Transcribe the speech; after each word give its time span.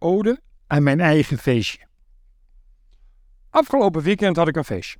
ode 0.00 0.40
aan 0.66 0.82
mijn 0.82 1.00
eigen 1.00 1.38
feestje. 1.38 1.88
Afgelopen 3.50 4.02
weekend 4.02 4.36
had 4.36 4.48
ik 4.48 4.56
een 4.56 4.64
feestje. 4.64 4.98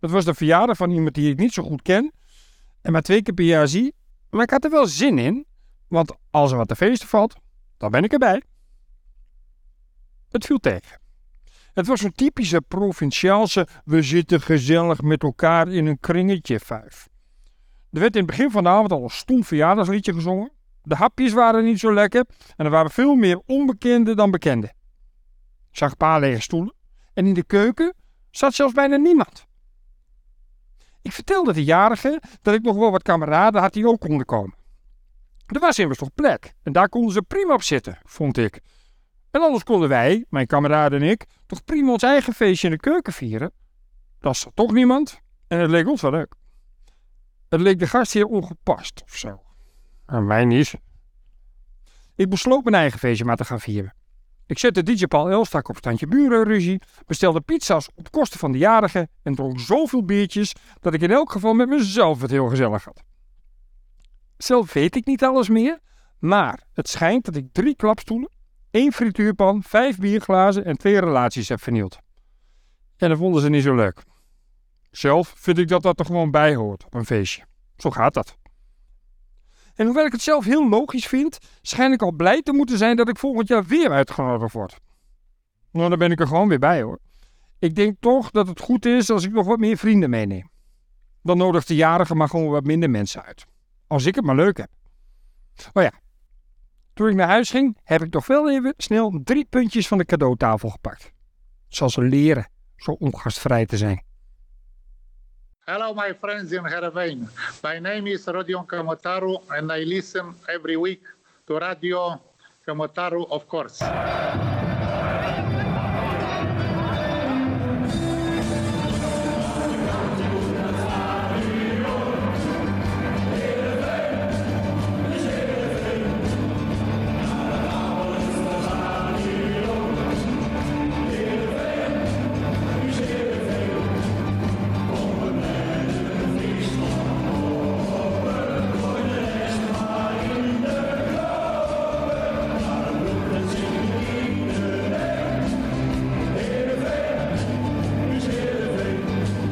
Het 0.00 0.10
was 0.10 0.24
de 0.24 0.34
verjaardag 0.34 0.76
van 0.76 0.90
iemand 0.90 1.14
die 1.14 1.30
ik 1.30 1.38
niet 1.38 1.52
zo 1.52 1.62
goed 1.62 1.82
ken 1.82 2.12
en 2.80 2.92
maar 2.92 3.02
twee 3.02 3.22
keer 3.22 3.34
per 3.34 3.44
jaar 3.44 3.68
zie. 3.68 3.94
Maar 4.30 4.42
ik 4.42 4.50
had 4.50 4.64
er 4.64 4.70
wel 4.70 4.86
zin 4.86 5.18
in, 5.18 5.46
want 5.88 6.12
als 6.30 6.50
er 6.50 6.56
wat 6.56 6.68
te 6.68 6.76
feesten 6.76 7.08
valt, 7.08 7.34
dan 7.76 7.90
ben 7.90 8.04
ik 8.04 8.12
erbij. 8.12 8.42
Het 10.28 10.46
viel 10.46 10.58
tegen. 10.58 11.00
Het 11.72 11.86
was 11.86 12.02
een 12.02 12.12
typische 12.12 12.60
provinciaalse 12.60 13.68
we 13.84 14.02
zitten 14.02 14.40
gezellig 14.40 15.02
met 15.02 15.22
elkaar 15.22 15.68
in 15.68 15.86
een 15.86 16.00
kringetje 16.00 16.60
vijf. 16.60 17.08
Er 17.90 18.00
werd 18.00 18.16
in 18.16 18.22
het 18.22 18.30
begin 18.30 18.50
van 18.50 18.62
de 18.62 18.68
avond 18.68 18.92
al 18.92 19.02
een 19.02 19.10
stom 19.10 19.44
verjaardagsliedje 19.44 20.12
gezongen. 20.12 20.50
De 20.88 20.94
hapjes 20.94 21.32
waren 21.32 21.64
niet 21.64 21.78
zo 21.78 21.94
lekker 21.94 22.24
en 22.56 22.64
er 22.64 22.70
waren 22.70 22.90
veel 22.90 23.14
meer 23.14 23.40
onbekenden 23.46 24.16
dan 24.16 24.30
bekenden. 24.30 24.70
Ik 25.70 25.76
zag 25.76 25.90
een 25.90 25.96
paar 25.96 26.20
lege 26.20 26.40
stoelen 26.40 26.74
en 27.14 27.26
in 27.26 27.34
de 27.34 27.44
keuken 27.44 27.94
zat 28.30 28.54
zelfs 28.54 28.72
bijna 28.72 28.96
niemand. 28.96 29.46
Ik 31.02 31.12
vertelde 31.12 31.52
de 31.52 31.64
jarige 31.64 32.22
dat 32.42 32.54
ik 32.54 32.62
nog 32.62 32.76
wel 32.76 32.90
wat 32.90 33.02
kameraden 33.02 33.60
had 33.60 33.72
die 33.72 33.88
ook 33.88 34.00
konden 34.00 34.26
komen. 34.26 34.54
Er 35.46 35.60
was 35.60 35.78
immers 35.78 35.98
toch 35.98 36.14
plek 36.14 36.54
en 36.62 36.72
daar 36.72 36.88
konden 36.88 37.12
ze 37.12 37.22
prima 37.22 37.54
op 37.54 37.62
zitten, 37.62 37.98
vond 38.04 38.36
ik. 38.36 38.60
En 39.30 39.40
anders 39.40 39.64
konden 39.64 39.88
wij, 39.88 40.24
mijn 40.28 40.46
kameraden 40.46 41.02
en 41.02 41.08
ik, 41.08 41.24
toch 41.46 41.64
prima 41.64 41.92
ons 41.92 42.02
eigen 42.02 42.32
feestje 42.32 42.68
in 42.68 42.72
de 42.72 42.80
keuken 42.80 43.12
vieren. 43.12 43.52
Dat 44.18 44.42
er 44.42 44.54
toch 44.54 44.72
niemand 44.72 45.20
en 45.48 45.58
het 45.58 45.70
leek 45.70 45.88
ons 45.88 46.00
wel 46.00 46.10
leuk. 46.10 46.34
Het 47.48 47.60
leek 47.60 47.78
de 47.78 47.86
gastheer 47.86 48.26
ongepast 48.26 49.02
of 49.04 49.16
zo. 49.16 49.42
En 50.08 50.26
mij 50.26 50.44
niet. 50.44 50.74
Ik 52.14 52.28
besloot 52.28 52.64
mijn 52.64 52.76
eigen 52.76 52.98
feestje 52.98 53.24
maar 53.24 53.36
te 53.36 53.44
gaan 53.44 53.60
vieren. 53.60 53.94
Ik 54.46 54.58
zette 54.58 54.82
DJ 54.82 55.06
Paul 55.06 55.30
Elstak 55.30 55.68
op 55.68 55.76
standje 55.76 56.06
burenruzie, 56.06 56.82
bestelde 57.06 57.40
pizza's 57.40 57.88
op 57.94 58.10
kosten 58.10 58.38
van 58.38 58.52
de 58.52 58.58
jarigen 58.58 59.10
en 59.22 59.34
dronk 59.34 59.60
zoveel 59.60 60.04
biertjes 60.04 60.54
dat 60.80 60.94
ik 60.94 61.00
in 61.00 61.10
elk 61.10 61.32
geval 61.32 61.54
met 61.54 61.68
mezelf 61.68 62.20
het 62.20 62.30
heel 62.30 62.48
gezellig 62.48 62.84
had. 62.84 63.02
Zelf 64.36 64.72
weet 64.72 64.96
ik 64.96 65.06
niet 65.06 65.24
alles 65.24 65.48
meer, 65.48 65.78
maar 66.18 66.62
het 66.72 66.88
schijnt 66.88 67.24
dat 67.24 67.36
ik 67.36 67.52
drie 67.52 67.76
klapstoelen, 67.76 68.30
één 68.70 68.92
frituurpan, 68.92 69.62
vijf 69.62 69.98
bierglazen 69.98 70.64
en 70.64 70.76
twee 70.76 71.00
relaties 71.00 71.48
heb 71.48 71.62
vernield. 71.62 71.98
En 72.96 73.08
dat 73.08 73.18
vonden 73.18 73.42
ze 73.42 73.48
niet 73.48 73.62
zo 73.62 73.74
leuk. 73.74 74.02
Zelf 74.90 75.32
vind 75.36 75.58
ik 75.58 75.68
dat 75.68 75.82
dat 75.82 75.98
er 75.98 76.06
gewoon 76.06 76.30
bij 76.30 76.54
hoort 76.54 76.84
op 76.84 76.94
een 76.94 77.06
feestje. 77.06 77.44
Zo 77.76 77.90
gaat 77.90 78.14
dat. 78.14 78.37
En 79.78 79.86
hoewel 79.86 80.04
ik 80.04 80.12
het 80.12 80.22
zelf 80.22 80.44
heel 80.44 80.68
logisch 80.68 81.06
vind, 81.06 81.38
schijn 81.62 81.92
ik 81.92 82.02
al 82.02 82.12
blij 82.12 82.42
te 82.42 82.52
moeten 82.52 82.78
zijn 82.78 82.96
dat 82.96 83.08
ik 83.08 83.18
volgend 83.18 83.48
jaar 83.48 83.64
weer 83.64 83.90
uitgenodigd 83.90 84.52
word. 84.52 84.78
Nou, 85.70 85.88
dan 85.88 85.98
ben 85.98 86.10
ik 86.10 86.20
er 86.20 86.26
gewoon 86.26 86.48
weer 86.48 86.58
bij 86.58 86.82
hoor. 86.82 86.98
Ik 87.58 87.74
denk 87.74 87.96
toch 88.00 88.30
dat 88.30 88.48
het 88.48 88.60
goed 88.60 88.86
is 88.86 89.10
als 89.10 89.24
ik 89.24 89.32
nog 89.32 89.46
wat 89.46 89.58
meer 89.58 89.76
vrienden 89.76 90.10
meeneem. 90.10 90.50
Dan 91.22 91.38
nodigt 91.38 91.68
de 91.68 91.74
jarige 91.74 92.14
maar 92.14 92.28
gewoon 92.28 92.50
wat 92.50 92.64
minder 92.64 92.90
mensen 92.90 93.22
uit. 93.22 93.44
Als 93.86 94.06
ik 94.06 94.14
het 94.14 94.24
maar 94.24 94.34
leuk 94.34 94.56
heb. 94.56 94.70
Oh 95.72 95.82
ja, 95.82 95.92
toen 96.94 97.08
ik 97.08 97.14
naar 97.14 97.28
huis 97.28 97.50
ging, 97.50 97.78
heb 97.82 98.02
ik 98.02 98.10
toch 98.10 98.26
wel 98.26 98.50
even 98.50 98.74
snel 98.76 99.20
drie 99.24 99.44
puntjes 99.44 99.88
van 99.88 99.98
de 99.98 100.04
cadeautafel 100.04 100.68
gepakt. 100.68 101.12
Zoals 101.68 101.92
ze 101.92 102.02
leren 102.02 102.50
zo 102.76 102.90
ongastvrij 102.90 103.66
te 103.66 103.76
zijn. 103.76 104.02
Hello, 105.68 105.92
my 105.92 106.14
friends 106.14 106.50
in 106.54 106.64
Heerenveen. 106.64 107.28
My 107.62 107.78
name 107.78 108.06
is 108.06 108.24
Rodion 108.24 108.64
Kamotaru, 108.64 109.36
and 109.52 109.70
I 109.70 109.84
listen 109.84 110.32
every 110.48 110.78
week 110.78 111.04
to 111.46 111.58
Radio 111.58 112.18
Kamotaru, 112.66 113.28
of 113.28 113.46
course. 113.46 113.82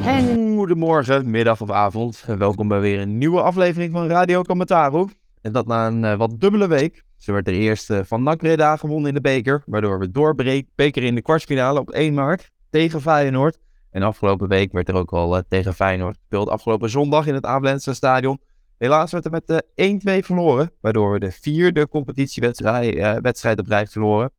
Goedemorgen, 0.07 1.31
middag 1.31 1.61
of 1.61 1.71
avond. 1.71 2.25
En 2.27 2.39
welkom 2.39 2.69
bij 2.69 2.81
weer 2.81 3.01
een 3.01 3.19
nieuwe 3.19 3.43
aflevering 3.43 3.93
van 3.93 4.07
Radio 4.07 4.43
Commentaru. 4.43 5.09
En 5.41 5.53
dat 5.53 5.67
na 5.67 5.87
een 5.87 6.05
eh, 6.05 6.17
wat 6.17 6.41
dubbele 6.41 6.67
week. 6.67 7.03
Ze 7.17 7.33
werd 7.33 7.45
de 7.45 7.53
eerste 7.53 8.05
van 8.05 8.23
NAC 8.23 8.39
Breda 8.39 8.77
gewonnen 8.77 9.09
in 9.09 9.15
de 9.15 9.21
beker. 9.21 9.63
Waardoor 9.67 9.99
we 9.99 10.11
doorbreken 10.11 11.03
in 11.03 11.15
de 11.15 11.23
kwartfinale 11.23 11.81
op 11.81 11.91
1 11.91 12.15
maart 12.15 12.51
tegen 12.71 13.01
Feyenoord. 13.01 13.59
En 13.91 14.03
afgelopen 14.03 14.49
week 14.49 14.73
werd 14.73 14.89
er 14.89 14.95
ook 14.95 15.13
al 15.13 15.37
eh, 15.37 15.43
tegen 15.49 15.75
Feyenoord 15.75 16.17
gespeeld. 16.17 16.49
Afgelopen 16.49 16.91
zondag 16.91 17.27
in 17.27 17.35
het 17.35 17.45
Abelense 17.45 17.95
stadion. 17.95 18.41
Helaas 18.79 19.13
werd 19.13 19.25
er 19.25 19.31
met 19.31 19.65
uh, 19.77 20.21
1-2 20.21 20.25
verloren. 20.25 20.71
Waardoor 20.81 21.13
we 21.13 21.19
de 21.19 21.33
vierde 21.33 21.89
competitiewedstrijd 21.89 23.21
wedstrijd 23.23 23.59
op 23.59 23.67
rij 23.67 23.87
verloren. 23.87 24.31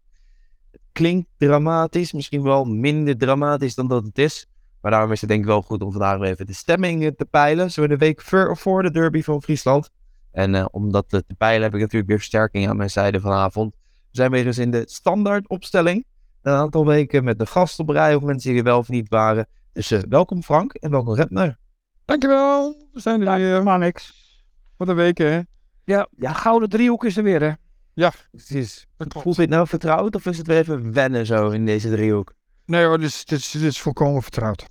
Klinkt 0.91 1.28
dramatisch, 1.38 2.13
misschien 2.13 2.44
wel 2.44 2.66
minder 2.66 3.17
dramatisch 3.17 3.75
dan 3.75 3.88
dat 3.88 4.03
het 4.03 4.17
is. 4.17 4.47
Maar 4.88 4.96
daarom 4.96 5.16
is 5.16 5.22
het 5.22 5.30
denk 5.30 5.42
ik 5.42 5.48
wel 5.48 5.62
goed 5.62 5.81
om 5.81 5.92
vandaag 5.92 6.18
weer 6.18 6.30
even 6.30 6.46
de 6.46 6.53
stemming 6.53 7.14
te 7.18 7.25
peilen. 7.25 7.72
Zo 7.72 7.84
in 7.84 7.90
de 7.90 7.98
week 7.98 8.22
voor 8.52 8.84
de 8.84 8.92
derby 8.92 9.22
van 9.22 9.42
Friesland. 9.42 9.90
En 10.31 10.53
uh, 10.53 10.66
om 10.72 10.92
dat 10.92 11.09
te 11.09 11.24
peilen 11.38 11.64
heb 11.64 11.74
ik 11.74 11.80
natuurlijk 11.80 12.09
weer 12.09 12.18
versterking 12.18 12.68
aan 12.68 12.78
mijn 12.78 12.90
zijde 12.90 13.20
vanavond. 13.20 13.76
We 13.81 14.08
zijn 14.12 14.31
weer 14.31 14.46
eens 14.46 14.58
in 14.58 14.72
de 14.72 14.84
standaard 14.86 15.47
opstelling. 15.47 16.06
Een 16.42 16.53
aantal 16.53 16.86
weken 16.86 17.24
met 17.24 17.40
de 17.40 17.46
gast 17.46 17.80
op 17.80 17.90
rij 17.90 18.16
of 18.16 18.24
mensen 18.24 18.50
die 18.50 18.59
er 18.59 18.66
wel 18.66 18.78
of 18.78 18.90
niet 18.90 19.09
waren. 19.09 19.47
Dus 19.74 19.92
uh, 19.92 20.00
welkom 20.09 20.44
Frank 20.44 20.74
en 20.74 20.92
welkom 20.92 21.16
Redner. 21.16 21.58
Dankjewel. 22.06 22.88
We 22.94 23.00
zijn 23.00 23.28
er 23.28 23.38
weer. 23.38 23.64
Maar 23.64 23.80
niks. 23.80 24.14
Wat 24.78 24.88
een 24.88 24.96
week 24.96 25.18
hè. 25.18 25.42
Ja, 25.84 26.08
ja, 26.18 26.34
gouden 26.34 26.70
driehoek 26.70 27.06
is 27.06 27.18
er 27.18 27.24
weer 27.24 27.42
hè. 27.42 27.52
Ja, 27.94 28.12
precies. 28.31 28.88
Voelt 28.97 29.36
dit 29.36 29.50
nou 29.50 29.68
vertrouwd 29.68 30.16
of 30.16 30.26
is 30.26 30.38
het 30.38 30.47
weer 30.47 30.58
even 30.58 30.94
wennen 30.94 31.26
zo 31.26 31.50
in 31.50 31.66
deze 31.66 31.90
driehoek? 31.90 32.34
Nee 32.66 32.86
hoor, 32.86 33.00
dit 33.00 33.09
is, 33.09 33.26
dit 33.26 33.40
is, 33.40 33.52
dit 33.52 33.62
is 33.62 33.81
volkomen 33.81 34.22
vertrouwd. 34.22 34.66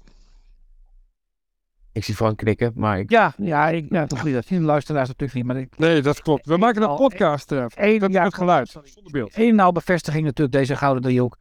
Ik 1.96 2.04
zie 2.04 2.14
Frank 2.14 2.36
knikken, 2.36 2.72
maar 2.74 2.98
ik... 2.98 3.10
Ja, 3.10 3.34
ja, 3.36 3.68
ik, 3.68 3.86
ja 3.90 4.06
toch 4.06 4.24
niet. 4.24 4.34
Dat 4.34 4.46
zien 4.46 4.62
luisteraars 4.62 5.08
natuurlijk 5.08 5.34
niet, 5.34 5.44
maar 5.46 5.56
ik... 5.56 5.78
Nee, 5.78 6.02
dat 6.02 6.22
klopt. 6.22 6.46
We 6.46 6.56
maken 6.56 6.82
een 6.82 6.96
podcast. 6.96 7.52
Uh, 7.52 7.64
Eén, 7.74 7.98
dat 7.98 8.12
ja, 8.12 8.22
met 8.22 8.34
geluid, 8.34 8.68
zonder 8.68 9.12
beeld. 9.12 9.36
Eén 9.36 9.54
nou 9.54 9.72
bevestiging 9.72 10.24
natuurlijk, 10.24 10.56
deze 10.56 10.76
gouden 10.76 11.02
driehoek. 11.02 11.36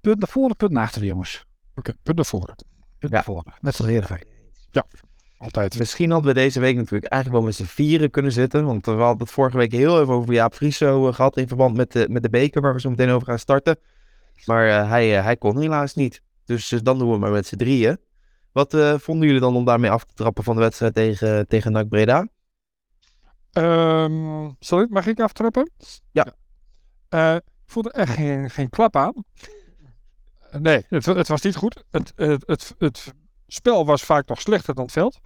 Punt 0.00 0.18
naar 0.18 0.28
voren, 0.28 0.56
punt 0.56 0.72
naar 0.72 0.82
achteren, 0.82 1.08
jongens. 1.08 1.44
Oké, 1.74 1.92
punt 2.02 2.16
naar 2.16 2.26
voren. 2.26 2.54
Punt 2.54 2.66
Ja. 2.98 3.08
naar 3.08 3.24
voren. 3.24 3.52
Net 3.60 3.74
zoals 3.74 3.90
Heerenveen. 3.90 4.24
Altijd. 5.38 5.78
Misschien 5.78 6.10
hadden 6.10 6.34
we 6.34 6.40
deze 6.40 6.60
week 6.60 6.76
natuurlijk 6.76 7.12
eigenlijk 7.12 7.42
wel 7.42 7.52
met 7.52 7.60
z'n 7.60 7.74
vieren 7.74 8.10
kunnen 8.10 8.32
zitten. 8.32 8.64
Want 8.64 8.86
we 8.86 8.92
hadden 8.92 9.18
het 9.18 9.30
vorige 9.30 9.56
week 9.56 9.72
heel 9.72 10.00
even 10.00 10.14
over 10.14 10.34
Jaap 10.34 10.54
Frieso 10.54 11.08
eh, 11.08 11.14
gehad 11.14 11.36
in 11.36 11.48
verband 11.48 11.76
met 11.76 11.92
de, 11.92 12.06
met 12.10 12.22
de 12.22 12.30
beker 12.30 12.60
waar 12.60 12.74
we 12.74 12.80
zo 12.80 12.90
meteen 12.90 13.10
over 13.10 13.26
gaan 13.26 13.38
starten. 13.38 13.78
Maar 14.44 14.68
eh, 14.68 14.88
hij, 14.88 15.08
hij 15.08 15.36
kon 15.36 15.60
helaas 15.60 15.94
niet. 15.94 16.22
Dus 16.44 16.68
dan 16.68 16.98
doen 16.98 17.10
we 17.10 17.18
maar 17.18 17.30
met 17.30 17.46
z'n 17.46 17.56
drieën. 17.56 17.98
Wat 18.58 18.74
eh, 18.74 18.94
vonden 18.98 19.26
jullie 19.26 19.40
dan 19.40 19.56
om 19.56 19.64
daarmee 19.64 19.90
af 19.90 20.04
te 20.04 20.14
trappen 20.14 20.44
van 20.44 20.54
de 20.54 20.60
wedstrijd 20.60 20.94
tegen, 20.94 21.48
tegen 21.48 21.72
NAC 21.72 21.88
Breda? 21.88 22.28
Ehm, 23.52 24.50
sorry, 24.58 24.86
mag 24.90 25.06
ik 25.06 25.20
aftrappen? 25.20 25.70
Ja. 26.12 26.26
Eh, 27.08 27.34
ik 27.34 27.42
voelde 27.66 27.92
echt 27.92 28.14
geen, 28.14 28.50
geen 28.50 28.68
klap 28.68 28.96
aan. 28.96 29.24
Nee, 30.58 30.84
het, 30.88 31.06
het 31.06 31.28
was 31.28 31.42
niet 31.42 31.56
goed. 31.56 31.84
Het, 31.90 32.12
het, 32.16 32.42
het, 32.46 32.74
het 32.78 33.14
spel 33.46 33.86
was 33.86 34.02
vaak 34.02 34.28
nog 34.28 34.40
slechter 34.40 34.74
dan 34.74 34.84
het 34.84 34.92
veld. 34.92 35.18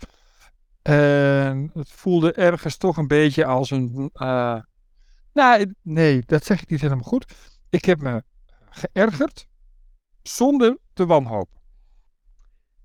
En 0.83 1.71
het 1.75 1.91
voelde 1.91 2.33
ergens 2.33 2.77
toch 2.77 2.97
een 2.97 3.09
beetje 3.09 3.45
als 3.45 3.71
een. 3.71 4.11
eh, 4.13 4.61
nou, 5.33 5.75
nee, 5.83 6.23
dat 6.27 6.45
zeg 6.45 6.63
ik 6.63 6.71
niet 6.71 6.81
helemaal 6.81 7.05
goed. 7.05 7.35
Ik 7.71 7.85
heb 7.85 8.01
me 8.01 8.23
geërgerd 8.71 9.47
zonder 10.23 10.79
te 10.93 11.07
wanhopen. 11.07 11.62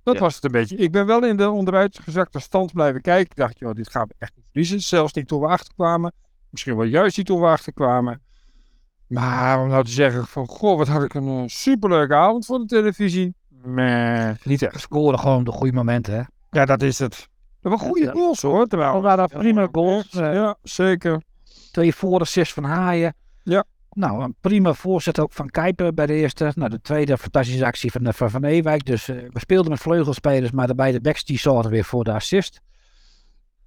Dat 0.07 0.15
Ja. 0.15 0.21
was 0.21 0.36
het 0.36 0.44
een 0.44 0.51
beetje. 0.51 0.75
Ik 0.75 0.92
ben 0.92 1.06
wel 1.06 1.24
in 1.25 1.38
de 1.38 1.50
onderuitgezakte 1.50 2.39
stand 2.39 2.74
blijven 2.74 3.01
kijken. 3.01 3.30
Ik 3.31 3.36
dacht, 3.36 3.59
joh, 3.59 3.74
dit 3.74 3.89
gaan 3.89 4.07
we 4.07 4.13
echt 4.18 4.31
niet 4.36 4.45
verliezen. 4.51 4.81
Zelfs 4.81 5.13
niet 5.13 5.27
toen 5.27 5.42
we 5.42 5.48
achterkwamen. 5.48 6.13
Misschien 6.50 6.75
wel 6.75 6.86
juist 6.86 7.18
niet 7.18 7.25
toen 7.25 7.39
we 7.42 7.45
achterkwamen. 7.48 8.21
Maar 9.07 9.62
om 9.62 9.68
nou 9.68 9.83
te 9.83 9.92
zeggen 9.92 10.27
van, 10.27 10.48
goh, 10.48 10.77
wat 10.77 10.88
had 10.88 11.04
ik 11.04 11.13
een 11.13 11.27
eh, 11.27 11.44
superleuke 11.48 12.13
avond 12.15 12.45
voor 12.45 12.59
de 12.59 12.65
televisie. 12.65 13.36
Nee, 13.63 14.33
niet 14.44 14.62
echt. 14.62 14.80
Scoren 14.80 15.19
gewoon 15.19 15.38
op 15.39 15.45
de 15.45 15.51
goede 15.51 15.74
momenten, 15.74 16.13
hè. 16.13 16.21
Ja, 16.60 16.65
dat 16.65 16.81
is 16.81 17.00
het. 17.00 17.27
Dat 17.62 17.71
waren 17.71 17.88
goede 17.88 18.06
Ja. 18.06 18.12
goals 18.12 18.42
hoor. 18.42 18.68
Terwijl, 18.68 18.92
Al 18.92 19.01
waren 19.01 19.30
prima 19.30 19.68
goals. 19.71 20.10
eh, 20.15 20.33
Ja, 20.33 20.56
zeker. 20.63 21.21
twee 21.71 21.95
voor 21.95 22.19
assist 22.19 22.53
van 22.53 22.63
Haaien. 22.63 23.13
Ja. 23.44 23.63
Nou, 23.97 24.23
een 24.23 24.35
prima 24.41 24.73
voorzet 24.73 25.19
ook 25.19 25.33
van 25.33 25.49
Kijper 25.49 25.94
bij 25.94 26.05
de 26.05 26.13
eerste. 26.13 26.51
Nou, 26.55 26.69
de 26.69 26.81
tweede 26.81 27.17
fantastische 27.17 27.65
actie 27.65 27.91
van, 27.91 28.13
van 28.13 28.29
Van 28.29 28.44
Ewijk. 28.44 28.85
Dus 28.85 29.07
eh, 29.07 29.15
we 29.15 29.39
speelden 29.39 29.71
met 29.71 29.79
vleugelspelers, 29.79 30.51
maar 30.51 30.67
de 30.67 30.75
beide 30.75 31.01
backs 31.01 31.23
die 31.25 31.39
zorgden 31.39 31.71
weer 31.71 31.83
voor 31.83 32.03
de 32.03 32.11
assist. 32.11 32.61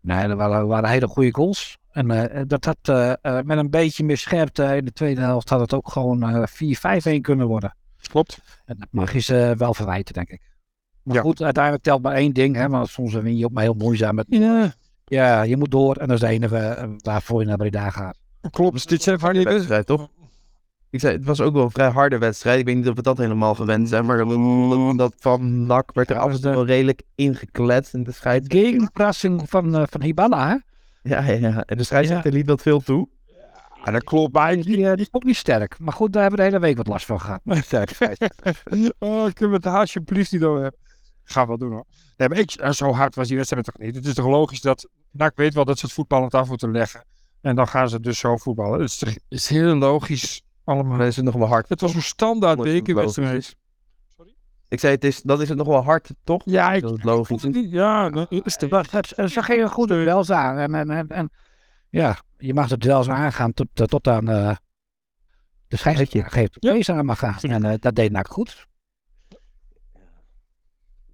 Nee, 0.00 0.28
dat 0.28 0.36
waren, 0.36 0.66
waren 0.66 0.88
hele 0.88 1.06
goede 1.06 1.34
goals. 1.34 1.78
En 1.90 2.10
eh, 2.10 2.42
dat 2.46 2.64
had 2.64 2.76
eh, 2.82 3.10
eh, 3.22 3.44
met 3.44 3.58
een 3.58 3.70
beetje 3.70 4.04
meer 4.04 4.16
scherpte 4.18 4.76
in 4.76 4.84
de 4.84 4.92
tweede 4.92 5.20
helft 5.20 5.48
had 5.48 5.60
het 5.60 5.74
ook 5.74 5.88
gewoon 5.90 6.22
eh 6.22 7.16
4-5-1 7.16 7.20
kunnen 7.20 7.46
worden. 7.46 7.74
Klopt. 8.08 8.38
En 8.64 8.76
dat 8.78 8.88
mag 8.90 9.12
je 9.12 9.18
ze 9.20 9.54
wel 9.56 9.74
verwijten, 9.74 10.14
denk 10.14 10.28
ik. 10.28 10.40
Maar 11.02 11.14
Ja. 11.16 11.20
goed, 11.22 11.42
uiteindelijk 11.42 11.84
telt 11.84 12.02
maar 12.02 12.14
één 12.14 12.32
ding. 12.32 12.56
Hè, 12.56 12.68
want 12.68 12.88
soms 12.88 13.12
win 13.14 13.36
je 13.36 13.44
ook 13.44 13.52
maar 13.52 13.62
heel 13.62 13.74
moeizaam. 13.74 14.14
Met, 14.14 14.26
Ja, 14.28 14.72
ja, 15.04 15.42
je 15.42 15.56
moet 15.56 15.70
door 15.70 15.96
en 15.96 16.06
dat 16.08 16.16
is 16.16 16.22
de 16.22 16.28
enige 16.34 16.56
eh, 16.58 16.88
waarvoor 16.98 17.40
je 17.40 17.46
naar 17.46 17.56
Breda 17.56 17.90
gaat. 17.90 18.18
klopt. 18.50 18.72
Dus 18.72 18.86
dit 18.86 19.02
zijn 19.02 19.18
van 19.18 19.32
die 19.32 19.44
wedstrijd, 19.44 19.86
toch? 19.86 20.08
Ik 20.90 21.00
zei, 21.00 21.16
het 21.16 21.24
was 21.24 21.40
ook 21.40 21.52
wel 21.52 21.62
een 21.62 21.70
vrij 21.70 21.88
harde 21.88 22.18
wedstrijd. 22.18 22.58
Ik 22.58 22.64
weet 22.64 22.76
niet 22.76 22.88
of 22.88 22.94
we 22.94 23.02
dat 23.02 23.18
helemaal 23.18 23.54
gewend 23.54 23.88
zijn, 23.88 24.04
maar 24.04 24.24
dat 24.96 25.14
van 25.18 25.66
NAC 25.66 25.92
werd 25.92 26.10
er 26.10 26.18
af 26.18 26.32
en 26.32 26.40
toe 26.40 26.50
wel 26.50 26.66
redelijk 26.66 27.02
ingekletst. 27.14 27.94
En 27.94 28.02
de 28.02 28.12
scheids... 28.12 28.46
Gegenpressing 28.48 29.42
van, 29.48 29.76
eh, 29.76 29.82
van 29.90 30.02
Hibala, 30.02 30.48
hè? 30.48 30.56
Ja, 31.02 31.22
ja, 31.22 31.48
ja. 31.48 31.62
En 31.64 31.76
de 31.76 31.82
scheidsrechter 31.82 32.32
liet 32.32 32.46
dat 32.46 32.62
veel 32.62 32.80
toe. 32.80 33.08
Ja, 33.84 33.92
dat 33.92 34.04
klopt 34.04 34.32
bij 34.32 34.56
Die, 34.56 34.88
eh, 34.88 34.92
die 34.92 35.00
is 35.00 35.08
ook 35.10 35.24
niet 35.24 35.36
sterk. 35.36 35.78
Maar 35.78 35.92
goed, 35.92 36.12
daar 36.12 36.22
hebben 36.22 36.40
we 36.40 36.46
de 36.46 36.52
hele 36.52 36.66
week 36.66 36.76
wat 36.76 36.86
last 36.86 37.06
van 37.06 37.20
gehad. 37.20 37.40
Oh, 38.98 39.32
kunnen 39.32 39.60
we 39.60 39.68
het 39.68 39.76
alsjeblieft 39.76 40.32
niet 40.32 40.42
over 40.42 40.62
hebben? 40.62 40.80
Gaan 41.24 41.42
we 41.42 41.48
wel 41.48 41.58
doen 41.58 41.72
hoor. 41.72 41.84
Nee, 42.16 42.28
maar 42.28 42.38
ik, 42.38 42.50
eh, 42.50 42.70
zo 42.70 42.92
hard 42.92 43.14
was 43.14 43.28
die 43.28 43.36
wedstrijd 43.36 43.64
toch 43.64 43.78
niet. 43.78 43.94
Het 43.94 44.06
is 44.06 44.14
toch 44.14 44.26
logisch 44.26 44.60
dat... 44.60 44.88
Nou, 45.10 45.30
ik 45.30 45.36
weet 45.36 45.54
wel 45.54 45.64
dat 45.64 45.78
ze 45.78 45.84
het 45.84 45.94
voetballend 45.94 46.34
af 46.34 46.48
moeten 46.48 46.70
leggen. 46.70 47.04
En 47.40 47.56
dan 47.56 47.68
gaan 47.68 47.88
ze 47.88 48.00
dus 48.00 48.18
zo 48.18 48.36
voetballen. 48.36 48.80
Het 48.80 48.90
is, 48.90 49.00
het 49.00 49.22
is 49.28 49.48
heel 49.48 49.74
logisch 49.74 50.42
allemaal. 50.64 50.98
Dan 50.98 51.06
is 51.06 51.16
het 51.16 51.24
nog 51.24 51.34
wel 51.34 51.46
hard. 51.46 51.68
Het 51.68 51.80
was 51.80 51.94
een 51.94 52.02
standaard 52.02 52.62
bekerwedstrijd. 52.62 53.56
Ik 54.68 54.80
zei, 54.80 54.94
het 54.94 55.04
is, 55.04 55.22
dan 55.22 55.42
is 55.42 55.48
het 55.48 55.58
nog 55.58 55.66
wel 55.66 55.82
hard, 55.84 56.10
toch? 56.24 56.42
Ja, 56.44 56.72
ik... 56.72 56.82
Dat 56.82 56.98
is 56.98 57.04
logisch. 57.04 57.46
Ja, 57.52 58.10
dat 58.10 58.30
is 58.30 58.56
het, 58.60 59.12
het 59.16 59.30
zag 59.30 59.46
geen 59.46 59.68
goede 59.68 59.94
duels 59.94 60.30
aan. 60.30 60.58
En, 60.58 60.74
en, 60.74 60.90
en, 60.90 61.08
en 61.08 61.30
ja, 61.88 62.18
je 62.38 62.54
mag 62.54 62.70
het 62.70 62.80
duels 62.80 63.08
aangaan 63.08 63.52
tot, 63.52 63.66
eh, 63.74 63.84
tot 63.84 64.08
aan 64.08 64.30
uh, 64.30 64.56
de 65.68 65.76
scheidsrechter 65.76 66.30
geeft 66.30 66.56
Ja. 66.60 66.72
deze 66.72 66.92
aan 66.92 67.04
mag 67.04 67.18
gaan. 67.18 67.38
En 67.40 67.64
uh, 67.64 67.74
dat 67.78 67.94
deed 67.94 68.12
NAC 68.12 68.28
goed. 68.28 68.66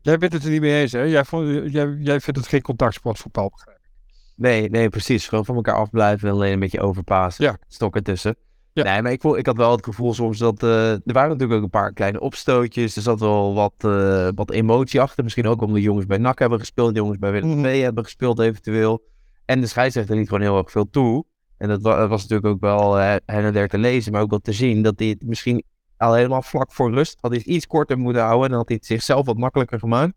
Jij 0.01 0.19
bent 0.19 0.33
het 0.33 0.45
er 0.45 0.51
niet 0.51 0.61
mee 0.61 0.81
eens, 0.81 0.93
hè? 0.93 1.01
Jij, 1.01 1.25
vond, 1.25 1.73
jij, 1.73 1.97
jij 1.99 2.21
vindt 2.21 2.39
het 2.41 2.49
geen 2.49 2.63
contactsportvoetbal, 2.63 3.51
begrijp 3.51 3.79
ik. 3.79 3.91
Nee, 4.37 4.71
nee, 4.71 4.89
precies. 4.89 5.29
Gewoon 5.29 5.45
van 5.45 5.55
elkaar 5.55 5.75
afblijven 5.75 6.29
en 6.29 6.35
alleen 6.35 6.53
een 6.53 6.59
beetje 6.59 6.81
overpassen. 6.81 7.45
Ja. 7.45 7.59
Stok 7.69 7.97
ertussen. 7.97 8.37
Ja. 8.77 8.83
Nee, 8.93 9.03
maar 9.03 9.13
ik, 9.13 9.21
voel, 9.21 9.37
ik 9.39 9.47
had 9.47 9.57
wel 9.57 9.71
het 9.71 9.85
gevoel 9.85 10.15
soms 10.15 10.39
dat... 10.39 10.63
eh, 10.63 10.91
er 10.91 11.01
waren 11.05 11.29
natuurlijk 11.31 11.59
ook 11.59 11.65
een 11.65 11.71
paar 11.71 11.93
kleine 11.93 12.21
opstootjes. 12.21 12.97
Er 12.97 13.03
zat 13.03 13.21
wel 13.21 13.55
wat, 13.55 13.73
eh, 13.79 14.29
wat 14.35 14.51
emotie 14.51 15.01
achter. 15.01 15.25
Misschien 15.25 15.47
ook 15.47 15.61
omdat 15.61 15.77
de 15.77 15.83
jongens 15.83 16.07
bij 16.07 16.19
NAC 16.19 16.39
hebben 16.39 16.59
gespeeld. 16.59 16.95
De 16.95 17.01
jongens 17.01 17.19
bij 17.19 17.31
Willem 17.33 17.49
Mhm. 17.51 17.65
II 17.65 17.83
hebben 17.83 18.05
gespeeld 18.05 18.39
eventueel. 18.39 19.03
En 19.45 19.61
de 19.61 19.67
scheidsrechter 19.67 20.17
liet 20.17 20.29
gewoon 20.29 20.43
heel 20.43 20.59
erg 20.59 20.71
veel 20.71 20.91
toe. 20.91 21.25
En 21.59 21.69
dat 21.69 21.83
wa- 21.83 22.09
was 22.09 22.23
natuurlijk 22.23 22.49
ook 22.49 22.61
wel 22.61 22.99
eh, 22.99 23.05
her 23.05 23.45
en 23.45 23.53
der 23.53 23.69
te 23.69 23.79
lezen. 23.79 24.13
Maar 24.13 24.23
ook 24.23 24.31
wel 24.31 24.39
te 24.39 24.53
zien 24.53 24.83
dat 24.83 24.99
hij 24.99 25.09
het 25.09 25.23
misschien 25.27 25.63
al 25.97 26.15
helemaal 26.15 26.43
vlak 26.43 26.73
voor 26.73 26.93
rust... 26.93 27.19
had 27.21 27.31
hij 27.31 27.41
het 27.45 27.49
iets 27.55 27.67
korter 27.67 27.99
moeten 27.99 28.23
houden. 28.23 28.43
En 28.45 28.49
dan 28.51 28.59
had 28.59 28.69
hij 28.69 28.77
het 28.77 28.87
zichzelf 28.87 29.27
wat 29.27 29.37
makkelijker 29.39 29.79
gemaakt. 29.79 30.13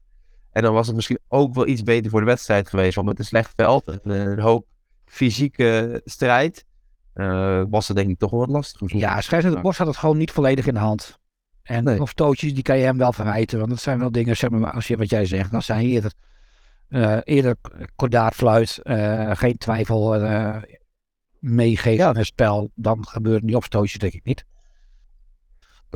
En 0.51 0.61
dan 0.63 0.73
was 0.73 0.87
het 0.87 0.95
misschien 0.95 1.19
ook 1.27 1.53
wel 1.53 1.67
iets 1.67 1.83
beter 1.83 2.11
voor 2.11 2.19
de 2.19 2.25
wedstrijd 2.25 2.69
geweest. 2.69 2.95
Want 2.95 3.07
met 3.07 3.19
een 3.19 3.25
slecht 3.25 3.53
veld 3.55 3.87
en 3.87 3.99
een 4.09 4.39
hoop 4.39 4.65
fysieke 5.05 6.01
strijd... 6.05 6.65
eh, 7.19 7.63
was 7.69 7.87
het 7.87 7.97
denk 7.97 8.09
ik 8.09 8.17
toch 8.17 8.31
wel 8.31 8.39
wat 8.39 8.49
lastiger. 8.49 8.97
Ja, 8.97 9.21
scheidsrechter 9.21 9.61
Bos 9.61 9.77
had 9.77 9.87
het 9.87 9.97
gewoon 9.97 10.17
niet 10.17 10.31
volledig 10.31 10.67
in 10.67 10.73
de 10.73 10.79
hand. 10.79 11.19
En 11.63 11.83
Nee. 11.83 12.01
of 12.01 12.09
stootjes, 12.09 12.53
die 12.53 12.63
kan 12.63 12.77
je 12.77 12.83
hem 12.83 12.97
wel 12.97 13.13
verwijten. 13.13 13.57
Want 13.57 13.69
dat 13.69 13.79
zijn 13.79 13.99
wel 13.99 14.11
dingen, 14.11 14.37
zeg 14.37 14.49
maar, 14.49 14.71
als 14.71 14.87
je 14.87 14.97
wat 14.97 15.09
jij 15.09 15.25
zegt, 15.25 15.51
dan 15.51 15.61
zijn 15.61 15.85
eerder, 15.85 16.13
eh 16.89 17.17
eerder 17.23 17.55
kordaatfluit, 17.95 18.79
eh 18.83 19.31
geen 19.33 19.57
twijfel 19.57 20.15
eh 20.15 20.55
meegeven 21.39 22.09
in 22.09 22.15
het 22.15 22.25
spel. 22.25 22.71
Dan 22.75 23.07
gebeuren 23.07 23.47
die 23.47 23.55
opstootjes 23.55 23.99
denk 23.99 24.13
ik 24.13 24.23
niet. 24.25 24.45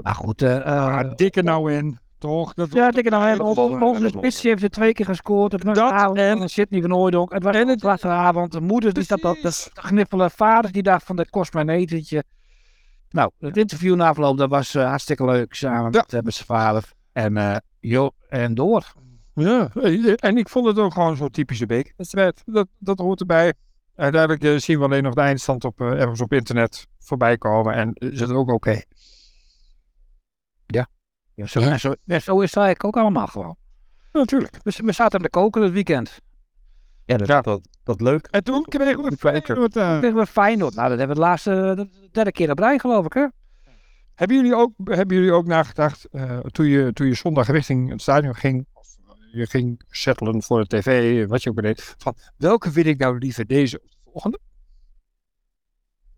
Maar 0.04 0.16
goed, 0.16 0.40
dikke 1.18 1.44
nou 1.44 1.74
in, 1.74 2.00
toch? 2.24 2.54
Dat, 2.54 2.74
Ja, 2.74 2.92
ik 2.94 3.10
nou 3.10 3.38
dat 3.38 3.48
Onze, 3.48 3.62
onze 3.86 4.02
dat 4.02 4.02
is- 4.02 4.18
spits 4.18 4.42
heeft 4.42 4.64
er 4.64 4.70
twee 4.70 4.94
keer 4.94 5.06
gescoord. 5.06 5.52
Het 5.52 5.64
was 5.64 5.78
Dat 5.78 5.92
avond 5.92 6.18
en- 6.18 6.50
Sydney 6.50 6.82
van 6.82 6.92
Hooijdonk. 6.92 7.34
Het 7.34 7.44
was 7.44 7.56
en 7.56 7.62
een 7.62 7.68
het- 7.68 8.06
avond. 8.06 8.52
De 8.52 8.62
moeder 8.62 8.94
die 8.94 9.06
Precies. 9.06 9.64
te 9.74 9.82
gniffelen. 9.82 10.32
Vader 10.32 10.72
die 10.72 10.84
dacht 10.84 11.06
van, 11.06 11.16
dat 11.16 11.30
kost 11.30 11.54
mij 11.54 11.62
een 11.62 11.70
etentje. 11.70 12.24
Nou, 13.10 13.32
het 13.40 13.58
interview 13.58 13.96
na 13.96 14.08
afloop, 14.08 14.38
dat 14.38 14.50
was 14.50 14.76
eh, 14.76 14.88
hartstikke 14.88 15.26
leuk. 15.26 15.54
Samen 15.54 15.82
Ja. 15.82 15.90
met, 15.90 16.14
eh, 16.14 16.22
met 16.22 16.34
zijn 16.34 16.46
vader. 16.48 16.84
En, 17.14 17.38
eh 17.38 17.56
joh, 17.80 18.10
en 18.30 18.54
door. 18.54 18.94
Ja, 19.34 19.70
en 20.16 20.38
ik 20.38 20.50
vond 20.50 20.66
het 20.66 20.78
ook 20.80 20.94
gewoon 20.94 21.16
zo'n 21.16 21.30
typische 21.30 21.66
bekerwedstrijd. 21.66 22.42
Dat, 22.46 22.68
dat 22.80 23.00
hoort 23.00 23.20
erbij. 23.20 23.54
Uiteindelijk 23.96 24.62
zien 24.62 24.78
we 24.80 24.86
alleen 24.86 25.04
nog 25.04 25.14
de 25.14 25.22
eindstand 25.22 25.64
op, 25.66 25.82
ergens 25.82 26.22
op 26.22 26.34
internet 26.34 26.88
voorbij 27.00 27.38
komen. 27.38 27.74
En 27.74 27.94
is 27.94 28.20
het 28.20 28.32
ook 28.32 28.50
oké. 28.52 28.82
Ja, 31.36 31.46
zo, 31.46 31.78
zo, 31.78 31.94
ja, 32.04 32.20
zo 32.20 32.40
is 32.40 32.50
het 32.50 32.58
eigenlijk 32.64 32.84
ook 32.84 32.98
allemaal 32.98 33.28
gewoon. 33.28 33.56
Natuurlijk. 34.12 34.64
Dus 34.64 34.80
we 34.80 34.92
zaten 34.92 35.18
aan 35.18 35.24
de 35.24 35.30
koken 35.30 35.62
het 35.62 35.72
weekend. 35.72 36.22
Ja, 37.06 37.18
dat, 37.18 37.28
Ja. 37.28 37.42
dat, 37.42 37.68
dat 37.84 38.02
leuk. 38.02 38.28
En 38.32 38.44
toen 38.44 38.66
kregen 38.66 39.04
we 39.04 39.18
Feyenoord, 39.18 39.76
eh, 39.76 40.00
Tegen 40.00 40.16
we 40.16 40.26
Feyenoord. 40.26 40.76
Nou, 40.76 40.90
dat 40.90 40.98
hebben 40.98 41.16
we 41.16 41.22
de 41.22 41.28
laatste, 41.28 41.74
de 41.76 42.10
derde 42.12 42.32
keer 42.32 42.52
op 42.52 42.60
rij 42.60 42.80
geloof 42.80 43.06
ik 43.06 43.14
hè. 43.14 43.28
Hebben 44.16 44.38
jullie 44.38 44.56
ook, 44.56 44.72
hebben 44.84 45.18
jullie 45.18 45.32
ook 45.32 45.46
nagedacht, 45.46 46.06
eh, 46.06 46.40
toen, 46.40 46.66
je, 46.66 46.94
toen 46.94 47.08
je 47.08 47.14
zondag 47.14 47.48
richting 47.48 47.90
het 47.90 48.02
stadion 48.02 48.36
ging, 48.36 48.66
of 48.74 48.98
eh, 49.08 49.40
je 49.40 49.48
ging 49.48 49.82
settelen 49.90 50.44
voor 50.44 50.60
de 50.60 50.78
tv, 50.78 51.28
wat 51.28 51.44
je 51.44 51.50
ook 51.50 51.56
maar 51.56 51.64
deed, 51.64 51.96
van 51.98 52.16
welke 52.38 52.72
wil 52.72 52.86
ik 52.86 52.98
nou 52.98 53.18
liever 53.18 53.48
deze 53.48 53.80
of 53.84 53.90
de 53.90 53.98
volgende? 54.04 54.40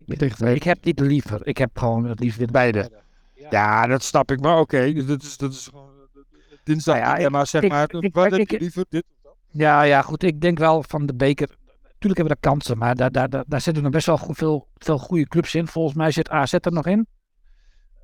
Tegen 0.06 0.54
Ik 0.54 0.62
heb 0.62 0.84
niet 0.84 1.00
liever. 1.00 1.46
Ik 1.46 1.56
heb 1.56 1.78
gewoon 1.78 2.04
het 2.04 2.20
liefst 2.20 2.38
weer 2.38 2.50
Beide. 2.50 3.04
Ja, 3.50 3.86
dat 3.86 4.02
snap 4.02 4.30
ik, 4.30 4.40
maar 4.40 4.58
oké, 4.58 4.92
dus 4.92 5.06
dat 5.06 5.22
is, 5.22 5.36
dat 5.36 5.52
is 5.52 5.66
gewoon 5.66 5.90
eh, 6.14 6.22
dinsdag, 6.64 6.94
Nou 6.94 7.06
ja, 7.06 7.18
ja, 7.18 7.28
maar 7.28 7.46
zeg 7.46 7.62
ik- 7.62 7.70
maar, 7.70 7.94
ik- 8.00 8.14
wat 8.14 8.32
ik- 8.32 8.38
heb 8.38 8.48
je 8.48 8.58
liever, 8.58 8.84
dit 8.88 9.04
of 9.12 9.22
dat? 9.22 9.34
Ja, 9.50 9.82
ja, 9.82 10.02
goed. 10.02 10.22
Ik 10.22 10.40
denk 10.40 10.58
wel 10.58 10.82
van 10.88 11.06
de 11.06 11.14
beker. 11.14 11.48
Natuurlijk 11.82 12.16
hebben 12.20 12.36
we 12.36 12.40
de 12.42 12.48
kansen, 12.48 12.78
maar 12.78 12.94
daar, 12.94 13.10
daar, 13.10 13.28
daar, 13.28 13.44
daar 13.46 13.60
zitten 13.60 13.82
nog 13.82 13.92
best 13.92 14.06
wel 14.06 14.18
goed, 14.18 14.36
veel, 14.36 14.68
veel 14.74 14.98
goede 14.98 15.26
clubs 15.28 15.54
in. 15.54 15.66
Volgens 15.66 15.94
mij 15.96 16.10
zit 16.10 16.28
AZ 16.30 16.52
er 16.52 16.72
nog 16.72 16.86
in. 16.86 17.06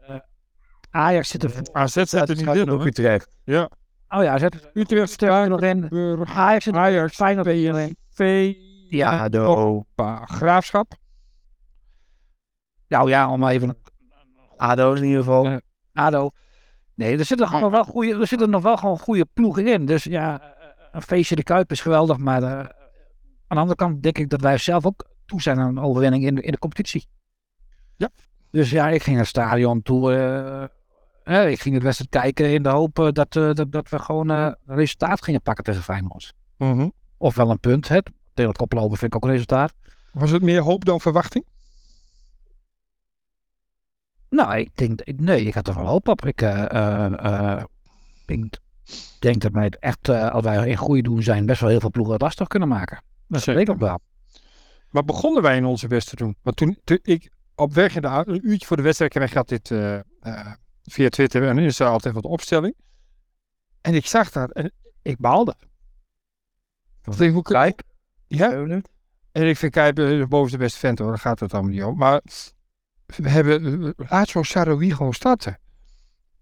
Eh, 0.06 0.16
Ajax 0.90 1.28
zit 1.28 1.42
er. 1.42 1.52
AZ 1.72 1.92
zit 1.92 2.12
er 2.12 2.28
niet 2.36 2.46
in, 2.54 2.70
ook 2.70 2.78
hoor. 2.78 2.86
Utrecht. 2.86 3.36
Ja, 3.44 3.70
Oh 4.08 4.22
ja, 4.22 4.38
zit 4.38 4.70
Utrecht, 4.74 5.10
zit 5.10 5.22
er 5.22 5.48
nog 5.48 5.60
in. 5.60 5.88
Burg, 5.88 6.34
Ajax 6.34 6.64
zit 6.64 6.74
er 6.76 7.08
Feyenoord 7.10 7.46
er 7.46 7.78
in. 7.78 7.96
PSV, 8.10 8.54
Ja. 8.88 9.28
Hoppa, 9.30 10.24
Graafschap. 10.24 10.92
nou 12.88 13.08
ja, 13.08 13.30
om 13.30 13.46
even. 13.46 13.76
ADO 14.62 14.92
in 14.92 15.04
ieder 15.04 15.18
geval. 15.18 15.44
Ja. 15.50 15.60
ADO. 15.92 16.30
Nee, 16.94 17.18
er 17.18 17.24
zitten 17.24 17.48
gewoon 17.48 17.70
wel 17.70 17.84
goede, 17.84 18.20
er 18.20 18.26
zitten 18.26 18.50
nog 18.50 18.62
wel 18.62 18.76
gewoon 18.76 18.98
goede 18.98 19.26
ploegen 19.32 19.66
in. 19.66 19.86
Dus 19.86 20.04
ja, 20.04 20.54
een 20.92 21.02
feestje 21.02 21.36
de 21.36 21.42
Kuip 21.42 21.70
is 21.70 21.80
geweldig. 21.80 22.16
Maar 22.16 22.42
eh, 22.42 22.48
aan 22.50 22.66
de 23.48 23.56
andere 23.56 23.74
kant 23.74 24.02
denk 24.02 24.18
ik 24.18 24.28
dat 24.30 24.40
wij 24.40 24.58
zelf 24.58 24.86
ook 24.86 25.04
toe 25.26 25.42
zijn 25.42 25.58
aan 25.58 25.68
een 25.68 25.84
overwinning 25.84 26.24
in 26.24 26.34
de, 26.34 26.42
in 26.42 26.50
de 26.52 26.58
competitie. 26.58 27.06
Ja. 27.96 28.08
Dus 28.50 28.70
ja, 28.70 28.88
ik 28.88 29.02
ging 29.02 29.16
naar 29.16 29.24
het 29.24 29.36
stadion 29.36 29.82
toe. 29.82 30.14
eh, 31.24 31.50
ik 31.50 31.60
ging 31.60 31.74
het 31.74 31.82
wedstrijd 31.84 32.10
kijken 32.10 32.52
in 32.52 32.62
de 32.62 32.68
hoop 32.68 32.98
eh, 32.98 33.08
dat, 33.10 33.36
eh, 33.36 33.52
dat, 33.52 33.72
dat 33.72 33.88
we 33.88 33.98
gewoon 33.98 34.28
een 34.28 34.56
resultaat 34.66 35.24
gingen 35.24 35.42
pakken 35.42 35.64
tegen 35.64 35.82
Feyenoord. 35.82 36.32
Mhm. 36.56 36.88
Of 37.16 37.34
wel 37.34 37.50
een 37.50 37.60
punt. 37.60 37.88
Hè. 37.88 37.98
Tegen 38.34 38.50
het 38.50 38.60
koplopen 38.60 38.98
vind 38.98 39.14
ik 39.14 39.16
ook 39.16 39.24
een 39.24 39.30
resultaat. 39.30 39.72
Was 40.12 40.30
het 40.30 40.42
meer 40.42 40.60
hoop 40.60 40.84
dan 40.84 41.00
verwachting? 41.00 41.44
Nou, 44.32 44.56
ik 44.56 44.70
denk, 44.76 45.00
ik- 45.00 45.20
nee, 45.20 45.44
ik 45.44 45.54
had 45.54 45.68
er 45.68 45.74
wel 45.74 45.86
hoop 45.86 46.08
op. 46.08 46.26
Ik, 46.26 46.42
eh, 46.42 46.70
eh, 46.70 47.54
eh, 47.56 47.64
ik 48.26 48.58
denk 49.18 49.40
dat 49.40 49.52
wij 49.52 49.64
het 49.64 49.78
echt, 49.78 50.08
eh, 50.08 50.30
als 50.30 50.44
wij 50.44 50.68
in 50.68 50.76
goede 50.76 51.02
doen 51.02 51.22
zijn, 51.22 51.46
best 51.46 51.60
wel 51.60 51.70
heel 51.70 51.80
veel 51.80 51.90
ploegen 51.90 52.18
lastig 52.18 52.46
kunnen 52.48 52.68
maken. 52.68 53.02
Dat 53.28 53.42
Zeker. 53.42 53.54
weet 53.64 53.68
ik 53.74 53.80
wel. 53.80 54.00
Maar 54.90 55.04
begonnen 55.04 55.42
wij 55.42 55.56
in 55.56 55.64
onze 55.64 55.86
best 55.88 56.08
te 56.08 56.16
doen? 56.16 56.36
Want 56.42 56.56
toen, 56.56 56.78
toen 56.84 56.98
ik 57.02 57.30
op 57.54 57.72
weg 57.72 57.94
in 57.94 58.02
de 58.02 58.08
een 58.26 58.48
uurtje 58.48 58.66
voor 58.66 58.76
de 58.76 58.82
wedstrijd 58.82 59.12
kreeg, 59.12 59.34
had 59.34 59.48
dit 59.48 59.68
via 60.82 61.08
Twitter 61.08 61.48
en 61.48 61.56
dan 61.56 61.64
is 61.64 61.78
er 61.78 61.86
altijd 61.86 62.14
wat 62.14 62.24
opstelling. 62.24 62.74
En 63.80 63.94
ik 63.94 64.06
zag 64.06 64.30
dat 64.30 64.50
en 64.50 64.72
ik 65.02 65.18
baalde. 65.18 65.54
Ik 67.04 67.16
denk, 67.16 67.32
hoe 67.32 67.42
Kijk. 67.42 67.82
Ja, 68.26 68.50
en 69.32 69.48
ik 69.48 69.56
vind 69.56 69.72
Kijp 69.72 69.96
de 69.96 70.26
bovenste 70.28 70.58
beste 70.58 70.78
vent 70.78 70.98
hoor, 70.98 71.08
daar 71.08 71.18
gaat 71.18 71.40
het 71.40 71.54
allemaal 71.54 71.70
niet 71.72 71.82
om. 71.82 71.96
Maar 71.96 72.20
we 73.16 73.28
hebben, 73.28 73.94
laat 73.96 74.28
zo'n 74.28 74.44
Saroui 74.44 74.90
gewoon 74.94 75.12
starten. 75.12 75.58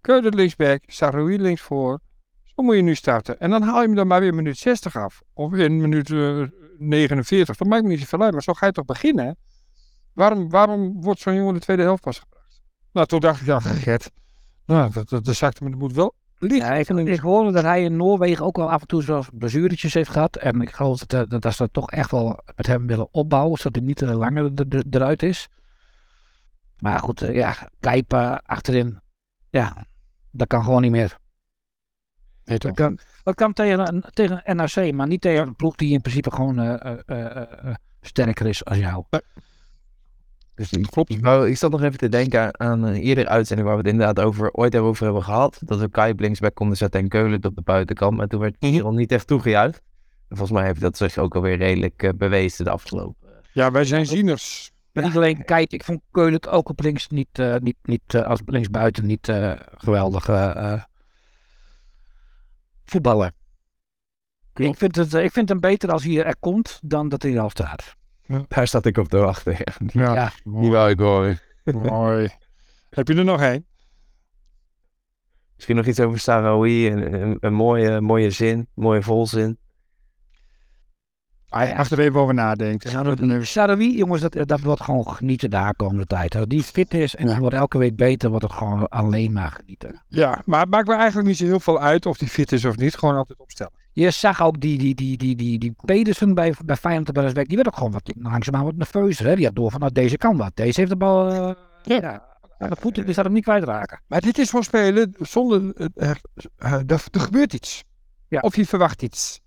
Keuter 0.01 0.35
linksback, 0.35 0.83
Saroui 0.87 1.39
linksvoor. 1.39 2.01
Zo 2.45 2.63
moet 2.63 2.77
je 2.77 2.83
nu 2.83 2.95
starten. 2.95 3.41
En 3.41 3.51
dan 3.51 3.63
haal 3.63 3.81
je 3.81 3.87
hem 3.87 3.95
dan 3.97 4.07
maar 4.07 4.21
weer 4.21 4.35
minuut 4.35 4.59
60 4.59 4.97
af. 4.97 5.23
Of 5.33 5.53
in 5.53 5.81
minuut 5.81 6.11
eh, 6.13 6.43
49. 6.79 7.57
Dat 7.57 7.69
maakt 7.69 7.83
me 7.83 7.89
niet 7.89 8.01
zoveel 8.01 8.23
uit, 8.23 8.33
maar 8.33 8.43
zo 8.43 8.53
ga 8.53 8.67
je 8.67 8.73
toch 8.73 8.85
beginnen. 8.85 9.37
waarom, 10.13 10.49
waarom 10.51 11.03
wordt 11.03 11.21
zo'n 11.21 11.35
jongen 11.35 11.55
de 11.55 11.61
tweede 11.61 11.83
helft 11.83 12.03
pas 12.03 12.19
gebracht? 12.19 12.61
Nou, 12.93 13.07
toen 13.07 13.21
dacht 13.21 13.41
ik, 13.41 13.47
ja, 13.47 13.61
Gert. 13.61 14.11
Nou, 14.67 14.93
dat, 14.93 15.09
dat, 15.09 15.25
dat 15.25 15.35
zakte 15.35 15.65
me 15.65 15.71
de 15.71 15.77
moed 15.77 15.93
wel. 15.93 16.15
licht. 16.39 16.57
Ja, 16.67 16.73
ik, 16.75 16.89
ik 16.89 17.21
hoorde 17.21 17.53
dat 17.53 17.63
hij 17.65 17.83
in 17.83 17.97
Noorwegen 17.97 18.45
ook 18.45 18.57
wel 18.57 18.71
af 18.71 18.81
en 18.81 18.87
toe 18.87 19.03
zoals 19.03 19.29
blessuretjes 19.33 19.95
heeft 19.95 20.11
gehad. 20.11 20.37
En 20.37 20.61
ik 20.61 20.71
geloof 20.71 20.99
dat, 20.99 21.13
eh, 21.23 21.29
dat, 21.31 21.43
dat 21.43 21.53
ze 21.53 21.63
dat 21.63 21.73
toch 21.73 21.91
echt 21.91 22.11
wel 22.11 22.41
met 22.57 22.67
hem 22.67 22.87
willen 22.87 23.09
opbouwen, 23.15 23.57
zodat 23.59 23.75
hij 23.77 23.85
niet 23.85 23.97
te 23.97 24.15
langer 24.15 24.45
er- 24.55 24.67
er- 24.69 24.85
eruit 24.91 25.23
is. 25.23 25.49
Maar 26.81 26.99
goed, 26.99 27.23
eh, 27.23 27.35
ja, 27.35 27.57
Kijpen 27.81 28.43
achterin, 28.43 29.01
ja, 29.51 29.87
dat 30.31 30.47
kan 30.47 30.65
gewoon 30.65 30.83
niet 30.83 30.91
meer. 30.91 31.17
Nee, 32.45 32.59
Dat 32.59 32.75
kan, 32.75 32.99
dat 33.23 33.35
kan 33.35 33.53
tegen, 33.53 33.89
een- 33.95 34.05
tegen 34.13 34.41
een 34.45 34.57
NAC, 34.57 34.93
maar 34.93 35.07
niet 35.07 35.21
tegen 35.21 35.47
een 35.47 35.57
ploeg 35.57 35.75
die 35.77 35.93
in 35.93 36.01
principe 36.01 36.31
gewoon 36.31 36.59
eh, 36.59 36.75
eh, 36.91 36.99
eh, 37.07 37.37
eh, 37.69 37.75
sterker 38.01 38.47
is 38.47 38.65
als 38.65 38.79
jou. 38.79 39.05
Dus 40.55 40.71
klopt. 40.91 41.11
Ik, 41.47 41.57
zat 41.57 41.71
nog 41.71 41.83
even 41.83 41.99
te 41.99 42.09
denken 42.09 42.61
aan, 42.61 42.83
een 42.83 42.95
eerdere 42.95 43.29
uitzending 43.29 43.69
waar 43.69 43.77
we 43.79 43.83
het 43.83 43.93
inderdaad 43.93 44.25
over, 44.25 44.51
ooit 44.53 44.73
hebben 44.73 44.91
over 44.91 45.05
hebben 45.05 45.23
gehad. 45.23 45.61
Dat 45.65 45.79
we 45.79 45.89
Kai 45.91 46.15
linksback 46.17 46.55
konden 46.55 46.77
zetten 46.77 47.01
en 47.01 47.09
Keulen 47.09 47.45
op 47.45 47.55
de 47.55 47.63
buitenkant. 47.63 48.17
Maar 48.17 48.27
toen 48.27 48.41
werd 48.41 48.61
Mhm. 48.61 48.75
het 48.87 48.95
niet 48.95 49.13
echt 49.13 49.27
toegejuicht. 49.27 49.83
En 50.29 50.37
volgens 50.37 50.59
mij 50.59 50.67
heeft 50.67 50.81
dat 50.81 50.97
zich 50.97 51.19
ook 51.19 51.35
alweer 51.35 51.57
redelijk 51.57 52.13
bewezen 52.17 52.65
de 52.65 52.71
afgelopen. 52.71 53.29
Ja, 53.53 53.71
wij 53.71 53.85
zijn 53.85 54.07
zieners. 54.07 54.73
Maar 54.93 55.05
niet 55.05 55.17
alleen 55.17 55.45
kijk, 55.45 55.73
ik 55.73 55.85
vond 55.85 56.01
Keulen 56.11 56.33
het 56.33 56.49
ook 56.49 56.69
op 56.69 56.81
links 56.81 57.09
niet, 57.09 57.39
eh, 57.39 57.57
niet, 57.57 57.77
niet 57.83 58.15
eh, 58.15 58.23
als 58.23 58.41
linksbuiten 58.47 59.07
niet 59.07 59.29
eh, 59.29 59.53
geweldig 59.71 60.25
voetballer. 62.85 63.33
Ik 64.55 64.77
vind, 64.77 64.97
het, 64.97 65.15
ik 65.15 65.33
vind 65.33 65.49
hem 65.49 65.61
beter 65.61 65.93
als 65.93 66.05
hij 66.05 66.25
er 66.25 66.37
komt 66.39 66.79
dan 66.83 67.09
dat 67.09 67.23
hij 67.23 67.35
er 67.35 67.41
al 67.41 67.51
staat. 67.51 67.97
Daar 68.49 68.69
zat 68.69 68.87
ik 68.87 68.99
op 68.99 69.09
te 69.09 69.17
wachten. 69.17 69.53
Ja. 69.53 69.75
Ja, 70.05 70.15
Ja. 70.15 70.33
Die 70.45 70.71
wou 70.71 70.91
ik 70.91 70.99
horen. 70.99 71.41
mooi. 71.65 72.29
Heb 72.91 73.09
je 73.09 73.15
er 73.15 73.25
nog 73.25 73.41
één? 73.41 73.67
Misschien 75.55 75.77
nog 75.77 75.87
iets 75.87 76.01
over 76.01 76.19
Sarawi. 76.19 76.91
Een, 76.91 77.23
een, 77.23 77.37
een 77.41 77.53
mooie, 77.53 78.01
mooie 78.01 78.31
zin, 78.31 78.69
mooie 78.75 79.03
volzin. 79.03 79.59
Ah, 81.51 81.77
Mag 81.77 81.91
er 81.91 81.99
even 81.99 82.21
over 82.21 82.35
nadenken. 82.35 83.47
Sarawi, 83.47 83.97
jongens, 83.97 84.21
dat, 84.21 84.49
dat 84.49 84.61
wordt 84.61 84.83
gewoon 84.83 85.09
genieten 85.09 85.51
de 85.51 85.57
aankomende 85.57 86.07
tijd. 86.07 86.51
Die 86.51 86.63
fit 86.63 86.95
is 86.95 87.15
en 87.17 87.25
Ja. 87.27 87.31
die 87.31 87.41
wordt 87.41 87.57
elke 87.57 87.79
week 87.79 87.97
beter, 87.97 88.29
wordt 88.31 88.45
het 88.45 88.53
gewoon 88.55 88.89
alleen 88.89 89.33
maar 89.33 89.51
genieten. 89.51 90.03
Ja, 90.09 90.43
maar 90.45 90.61
het 90.61 90.71
maakt 90.71 90.89
me 90.89 90.95
eigenlijk 90.95 91.29
niet 91.29 91.37
zo 91.37 91.45
heel 91.45 91.61
veel 91.61 91.81
uit 91.81 92.07
of 92.07 92.19
die 92.19 92.29
fit 92.29 92.53
is 92.53 92.65
of 92.65 92.77
niet. 92.77 92.97
Gewoon 92.97 93.17
altijd 93.17 93.39
opstellen. 93.39 93.73
Je 93.93 94.11
zag 94.11 94.43
ook 94.43 94.61
die, 94.61 94.79
die, 94.79 94.95
die, 94.95 95.17
die, 95.17 95.37
die, 95.37 95.59
die 95.59 95.75
Pedersen 95.85 96.35
bij, 96.35 96.55
bij 96.65 96.77
Feyenoord 96.77 97.07
en 97.09 97.15
Bergsbeek, 97.15 97.47
die 97.47 97.57
werd 97.57 97.69
ook 97.69 97.77
gewoon 97.77 97.93
wat 97.93 98.13
langzaamaan 98.19 98.65
wat 98.65 98.77
nerveuzer. 98.77 99.27
Hè? 99.27 99.35
Die 99.37 99.45
had 99.47 99.55
door 99.55 99.71
van, 99.71 99.81
nou, 99.81 99.93
deze 99.93 100.17
kan 100.17 100.37
wat. 100.37 100.51
Deze 100.55 100.79
heeft 100.81 100.93
de 100.93 100.97
bal, 100.97 101.31
eh, 101.31 101.51
Ja. 101.83 102.23
ja, 102.59 102.69
de 102.69 102.77
voeten, 102.81 103.03
die 103.05 103.13
staat 103.13 103.25
hem 103.25 103.35
niet 103.35 103.45
kwijtraken. 103.45 104.01
Maar 104.07 104.21
dit 104.21 104.39
is 104.39 104.49
gewoon 104.49 104.65
spelen 104.65 105.15
zonder... 105.19 105.91
er, 105.95 106.21
er 106.87 107.01
gebeurt 107.11 107.53
iets. 107.53 107.85
Ja. 108.29 108.41
Of 108.41 108.57
je 108.57 108.67
verwacht 108.67 109.03
iets. 109.03 109.41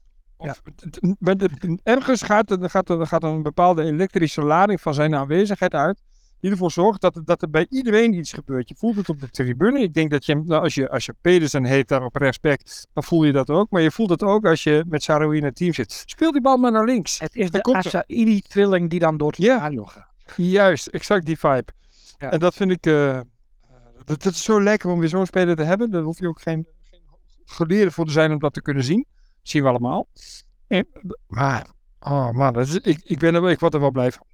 De- 1.18 1.80
ergens 1.84 2.22
gaat 2.22 2.52
er, 2.52 2.70
gaat, 2.70 2.90
er, 2.90 3.08
gaat 3.08 3.24
er 3.24 3.30
een 3.30 3.44
bepaalde 3.44 3.84
elektrische 3.84 4.42
lading 4.42 4.82
van 4.82 4.94
zijn 4.94 5.16
aanwezigheid 5.16 5.74
uit. 5.74 6.02
Die 6.40 6.52
ervoor 6.52 6.72
zorgt 6.72 7.02
dat, 7.02 7.16
er- 7.16 7.26
dat 7.26 7.42
er 7.42 7.50
bij 7.50 7.66
iedereen 7.70 8.14
iets 8.14 8.34
gebeurt. 8.34 8.70
Je 8.70 8.76
voelt 8.78 8.96
het 8.96 9.10
op 9.10 9.20
de 9.20 9.30
tribune. 9.30 9.80
Ik 9.80 9.94
denk 9.94 10.12
dat 10.12 10.26
je, 10.26 10.36
nou, 10.36 10.64
als 10.64 10.74
je, 10.74 10.90
als 10.90 11.06
je 11.06 11.16
Pedersen 11.22 11.64
heet 11.66 11.88
daar 11.88 12.04
op 12.06 12.16
rechtsback, 12.16 12.60
dan 12.94 13.04
voel 13.04 13.24
je 13.24 13.32
dat 13.32 13.50
ook. 13.50 13.70
Maar 13.72 13.82
je 13.82 13.92
voelt 13.92 14.10
het 14.10 14.24
ook 14.24 14.46
als 14.46 14.64
je 14.64 14.84
met 14.88 15.04
Saroui 15.04 15.38
in 15.38 15.44
het 15.44 15.56
team 15.56 15.74
zit. 15.74 16.04
Speel 16.06 16.32
die 16.32 16.42
bal 16.42 16.58
maar 16.58 16.72
naar 16.72 16.86
links. 16.86 17.20
Het 17.20 17.36
is 17.36 17.52
Daar 17.52 17.62
de. 17.62 17.74
Asaidi-trilling 17.74 18.90
die 18.90 19.00
dan 19.00 19.18
door 19.18 19.28
het 19.28 19.38
Ja. 19.38 19.58
stadion 19.58 19.90
gaat. 19.90 20.08
Juist, 20.36 20.88
exact 20.88 21.26
die 21.26 21.40
vibe. 21.40 21.66
Ja. 22.18 22.32
En 22.32 22.40
dat 22.40 22.54
vind 22.56 22.72
ik. 22.72 22.86
eh, 22.86 23.20
dat, 24.06 24.24
dat 24.24 24.34
is 24.34 24.44
zo 24.44 24.62
lekker 24.62 24.90
om 24.90 25.00
weer 25.00 25.10
zo'n 25.10 25.26
speler 25.26 25.56
te 25.56 25.64
hebben. 25.64 25.92
Daar 25.92 26.02
hoef 26.02 26.20
je 26.20 26.28
ook 26.28 26.42
geen, 26.42 26.68
geen 26.90 27.02
geleerde 27.46 27.92
voor 27.92 28.06
te 28.06 28.12
zijn 28.12 28.32
om 28.32 28.40
dat 28.40 28.54
te 28.54 28.62
kunnen 28.62 28.84
zien. 28.84 29.06
Zien 29.44 29.64
we 29.64 29.70
allemaal. 29.70 30.08
En, 30.68 30.88
maar, 31.28 31.68
oh 32.00 32.32
man, 32.32 32.54
dat 32.54 32.68
is, 32.68 32.76
ik, 32.78 33.02
ik, 33.04 33.20
ben 33.20 33.36
er, 33.36 33.50
ik 33.50 33.60
word 33.60 33.74
er 33.74 33.80
wel 33.80 33.92
blij 33.92 34.12
van. 34.12 34.26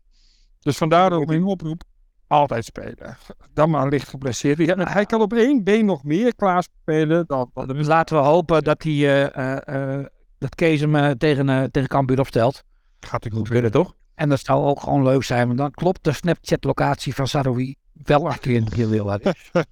Dus 0.60 0.78
vandaar 0.78 1.12
ook 1.12 1.25
mijn 1.25 1.44
oproep. 1.44 1.84
Altijd 2.28 2.66
spelen. 2.66 3.18
Dan 3.54 3.70
maar 3.70 3.88
licht 3.88 4.08
geblesseerd. 4.08 4.58
Ja, 4.58 4.75
hij 4.75 5.06
kan 5.06 5.22
op 5.22 5.34
één 5.34 5.63
been 5.63 5.86
nog 5.86 6.04
meer 6.04 6.36
klaarspelen 6.36 7.24
dan, 7.28 7.50
dan 7.54 7.68
de 7.68 7.74
Dus 7.74 7.88
laten 7.88 8.18
we 8.18 8.24
hopen 8.24 8.63
dat, 8.63 8.84
hij, 8.84 8.94
eh, 8.94 9.58
eh, 9.58 9.98
eh, 10.00 10.06
dat 10.38 10.56
Kees 10.56 10.80
hem 10.80 11.18
tegen, 11.18 11.72
tegen 11.72 11.89
Cambuur 11.89 12.20
opstelt. 12.20 12.63
Gaat 13.00 13.25
ik 13.25 13.32
goed 13.32 13.48
willen, 13.48 13.72
toch? 13.72 13.96
En 14.16 14.30
dat 14.30 14.39
zou 14.39 14.66
ook 14.66 14.80
gewoon 14.80 15.04
leuk 15.04 15.24
zijn, 15.24 15.48
want 15.48 15.58
dan 15.58 15.72
klopt 15.72 16.04
de 16.04 16.12
Snapchat-locatie 16.12 17.16
van 17.16 17.28
Saroui 17.28 17.75
wel 18.04 18.28
achterin 18.28 18.68
heel 18.75 18.89
heel 18.89 19.10
hard. 19.10 19.24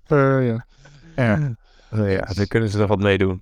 Eh, 0.07 0.47
ja. 0.47 0.65
Ja. 1.15 1.55
Ja, 1.91 2.21
dan 2.21 2.47
kunnen 2.47 2.69
ze 2.69 2.79
er 2.79 2.87
wat 2.87 2.99
mee 2.99 3.17
doen. 3.17 3.41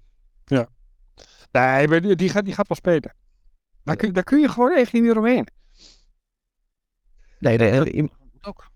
Nee, 1.61 1.87
maar 1.87 2.01
die, 2.01 2.15
die, 2.15 2.29
gaat, 2.29 2.45
die 2.45 2.53
gaat 2.53 2.67
wel 2.67 2.77
spelen. 2.77 3.15
Daar 3.83 3.95
kun, 3.95 4.13
daar 4.13 4.23
kun 4.23 4.39
je 4.39 4.49
gewoon 4.49 4.75
echt 4.77 4.93
niet 4.93 5.03
meer 5.03 5.17
omheen. 5.17 5.47
Nee, 7.39 7.57
nee, 7.57 7.71
nee. 7.71 8.09
Ook. 8.41 8.69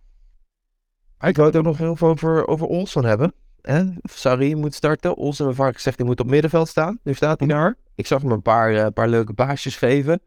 Ik 1.19 1.35
wou 1.35 1.47
het 1.47 1.57
ook 1.57 1.63
nog 1.63 1.77
heel 1.77 1.95
veel 1.95 2.07
over, 2.07 2.47
over 2.47 2.67
Olsen 2.67 3.05
hebben. 3.05 3.33
Hè? 3.61 3.83
Sarri 4.03 4.55
moet 4.55 4.73
starten. 4.73 5.15
Olsen 5.15 5.45
heeft 5.45 5.57
vaak 5.57 5.75
gezegd, 5.75 5.97
hij 5.97 6.05
moet 6.05 6.19
op 6.19 6.27
middenveld 6.27 6.67
staan. 6.67 6.99
Nu 7.03 7.13
staat 7.13 7.39
hij 7.39 7.47
daar. 7.47 7.75
Ik 7.95 8.07
zag 8.07 8.21
hem 8.21 8.31
een 8.31 8.41
paar, 8.41 8.73
eh, 8.75 8.87
paar 8.93 9.07
leuke 9.07 9.33
baasjes 9.33 9.75
geven. 9.77 10.21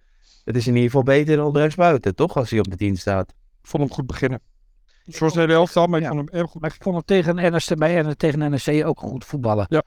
Het 0.44 0.56
is 0.56 0.66
in 0.66 0.72
ieder 0.74 0.90
geval 0.90 1.02
beter 1.02 1.36
dan 1.36 1.56
rechtsbuiten, 1.56 2.14
toch? 2.14 2.36
Als 2.36 2.50
hij 2.50 2.58
op 2.58 2.70
de 2.70 2.76
10 2.76 2.96
staat. 2.96 3.30
Ik 3.30 3.68
vond 3.68 3.82
hem 3.82 3.92
goed 3.92 4.06
beginnen. 4.06 4.40
Zoals 5.06 5.32
de 5.32 5.40
hele 5.40 5.52
helft 5.52 5.76
al, 5.76 5.86
maar 5.86 5.98
ik 6.00 6.04
Ja. 6.04 6.12
vond 6.12 6.30
hem 6.30 6.40
erg 6.40 6.50
goed. 6.50 6.60
Maar 6.60 6.74
ik 6.74 6.82
vond 6.82 6.94
hem 6.94 7.04
tegen 7.04 7.54
NSC, 7.54 7.74
bij 7.74 7.98
en 7.98 8.16
tegen 8.16 8.52
NSC 8.54 8.68
ook 8.84 8.98
goed 9.00 9.24
voetballen. 9.24 9.66
Ja. 9.68 9.82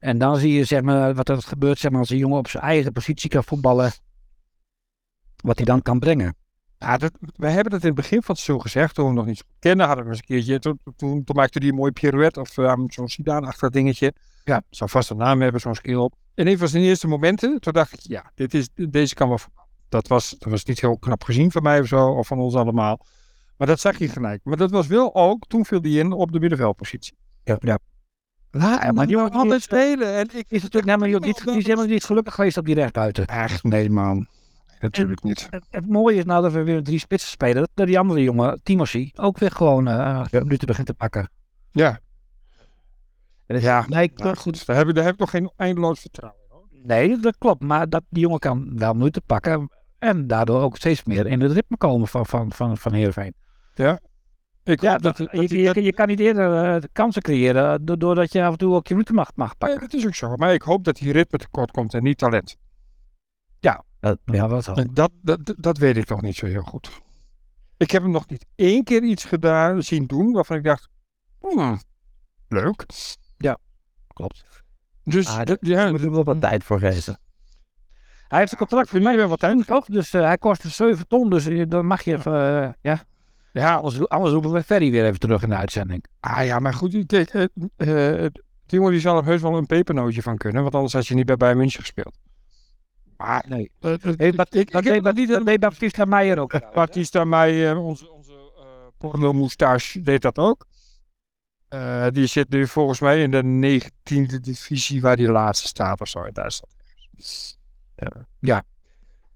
En 0.00 0.18
dan 0.18 0.36
zie 0.36 0.52
je 0.52 0.64
zeg 0.64 0.82
maar, 0.82 1.14
wat 1.14 1.28
er 1.28 1.42
gebeurt 1.42 1.78
zeg 1.78 1.90
maar, 1.90 2.00
als 2.00 2.10
een 2.10 2.16
jongen 2.16 2.38
op 2.38 2.48
zijn 2.48 2.62
eigen 2.62 2.92
positie 2.92 3.30
kan 3.30 3.44
voetballen. 3.44 3.92
Wat 5.36 5.56
hij 5.56 5.64
dan 5.64 5.82
kan 5.82 5.98
brengen. 5.98 6.34
Ja, 6.78 6.96
dat, 6.96 7.12
wij 7.36 7.52
hebben 7.52 7.72
het 7.72 7.82
in 7.82 7.88
het 7.88 7.96
begin 7.96 8.22
van 8.22 8.34
het 8.34 8.44
seizoen 8.44 8.62
gezegd, 8.62 8.94
toen 8.94 9.04
we 9.04 9.10
hem 9.10 9.18
nog 9.18 9.28
niet 9.28 9.38
zo 9.38 9.44
kennen, 9.58 9.86
hadden 9.86 10.04
we 10.04 10.10
eens 10.10 10.18
een 10.18 10.26
keertje, 10.26 10.58
toen, 10.58 10.78
toen, 10.96 11.24
toen 11.24 11.36
maakte 11.36 11.58
hij 11.58 11.68
een 11.68 11.74
mooi 11.74 11.92
pirouette 11.92 12.40
of 12.40 12.56
uh, 12.56 12.74
zo'n 12.86 13.08
Zidane-achtig 13.08 13.70
dingetje. 13.70 14.14
Ja, 14.44 14.62
zou 14.70 14.90
vast 14.90 15.10
een 15.10 15.16
naam 15.16 15.40
hebben, 15.40 15.60
zo'n 15.60 15.74
skill 15.74 15.94
op. 15.94 16.14
En 16.34 16.46
een 16.46 16.58
van 16.58 16.68
zijn 16.68 16.82
eerste 16.82 17.06
momenten, 17.06 17.60
toen 17.60 17.72
dacht 17.72 17.92
ik, 17.92 18.00
ja, 18.00 18.30
dit 18.34 18.54
is, 18.54 18.68
deze 18.74 19.14
kan 19.14 19.28
wel 19.28 19.38
voetballen. 19.38 19.70
Dat 19.88 20.08
was, 20.08 20.30
dat 20.38 20.50
was 20.50 20.64
niet 20.64 20.80
heel 20.80 20.98
knap 20.98 21.24
gezien 21.24 21.50
van 21.50 21.62
mij 21.62 21.80
of 21.80 21.86
zo, 21.86 22.08
of 22.08 22.26
van 22.26 22.38
ons 22.38 22.54
allemaal. 22.54 23.06
Maar 23.56 23.66
dat 23.66 23.80
zag 23.80 23.98
je 23.98 24.08
gelijk. 24.08 24.40
Maar 24.44 24.56
dat 24.56 24.70
was 24.70 24.86
wel 24.86 25.14
ook, 25.14 25.46
toen 25.46 25.64
viel 25.64 25.80
hij 25.80 25.90
in 25.90 26.12
op 26.12 26.32
de 26.32 26.40
middenveldpositie. 26.40 27.16
Ja. 27.44 27.56
Ja. 27.60 27.78
Laat 28.50 28.92
maar 28.92 29.06
die 29.06 29.16
wordt 29.16 29.34
altijd 29.34 29.62
spelen. 29.62 30.14
En 30.14 30.24
ik, 30.24 30.44
Is 30.48 30.62
natuurlijk 30.62 31.00
helemaal 31.00 31.20
die 31.20 31.56
is 31.56 31.66
helemaal 31.66 31.86
niet 31.86 32.04
gelukkig 32.04 32.34
geweest 32.34 32.56
op 32.56 32.64
die 32.64 32.74
rechtbuiten. 32.74 33.26
Echt, 33.26 33.64
nee 33.64 33.90
man. 33.90 34.26
Natuurlijk 34.80 35.22
niet. 35.22 35.46
Het, 35.50 35.64
het 35.70 35.88
mooie 35.88 36.16
is 36.16 36.24
nou 36.24 36.42
dat 36.42 36.52
we 36.52 36.62
weer 36.62 36.82
drie 36.82 36.98
spitsen 36.98 37.30
spelen. 37.30 37.68
Dat 37.74 37.86
die 37.86 37.98
andere 37.98 38.22
jongen, 38.22 38.60
Timothy, 38.62 39.10
ook 39.14 39.38
weer 39.38 39.50
gewoon 39.50 39.88
eh 39.88 40.24
minuten 40.30 40.66
begint 40.66 40.86
te 40.86 40.94
pakken. 40.94 41.30
Ja, 41.72 42.00
En 43.46 43.60
Ja, 43.60 43.84
nou, 43.88 44.08
toch 44.08 44.38
goed. 44.38 44.66
Daar 44.66 44.76
heb, 44.76 44.88
ik, 44.88 44.94
daar 44.94 45.04
heb 45.04 45.12
ik 45.12 45.20
nog 45.20 45.30
geen 45.30 45.52
eindeloos 45.56 46.00
vertrouwen 46.00 46.40
in. 46.70 46.80
Nee, 46.86 47.18
dat 47.18 47.38
klopt. 47.38 47.62
Maar 47.62 47.88
dat, 47.88 48.02
die 48.08 48.22
jongen 48.22 48.38
kan 48.38 48.78
wel 48.78 48.94
minuten 48.94 49.22
pakken. 49.26 49.70
En 49.98 50.26
daardoor 50.26 50.60
ook 50.60 50.76
steeds 50.76 51.04
meer 51.04 51.26
in 51.26 51.40
het 51.40 51.52
ritme 51.52 51.76
komen 51.76 52.08
van, 52.08 52.26
van, 52.26 52.52
van, 52.52 52.76
van 52.78 52.92
Heerenveen. 52.92 53.34
Ik 54.64 54.80
Ja, 54.80 54.98
dat, 54.98 55.16
dat, 55.16 55.30
je, 55.32 55.38
dat, 55.40 55.50
je, 55.50 55.82
dat- 55.82 55.94
kan 55.94 56.08
niet 56.08 56.20
eerder 56.20 56.74
eh, 56.74 56.82
kansen 56.92 57.22
creëren 57.22 57.84
do- 57.84 57.96
doordat 57.96 58.32
je 58.32 58.42
af 58.44 58.52
en 58.52 58.58
toe 58.58 58.74
ook 58.74 58.86
je 58.86 58.94
minuten 58.94 59.14
mag, 59.14 59.30
mag 59.34 59.58
pakken. 59.58 59.80
dat 59.80 59.92
is 59.92 60.06
ook 60.06 60.14
zo. 60.14 60.36
Maar 60.36 60.52
ik 60.54 60.62
hoop 60.62 60.84
dat 60.84 60.98
hij 60.98 61.10
ritme 61.10 61.38
tekort 61.38 61.70
komt 61.70 61.94
en 61.94 62.02
niet 62.02 62.18
talent. 62.18 62.56
dat, 64.00 64.18
Ja, 64.24 64.48
wat 64.48 64.66
wel. 64.66 64.76
En 64.76 64.90
dat, 64.94 65.10
dat, 65.22 65.54
dat 65.56 65.78
weet 65.78 65.96
ik 65.96 66.08
nog 66.08 66.22
niet 66.22 66.36
zo 66.36 66.46
heel 66.46 66.62
goed. 66.62 67.00
Ik 67.76 67.90
heb 67.90 68.02
hem 68.02 68.10
nog 68.10 68.28
niet 68.28 68.46
één 68.54 68.84
keer 68.84 69.02
iets 69.02 69.24
gedaan, 69.24 69.82
zien 69.82 70.06
doen 70.06 70.32
waarvan 70.32 70.56
ik 70.56 70.64
dacht, 70.64 70.88
hmm, 71.40 71.80
leuk. 72.48 72.86
Klopt. 74.14 74.44
Dus 75.04 75.26
Ah, 75.26 75.36
dat- 75.36 75.46
daar 75.46 75.58
ja, 75.84 75.90
moet 75.90 76.00
er 76.02 76.10
wel 76.10 76.24
wat 76.24 76.40
tijd 76.40 76.64
voor 76.64 76.78
geven. 76.78 77.18
Hij 78.28 78.38
heeft 78.38 78.52
een 78.52 78.58
contract 78.58 78.88
voor 78.88 79.00
mij 79.00 79.16
wel 79.16 79.28
wat 79.28 79.38
tijd, 79.38 79.66
toch? 79.66 79.84
Dus 79.86 80.12
eh, 80.12 80.22
hij 80.22 80.38
kost 80.38 80.62
7 80.62 81.06
ton. 81.08 81.30
Dus 81.30 81.46
eh, 81.46 81.64
dan 81.68 81.86
mag 81.86 82.02
je 82.02 82.14
even, 82.16 82.62
eh, 82.62 82.72
ja. 82.80 83.02
Ja, 83.52 83.74
Anders, 83.74 84.08
anders 84.08 84.32
roepen 84.32 84.52
we 84.52 84.62
Ferry 84.62 84.90
weer 84.90 85.04
even 85.06 85.18
terug 85.18 85.42
in 85.42 85.48
de 85.48 85.56
uitzending. 85.56 86.04
ah, 86.20 86.44
ja, 86.44 86.58
maar 86.58 86.74
goed, 86.74 87.06
kijk, 87.06 87.30
eh, 87.76 88.24
eh, 88.24 88.30
die 88.66 89.00
zal 89.00 89.16
er 89.16 89.24
heus 89.24 89.40
wel 89.40 89.56
een 89.56 89.66
pepernootje 89.66 90.22
van 90.22 90.36
kunnen, 90.36 90.62
want 90.62 90.74
anders 90.74 90.92
had 90.92 91.06
je 91.06 91.14
niet 91.14 91.26
bij 91.26 91.36
Bayern 91.36 91.58
München 91.58 91.80
gespeeld. 91.80 92.18
Maar 93.16 93.44
Nee. 93.48 93.70
eh, 93.80 93.92
eh, 93.92 93.98
Hey, 94.16 94.30
dat, 94.30 94.54
ik, 94.54 94.82
deed, 94.82 95.14
niet 95.14 95.28
dat 95.28 95.46
deed 95.46 95.60
Baptista 95.60 96.04
Meijer 96.04 96.38
ook. 96.38 96.52
Baptista 96.74 97.24
mij, 97.24 97.70
eh, 97.70 97.84
onze, 97.84 98.10
onze 98.10 98.32
eh 98.32 98.86
porno 98.98 99.32
moustache, 99.32 100.02
deed 100.02 100.22
dat 100.22 100.38
ook. 100.38 100.66
Die 102.10 102.26
zit 102.26 102.50
nu 102.50 102.66
volgens 102.66 103.00
mij 103.00 103.22
in 103.22 103.30
de 103.30 103.42
19e 103.42 104.40
divisie, 104.40 105.00
waar 105.00 105.16
die 105.16 105.30
laatste 105.30 105.68
staat 105.68 106.00
of 106.00 106.08
zo 106.08 106.22
in 106.22 106.32
Duitsland. 106.32 106.74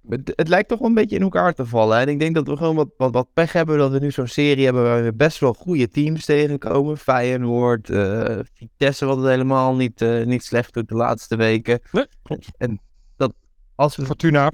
Het, 0.08 0.32
het 0.36 0.48
lijkt 0.48 0.68
toch 0.68 0.78
wel 0.78 0.88
een 0.88 0.94
beetje 0.94 1.16
in 1.16 1.22
elkaar 1.22 1.54
te 1.54 1.66
vallen. 1.66 1.98
En 1.98 2.08
ik 2.08 2.18
denk 2.18 2.34
dat 2.34 2.46
we 2.48 2.56
gewoon 2.56 2.74
wat, 2.76 2.88
wat, 2.96 3.12
wat 3.12 3.28
pech 3.32 3.52
hebben 3.52 3.78
dat 3.78 3.90
we 3.90 3.98
nu 3.98 4.10
zo'n 4.10 4.26
serie 4.26 4.64
hebben 4.64 4.82
waar 4.82 5.04
we 5.04 5.14
best 5.14 5.38
wel 5.38 5.54
goede 5.54 5.88
teams 5.88 6.24
tegenkomen. 6.24 6.98
Feyenoord, 6.98 7.90
eh 7.90 8.38
Vitesse 8.54 9.04
wat 9.06 9.16
het 9.16 9.26
helemaal 9.26 9.74
niet, 9.74 10.02
eh, 10.02 10.24
niet 10.24 10.44
slecht 10.44 10.74
doet 10.74 10.88
de 10.88 10.94
laatste 10.94 11.36
weken. 11.36 11.80
Nee, 11.92 12.06
klopt. 12.22 12.48
En 12.56 12.80
dat 13.16 13.32
als 13.74 13.96
we... 13.96 14.04
Fortuna. 14.04 14.50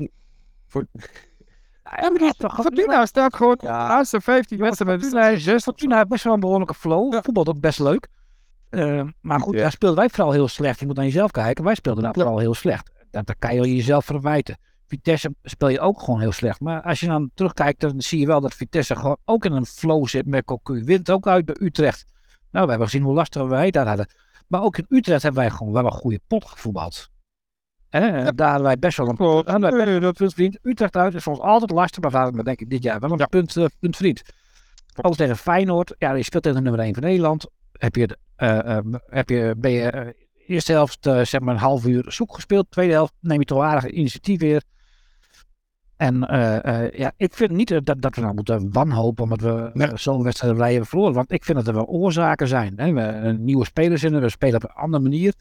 Voor, 0.66 0.86
Ja, 1.84 2.10
maar 2.10 2.18
dat 2.18 2.30
is 2.30 2.36
toch 2.36 2.54
Fortuna 2.54 3.06
staat 3.06 3.34
gewoon 3.36 3.58
Ja. 3.62 3.82
de 3.82 3.88
laatste 3.92 4.20
15 4.20 4.58
wedstrijden. 4.58 5.60
Fortuna, 5.60 5.96
heeft 5.96 6.08
best 6.08 6.24
wel 6.24 6.34
een 6.34 6.40
behoorlijke 6.40 6.74
flow. 6.74 7.12
Ja. 7.12 7.22
Voetbal 7.22 7.46
ook 7.46 7.60
best 7.60 7.78
leuk. 7.78 8.06
Eh, 8.70 9.02
maar 9.20 9.40
goed, 9.40 9.54
Ja. 9.54 9.60
daar 9.60 9.70
speelden 9.70 9.98
wij 9.98 10.08
vooral 10.08 10.32
heel 10.32 10.48
slecht. 10.48 10.80
Je 10.80 10.86
moet 10.86 10.96
naar 10.96 11.04
jezelf 11.04 11.30
kijken. 11.30 11.64
Wij 11.64 11.74
speelden 11.74 12.02
daar 12.02 12.14
vooral 12.14 12.38
heel 12.38 12.54
slecht. 12.54 12.90
Dat, 13.10 13.26
dat 13.26 13.36
kan 13.38 13.54
je 13.54 13.74
jezelf 13.76 14.04
verwijten. 14.04 14.58
Vitesse 14.90 15.34
speel 15.42 15.68
je 15.68 15.80
ook 15.80 16.00
gewoon 16.02 16.20
heel 16.20 16.32
slecht. 16.32 16.60
Maar 16.60 16.82
als 16.82 17.00
je 17.00 17.06
dan 17.06 17.30
terugkijkt, 17.34 17.80
dan 17.80 18.00
zie 18.00 18.20
je 18.20 18.26
wel 18.26 18.40
dat 18.40 18.54
Vitesse 18.54 18.96
gewoon 18.96 19.16
ook 19.24 19.44
in 19.44 19.52
een 19.52 19.66
flow 19.66 20.06
zit 20.06 20.26
met 20.26 20.44
Cocu. 20.44 20.84
Wint 20.84 21.10
ook 21.10 21.26
uit 21.26 21.44
bij 21.44 21.56
Utrecht. 21.58 22.04
Nou, 22.50 22.64
we 22.64 22.70
hebben 22.70 22.88
gezien 22.88 23.02
hoe 23.06 23.14
lastig 23.14 23.42
wij 23.46 23.70
daar 23.70 23.86
hadden. 23.86 24.08
Maar 24.48 24.62
ook 24.62 24.78
in 24.78 24.86
Utrecht 24.88 25.22
hebben 25.22 25.40
wij 25.40 25.50
gewoon 25.50 25.72
wel 25.72 25.84
een 25.84 25.92
goede 25.92 26.20
pot 26.26 26.44
gevoetbald. 26.44 27.08
En 27.88 28.36
daar 28.36 28.48
hadden 28.48 28.66
wij 28.66 28.78
best 28.78 28.96
wel 28.96 29.08
een 29.08 29.16
Klopt. 29.16 29.48
hadden 29.50 29.60
wij 29.70 29.78
best 29.78 29.90
Nee, 29.90 29.98
wel 30.00 30.08
een 30.08 30.14
puntvriend. 30.14 30.58
Utrecht 30.62 30.96
uit 30.96 31.14
is 31.14 31.26
ons 31.26 31.38
altijd 31.38 31.70
lastig, 31.70 32.02
maar 32.02 32.10
we 32.10 32.16
hadden 32.16 32.44
denk 32.44 32.60
ik 32.60 32.70
dit 32.70 32.82
jaar 32.82 33.00
wel 33.00 33.10
een 33.12 33.18
Ja. 33.18 33.26
punt, 33.26 33.56
eh, 33.56 33.64
puntvriend. 33.78 34.22
Ook 35.02 35.16
tegen 35.16 35.36
Feyenoord. 35.36 35.94
Ja, 35.98 36.12
je 36.12 36.22
speelt 36.22 36.42
tegen 36.42 36.58
de 36.58 36.68
nummer 36.68 36.86
1 36.86 36.94
van 36.94 37.02
Nederland. 37.02 37.46
Heb 37.72 37.94
je, 37.96 38.18
eh, 38.36 38.76
eh, 38.76 38.84
heb 39.06 39.28
je, 39.28 39.54
ben 39.58 39.70
je 39.70 39.90
eh, 39.90 40.08
eerste 40.46 40.72
helft 40.72 40.98
zeg 41.02 41.40
maar 41.40 41.54
een 41.54 41.60
half 41.60 41.86
uur 41.86 42.12
zoek 42.12 42.34
gespeeld. 42.34 42.66
Tweede 42.70 42.92
helft 42.92 43.12
neem 43.20 43.38
je 43.38 43.44
toch 43.44 43.62
aardig 43.62 43.90
initiatief 43.90 44.40
weer. 44.40 44.62
En 46.00 46.28
eh, 46.28 46.84
eh, 46.84 46.92
ja, 46.98 47.12
ik 47.16 47.34
vind 47.34 47.50
niet 47.50 47.70
eh, 47.70 47.78
dat, 47.82 48.02
dat 48.02 48.14
we 48.14 48.20
nou 48.20 48.34
moeten 48.34 48.72
wanhopen 48.72 49.22
omdat 49.24 49.40
we 49.40 49.70
Nee. 49.72 49.90
zo'n 49.94 50.22
wedstrijd 50.22 50.52
rijden 50.52 50.70
hebben 50.70 50.88
verloren. 50.88 51.14
Want 51.14 51.32
ik 51.32 51.44
vind 51.44 51.58
dat 51.58 51.66
er 51.66 51.74
wel 51.74 51.86
oorzaken 51.86 52.48
zijn. 52.48 52.72
Hè. 52.76 52.92
We 52.92 53.00
hebben 53.00 53.44
nieuwe 53.44 53.64
spelers 53.64 54.02
in, 54.02 54.20
we 54.20 54.28
spelen 54.28 54.54
op 54.54 54.62
een 54.62 54.74
andere 54.74 55.02
manier. 55.02 55.34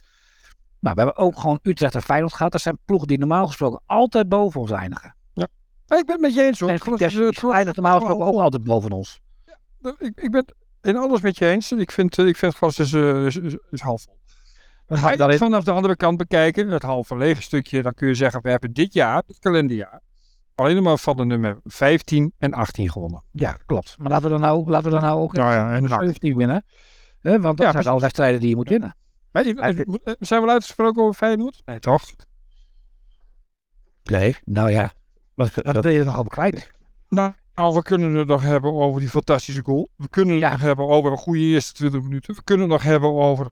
Maar 0.80 0.94
we 0.96 1.02
hebben 1.02 1.18
ook 1.18 1.40
gewoon 1.40 1.60
Utrecht 1.62 1.96
en 1.96 2.02
Feyenoord 2.02 2.34
gehad. 2.34 2.52
Dat 2.52 2.62
zijn 2.62 2.78
ploegen 2.86 3.08
die 3.08 3.18
normaal 3.18 3.48
gesproken 3.48 3.82
altijd 3.86 4.30
boven 4.30 4.62
ons 4.62 4.72
eindigen. 4.72 5.16
Ik 5.34 5.48
ben 5.88 6.06
het 6.08 6.20
met 6.20 6.34
je 6.34 6.44
eens 6.44 6.60
hoor. 6.60 6.70
En 6.70 6.80
Vitesse 6.80 7.22
het 7.24 7.32
is 7.34 7.38
geloof- 7.38 7.56
eindigt 7.56 7.76
normaal 7.78 8.00
gesproken 8.00 8.26
ook 8.26 8.40
altijd 8.40 8.64
boven 8.64 8.92
ons. 8.92 9.22
Ik, 9.98 10.12
ik 10.22 10.32
ben 10.32 10.44
het 10.46 10.54
in 10.82 10.98
alles 10.98 11.22
met 11.22 11.38
je 11.38 11.46
eens. 11.46 11.72
Ik 11.72 11.92
vind, 11.92 12.18
ik 12.18 12.36
vind 12.38 12.52
het 12.52 12.56
glas 12.56 12.80
is, 12.80 12.94
is, 12.94 13.36
is, 13.36 13.58
is 13.72 13.82
half 13.82 14.02
vol. 14.02 14.18
Vanaf 15.38 15.64
de 15.64 15.72
andere 15.72 15.96
kant 15.96 16.18
bekijken, 16.18 16.68
het 16.70 16.84
halve 16.84 17.18
lege 17.18 17.42
stukje, 17.42 17.82
dan 17.82 17.94
kun 17.94 18.08
je 18.08 18.14
zeggen, 18.16 18.42
we 18.42 18.50
hebben 18.50 18.74
dit 18.74 18.94
jaar, 18.94 19.24
het 19.28 19.40
kalenderjaar, 19.40 20.02
alleen 20.60 20.84
maar 20.84 20.98
van 20.98 21.18
de 21.18 21.26
nummer 21.26 21.60
15 21.64 22.34
en 22.38 22.54
18 22.54 22.92
gewonnen. 22.92 23.24
Ja, 23.32 23.58
klopt. 23.66 23.96
Maar 23.98 24.10
laten 24.10 24.24
we 24.26 24.30
dan 24.32 24.42
nou, 24.42 24.70
laten 24.70 24.86
we 24.86 24.92
dan 25.00 25.02
nou 25.02 25.20
ook 25.22 25.34
Nou 25.34 25.54
ja, 25.54 25.74
en 25.76 25.82
de 25.84 25.88
17 25.90 26.38
winnen. 26.38 26.66
Hè, 27.22 27.40
want 27.42 27.58
dat 27.58 27.66
Ja, 27.74 27.82
zijn 27.82 27.94
al 27.94 28.00
wedstrijden 28.02 28.40
die 28.40 28.50
je 28.50 28.56
moet 28.56 28.70
winnen. 28.70 28.96
Maar 29.32 29.44
die- 29.44 29.60
eh, 29.60 30.14
zijn 30.20 30.42
we 30.42 30.50
uitgesproken 30.50 31.02
over 31.02 31.14
Feyenoord? 31.16 31.62
Nee, 31.66 31.80
toch? 31.80 32.04
nee. 34.04 34.36
Nou 34.46 34.72
ja, 34.72 34.92
wat, 35.34 35.52
wat 35.54 35.84
wil 35.84 35.92
je 35.94 36.04
nog 36.04 36.18
op 36.18 36.30
kwijt? 36.30 36.72
Nou, 37.10 37.34
nou, 37.56 37.74
we 37.76 37.82
kunnen 37.82 38.14
het 38.14 38.28
nog 38.28 38.42
hebben 38.42 38.74
over 38.74 39.00
die 39.00 39.10
fantastische 39.10 39.62
goal. 39.64 39.90
We 39.96 40.10
kunnen 40.10 40.34
het 40.34 40.44
Ja. 40.44 40.52
nog 40.52 40.62
hebben 40.62 40.88
over 40.88 41.12
een 41.12 41.18
goede 41.18 41.40
eerste 41.40 41.74
20 41.74 42.02
minuten. 42.02 42.36
We 42.36 42.44
kunnen 42.44 42.70
het 42.70 42.82
nog 42.82 42.92
hebben 42.92 43.14
over, 43.14 43.50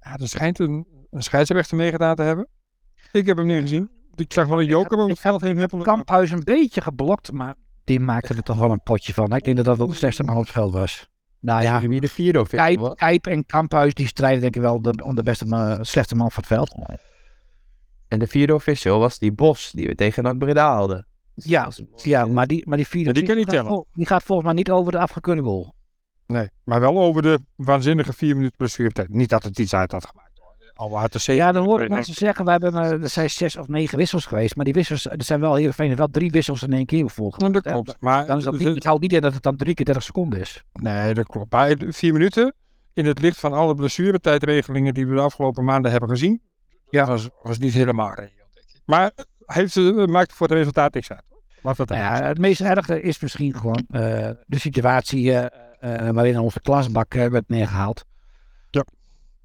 ja, 0.00 0.16
er 0.16 0.28
schijnt 0.28 0.58
een, 0.58 0.86
een 1.10 1.22
scheidsrechter 1.22 1.76
meegedaan 1.76 2.14
te 2.16 2.22
hebben. 2.22 2.48
Ik 3.12 3.26
heb 3.26 3.36
hem 3.36 3.46
niet 3.46 3.60
gezien. 3.60 3.90
Ik 4.16 4.32
zag 4.32 4.46
wel 4.46 4.60
een 4.60 4.66
joker, 4.66 4.96
maar 4.96 5.06
Ik 5.06 5.10
het 5.12 5.20
geld 5.20 5.40
heen. 5.40 5.68
Kamphuis 5.82 6.30
een 6.30 6.44
beetje 6.44 6.80
geblokt, 6.80 7.32
maar 7.32 7.54
die 7.84 8.00
maakte 8.00 8.34
er 8.34 8.42
toch 8.42 8.58
wel 8.58 8.70
een 8.70 8.82
potje 8.82 9.14
van. 9.14 9.34
Ik 9.34 9.44
denk 9.44 9.56
dat 9.56 9.64
dat 9.64 9.76
wel 9.78 9.86
de 9.86 9.94
slechtste 9.94 10.22
man 10.22 10.36
op 10.36 10.42
het 10.42 10.52
veld 10.52 10.72
was. 10.72 11.08
Nou 11.40 11.62
ja, 11.62 11.80
Wie 11.80 12.00
de 12.00 12.08
vierde 12.08 12.40
of 12.40 12.48
Kijp, 12.48 12.92
Kijp 12.96 13.26
en 13.26 13.46
Kamphuis 13.46 13.94
die 13.94 14.06
strijden 14.06 14.40
denk 14.40 14.56
ik 14.56 14.60
wel 14.62 14.82
de, 14.82 15.04
om 15.04 15.14
de 15.14 15.22
beste 15.22 15.46
man, 15.46 15.84
slechtste 15.84 16.14
man 16.14 16.30
van 16.30 16.42
het 16.46 16.52
veld. 16.52 16.74
En 18.08 18.18
de 18.18 18.26
vierde 18.26 18.54
official 18.54 18.98
was 18.98 19.18
die 19.18 19.32
Bos 19.32 19.70
die 19.70 19.86
we 19.86 19.94
tegen 19.94 20.22
NAC 20.22 20.38
Breda 20.38 20.74
hadden. 20.76 21.06
Ja, 21.34 21.70
ja 21.96 22.26
maar, 22.26 22.46
die, 22.46 22.68
maar 22.68 22.76
die 22.76 22.86
vierde 22.86 23.12
die 23.12 23.22
kan 23.22 23.36
niet 23.36 23.44
gaat 23.44 23.54
tellen. 23.54 23.68
vol- 23.70 23.86
die 23.92 24.06
gaat 24.06 24.22
volgens 24.22 24.46
mij 24.48 24.56
niet 24.56 24.70
over 24.70 24.92
de 24.92 24.98
afgekeurde 24.98 25.42
goal. 25.42 25.74
Nee, 26.26 26.48
maar 26.64 26.80
wel 26.80 26.98
over 26.98 27.22
de 27.22 27.38
waanzinnige 27.56 28.12
vier 28.12 28.34
minuten 28.36 28.56
blessuretijd. 28.56 29.08
Niet 29.08 29.28
dat 29.28 29.42
het 29.42 29.58
iets 29.58 29.74
uit 29.74 29.92
had 29.92 30.06
gemaakt. 30.06 30.29
Hoor. 30.80 30.90
Al 30.96 31.00
uit 31.00 31.12
de 31.12 31.18
zeven. 31.18 31.44
Ja, 31.44 31.52
dan 31.52 31.64
hoor 31.64 31.82
ik 31.82 31.88
mensen 31.88 32.14
zeggen, 32.14 32.44
we 32.44 32.50
hebben, 32.50 32.74
eh, 32.74 33.02
er 33.02 33.08
zijn 33.08 33.30
zes 33.30 33.56
of 33.56 33.68
negen 33.68 33.98
wissels 33.98 34.26
geweest. 34.26 34.56
Maar 34.56 34.64
die 34.64 34.74
wissels, 34.74 35.06
er 35.06 35.22
zijn 35.22 35.40
wel 35.40 35.54
heel 35.54 35.72
veel, 35.72 35.94
wel 35.94 36.08
drie 36.08 36.30
wissels 36.30 36.62
in 36.62 36.72
één 36.72 36.86
keer 36.86 37.00
bijvoorbeeld. 37.00 37.40
Nou, 37.40 37.52
dat 37.52 37.64
Ja, 37.64 37.72
klopt. 37.72 37.96
Maar 38.00 38.26
Dan 38.26 38.38
is 38.38 38.44
dat 38.44 38.58
niet, 38.58 38.76
ik 38.76 38.82
hou 38.82 38.98
niet 38.98 39.12
in 39.12 39.20
dat 39.20 39.34
het 39.34 39.42
dan 39.42 39.56
drie 39.56 39.74
keer 39.74 39.84
30 39.84 40.04
seconden 40.04 40.40
is. 40.40 40.64
Nee, 40.72 41.14
dat 41.14 41.26
klopt. 41.26 41.52
Maar 41.52 41.76
de 41.76 41.92
vier 41.92 42.12
minuten, 42.12 42.54
in 42.94 43.06
het 43.06 43.20
licht 43.20 43.38
van 43.40 43.52
alle 43.52 43.74
blessuretijdregelingen 43.74 44.94
die 44.94 45.06
we 45.06 45.14
de 45.14 45.20
afgelopen 45.20 45.64
maanden 45.64 45.90
hebben 45.90 46.08
gezien, 46.08 46.42
ja. 46.90 47.06
was, 47.06 47.28
was 47.42 47.58
niet 47.58 47.72
helemaal 47.72 48.14
reëel, 48.14 48.48
denk 48.52 48.66
ik. 48.66 48.80
Maar 48.84 49.10
heeft, 49.46 49.76
eh, 49.76 50.04
maakt 50.04 50.32
voor 50.32 50.46
het 50.46 50.56
resultaat 50.56 50.94
niks 50.94 51.10
uit. 51.10 51.22
Wat 51.62 51.76
dat 51.76 51.88
Nou 51.88 52.00
ja, 52.00 52.22
het 52.22 52.38
meest 52.38 52.60
erge 52.60 53.02
is 53.02 53.20
misschien 53.20 53.54
gewoon 53.54 53.84
eh, 53.90 54.30
de 54.46 54.58
situatie 54.58 55.32
eh, 55.32 55.46
eh, 55.80 56.14
waarin 56.14 56.38
onze 56.38 56.60
klasbak 56.60 57.14
eh, 57.14 57.26
werd 57.26 57.48
neergehaald. 57.48 58.04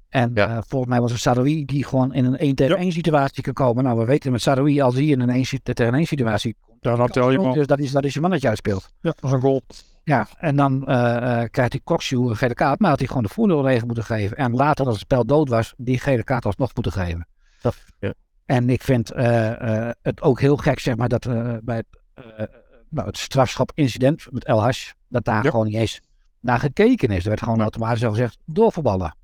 En 0.08 0.30
Ja. 0.34 0.48
eh, 0.48 0.58
volgens 0.66 0.90
mij 0.90 1.00
was 1.00 1.12
het 1.12 1.20
Saroui 1.20 1.64
die 1.64 1.84
gewoon 1.84 2.14
in 2.14 2.24
een 2.24 2.36
1 2.38 2.54
tegen 2.54 2.76
Ja. 2.76 2.82
1 2.82 2.92
situatie 2.92 3.42
kan 3.42 3.52
komen. 3.52 3.84
Nou, 3.84 3.98
we 3.98 4.04
weten 4.04 4.32
met 4.32 4.42
Saroui 4.42 4.80
als 4.80 4.94
hij 4.94 5.04
in 5.04 5.20
een 5.20 5.30
1 5.30 5.62
tegen 5.62 5.94
1 5.94 6.06
situatie 6.06 6.56
komt. 6.66 6.78
Ja, 6.80 6.96
dan 6.96 7.08
tel 7.08 7.30
je 7.30 7.38
hem 7.38 7.46
op. 7.48 7.54
Dus 7.54 7.66
dat 7.66 7.78
is, 7.78 7.90
dat 7.92 8.04
is 8.04 8.14
je 8.14 8.20
mannetje 8.20 8.48
uitspeelt. 8.48 8.82
Ja, 9.00 9.10
dat 9.10 9.20
was 9.20 9.32
een 9.32 9.40
goal. 9.40 9.62
Ja, 10.04 10.26
en 10.38 10.56
dan 10.56 10.86
eh, 10.86 11.16
eh, 11.42 11.50
krijgt 11.50 11.72
hij 11.72 11.80
Kokshoe 11.84 12.30
een 12.30 12.36
gele 12.36 12.54
kaart. 12.54 12.78
Maar 12.80 12.90
had 12.90 12.98
hij 12.98 13.08
gewoon 13.08 13.22
de 13.22 13.28
voordeelregel 13.28 13.86
moeten 13.86 14.04
geven. 14.04 14.36
En 14.36 14.52
later, 14.54 14.84
als 14.84 14.94
het 14.94 15.02
spel 15.04 15.24
dood 15.26 15.48
was, 15.48 15.74
die 15.76 15.98
gele 15.98 16.24
kaart 16.24 16.44
alsnog 16.44 16.74
moeten 16.74 16.92
geven. 16.92 17.26
Dat- 17.60 17.76
ja. 18.00 18.12
En 18.46 18.70
ik 18.70 18.82
vind 18.82 19.10
eh, 19.10 19.86
eh, 19.86 19.90
het 20.02 20.22
ook 20.22 20.40
heel 20.40 20.56
gek, 20.56 20.78
zeg 20.78 20.96
maar, 20.96 21.08
dat 21.08 21.26
eh, 21.26 21.52
bij 21.62 21.76
het, 21.76 21.86
eh, 22.14 22.44
nou, 22.90 23.06
het 23.06 23.18
strafschop-incident 23.18 24.26
met 24.30 24.44
El 24.44 24.62
Hash, 24.62 24.90
dat 25.08 25.24
daar 25.24 25.44
Ja. 25.44 25.50
gewoon 25.50 25.66
niet 25.66 25.74
eens 25.74 26.00
naar 26.40 26.58
gekeken 26.58 27.08
is. 27.08 27.22
Er 27.22 27.28
werd 27.28 27.42
gewoon 27.42 27.60
automatisch 27.60 28.04
al 28.04 28.10
gezegd, 28.10 28.38
doorvoetballen. 28.44 29.16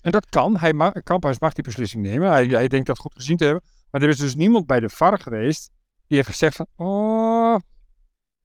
En 0.00 0.10
dat 0.10 0.28
kan. 0.28 0.56
Hij 0.56 0.72
mag, 0.72 0.92
Kamphuis 1.02 1.38
mag 1.38 1.52
die 1.52 1.64
beslissing 1.64 2.02
nemen. 2.02 2.30
Hij, 2.30 2.46
hij 2.46 2.68
denkt 2.68 2.86
dat 2.86 2.98
goed 2.98 3.12
gezien 3.14 3.36
te 3.36 3.44
hebben. 3.44 3.62
Maar 3.90 4.02
er 4.02 4.08
is 4.08 4.18
dus 4.18 4.34
niemand 4.34 4.66
bij 4.66 4.80
de 4.80 4.88
VAR 4.88 5.18
geweest 5.18 5.70
die 6.06 6.16
heeft 6.16 6.28
gezegd 6.28 6.56
van... 6.56 6.66
Oh, 6.76 7.56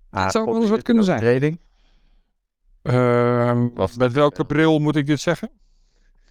Ah, 0.10 0.30
zou 0.30 0.46
wel 0.46 0.62
eens 0.62 0.70
wat 0.70 0.82
kunnen 0.82 1.04
zijn. 1.04 1.20
Reding. 1.20 1.60
ehm, 2.82 3.70
met 3.98 4.12
welke 4.12 4.46
bril 4.46 4.80
moet 4.80 4.96
ik 4.96 5.06
dit 5.06 5.20
zeggen? 5.20 5.50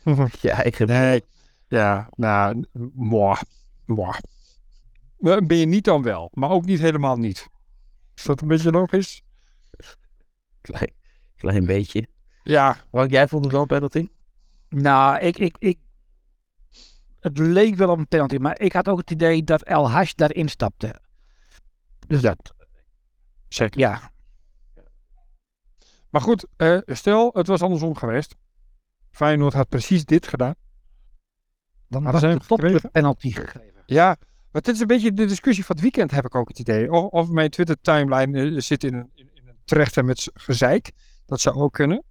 Ja, 0.40 0.62
ik 0.62 0.74
heb... 0.76 0.88
Nee. 0.88 1.24
Ja, 1.68 2.08
nou. 2.16 2.64
Eh, 3.86 5.36
Ben 5.46 5.56
je 5.56 5.66
niet 5.66 5.84
dan 5.84 6.02
wel, 6.02 6.30
maar 6.32 6.50
ook 6.50 6.64
niet 6.64 6.80
helemaal 6.80 7.16
niet. 7.16 7.48
Is 8.14 8.22
dat 8.24 8.40
een 8.40 8.48
beetje 8.48 8.70
logisch? 8.70 9.22
Klein, 10.60 10.92
klein 11.36 11.66
beetje. 11.66 12.08
Ja, 12.42 12.76
Frank, 12.90 13.10
jij 13.10 13.28
vond 13.28 13.42
het 13.44 13.52
wel 13.52 13.60
een 13.62 13.66
penalty? 13.66 14.08
Nou, 14.72 15.18
ik, 15.18 15.38
ik, 15.38 15.56
ik, 15.58 15.78
het 17.20 17.38
leek 17.38 17.74
wel 17.74 17.90
op 17.90 17.98
een 17.98 18.08
penalty, 18.08 18.36
maar 18.36 18.60
ik 18.60 18.72
had 18.72 18.88
ook 18.88 18.98
het 18.98 19.10
idee 19.10 19.44
dat 19.44 19.62
El 19.62 19.90
Hash 19.90 20.12
daarin 20.12 20.48
stapte. 20.48 21.00
Dus 22.06 22.20
dat, 22.20 22.54
zeker. 23.48 23.80
ja, 23.80 24.12
Maar 26.10 26.20
goed, 26.20 26.46
eh, 26.56 26.78
stel 26.86 27.30
het 27.32 27.46
was 27.46 27.62
andersom 27.62 27.96
geweest. 27.96 28.36
Feyenoord 29.10 29.52
had 29.52 29.68
precies 29.68 30.04
dit 30.04 30.26
gedaan. 30.26 30.54
dan 31.88 32.04
had 32.04 32.20
top 32.20 32.60
gekregen. 32.60 32.90
penalty 32.90 33.30
gegeven. 33.30 33.82
Ja, 33.86 34.16
maar 34.50 34.62
dit 34.62 34.74
is 34.74 34.80
een 34.80 34.86
beetje 34.86 35.12
de 35.12 35.24
discussie 35.24 35.64
van 35.64 35.74
het 35.74 35.84
weekend, 35.84 36.10
heb 36.10 36.24
ik 36.24 36.34
ook 36.34 36.48
het 36.48 36.58
idee. 36.58 36.92
Of, 36.92 37.04
of 37.04 37.28
mijn 37.28 37.50
Twitter-timeline 37.50 38.50
eh, 38.50 38.60
zit 38.60 38.84
in 38.84 38.94
een, 38.94 39.10
in, 39.14 39.30
in 39.34 39.48
een 39.94 40.04
met 40.04 40.30
gezeik. 40.34 40.92
Dat 41.26 41.40
zou 41.40 41.56
ook 41.56 41.72
kunnen. 41.72 42.04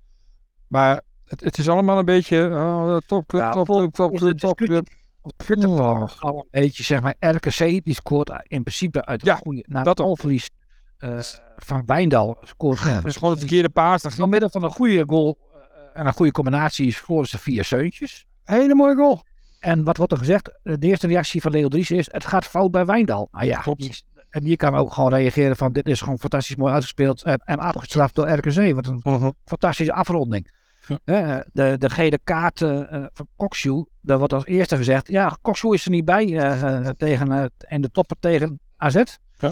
Maar 0.67 1.02
het, 1.32 1.44
het 1.44 1.58
is 1.58 1.70
allemaal 1.70 1.98
een 2.00 2.06
beetje... 2.06 2.48
Oh, 2.52 2.98
topclub, 3.06 3.41
Ja, 3.41 3.52
topclub, 3.52 3.94
topclub, 3.94 4.34
is 4.36 4.41
de 4.41 4.48
topclub. 4.48 4.88
Op 5.22 5.32
Twitter 5.38 5.70
Oh. 5.70 6.10
al 6.20 6.38
een 6.52 6.62
beetje, 6.62 6.84
zeg 6.84 7.02
maar, 7.02 7.15
RKC, 7.20 7.58
die 7.84 7.94
scoort 7.94 8.30
in 8.48 8.63
principe 8.63 9.06
uit 9.06 9.26
Ja, 9.26 9.34
een 9.34 9.39
goede, 9.39 9.63
na 9.67 9.78
dat 9.84 9.88
het 9.88 10.00
ook. 10.00 10.06
balverlies 10.06 10.50
eh, 10.98 11.20
van 11.58 11.84
Wijndal 11.86 12.38
scoort. 12.44 12.80
Het 12.84 13.06
is 13.06 13.13
gewoon 13.15 13.30
het 13.30 13.39
verkeerde 13.39 13.70
paas. 13.70 14.02
Dat 14.02 14.15
Door 14.15 14.30
middel 14.30 14.50
van 14.50 14.63
een 14.63 14.72
goede 14.72 15.04
goal 15.08 15.38
eh, 15.54 16.00
en 16.02 16.06
een 16.08 16.13
goede 16.13 16.32
combinatie 16.32 16.91
scoren 16.94 17.28
ze 17.28 17.38
vier 17.38 17.63
zeuntjes. 17.63 18.26
Hele 18.44 18.76
mooie 18.76 18.96
goal. 18.96 19.22
En 19.60 19.84
wat 19.84 19.98
wordt 19.98 20.12
er 20.12 20.17
gezegd? 20.17 20.60
Eh, 20.63 20.74
De 20.80 20.88
eerste 20.88 21.08
reactie 21.08 21.41
van 21.41 21.52
Leo 21.52 21.67
Dries 21.67 21.91
is, 21.91 22.08
het 22.12 22.26
gaat 22.26 22.46
fout 22.46 22.72
bij 22.72 22.86
Wijndal. 22.86 23.28
Nou 23.32 23.46
ja, 23.46 23.60
Klopt. 23.60 24.04
en 24.30 24.44
hier 24.44 24.58
kan 24.58 24.76
ook 24.76 24.94
gewoon 24.94 25.13
reageren 25.13 25.56
van, 25.56 25.72
dit 25.74 25.88
is 25.88 26.02
gewoon 26.02 26.20
fantastisch 26.20 26.56
mooi 26.56 26.74
uitgespeeld 26.74 27.24
en, 27.24 27.41
en 27.46 27.60
afgestraft 27.60 28.15
door 28.15 28.30
RKC. 28.30 28.76
Wat 28.76 28.88
een 28.88 29.34
fantastische 29.46 29.94
afronding. 29.94 30.60
Ja. 31.06 31.38
Eh, 31.38 31.45
de, 31.54 31.75
de 31.77 31.89
gele 31.89 32.19
kaart 32.23 32.62
eh, 32.62 33.06
van 33.13 33.27
Kokshoe, 33.36 33.88
daar 34.01 34.17
wordt 34.17 34.34
als 34.34 34.45
eerste 34.45 34.77
gezegd, 34.77 35.08
ja, 35.08 35.38
Kokshoe 35.41 35.73
is 35.73 35.86
er 35.86 35.91
niet 35.91 36.06
bij 36.06 36.25
eh, 36.38 36.77
eh, 36.88 36.88
tegen, 36.97 37.51
en 37.58 37.82
de 37.82 37.91
topper 37.91 38.17
tegen 38.19 38.60
AZ. 38.77 39.04
Ja. 39.38 39.51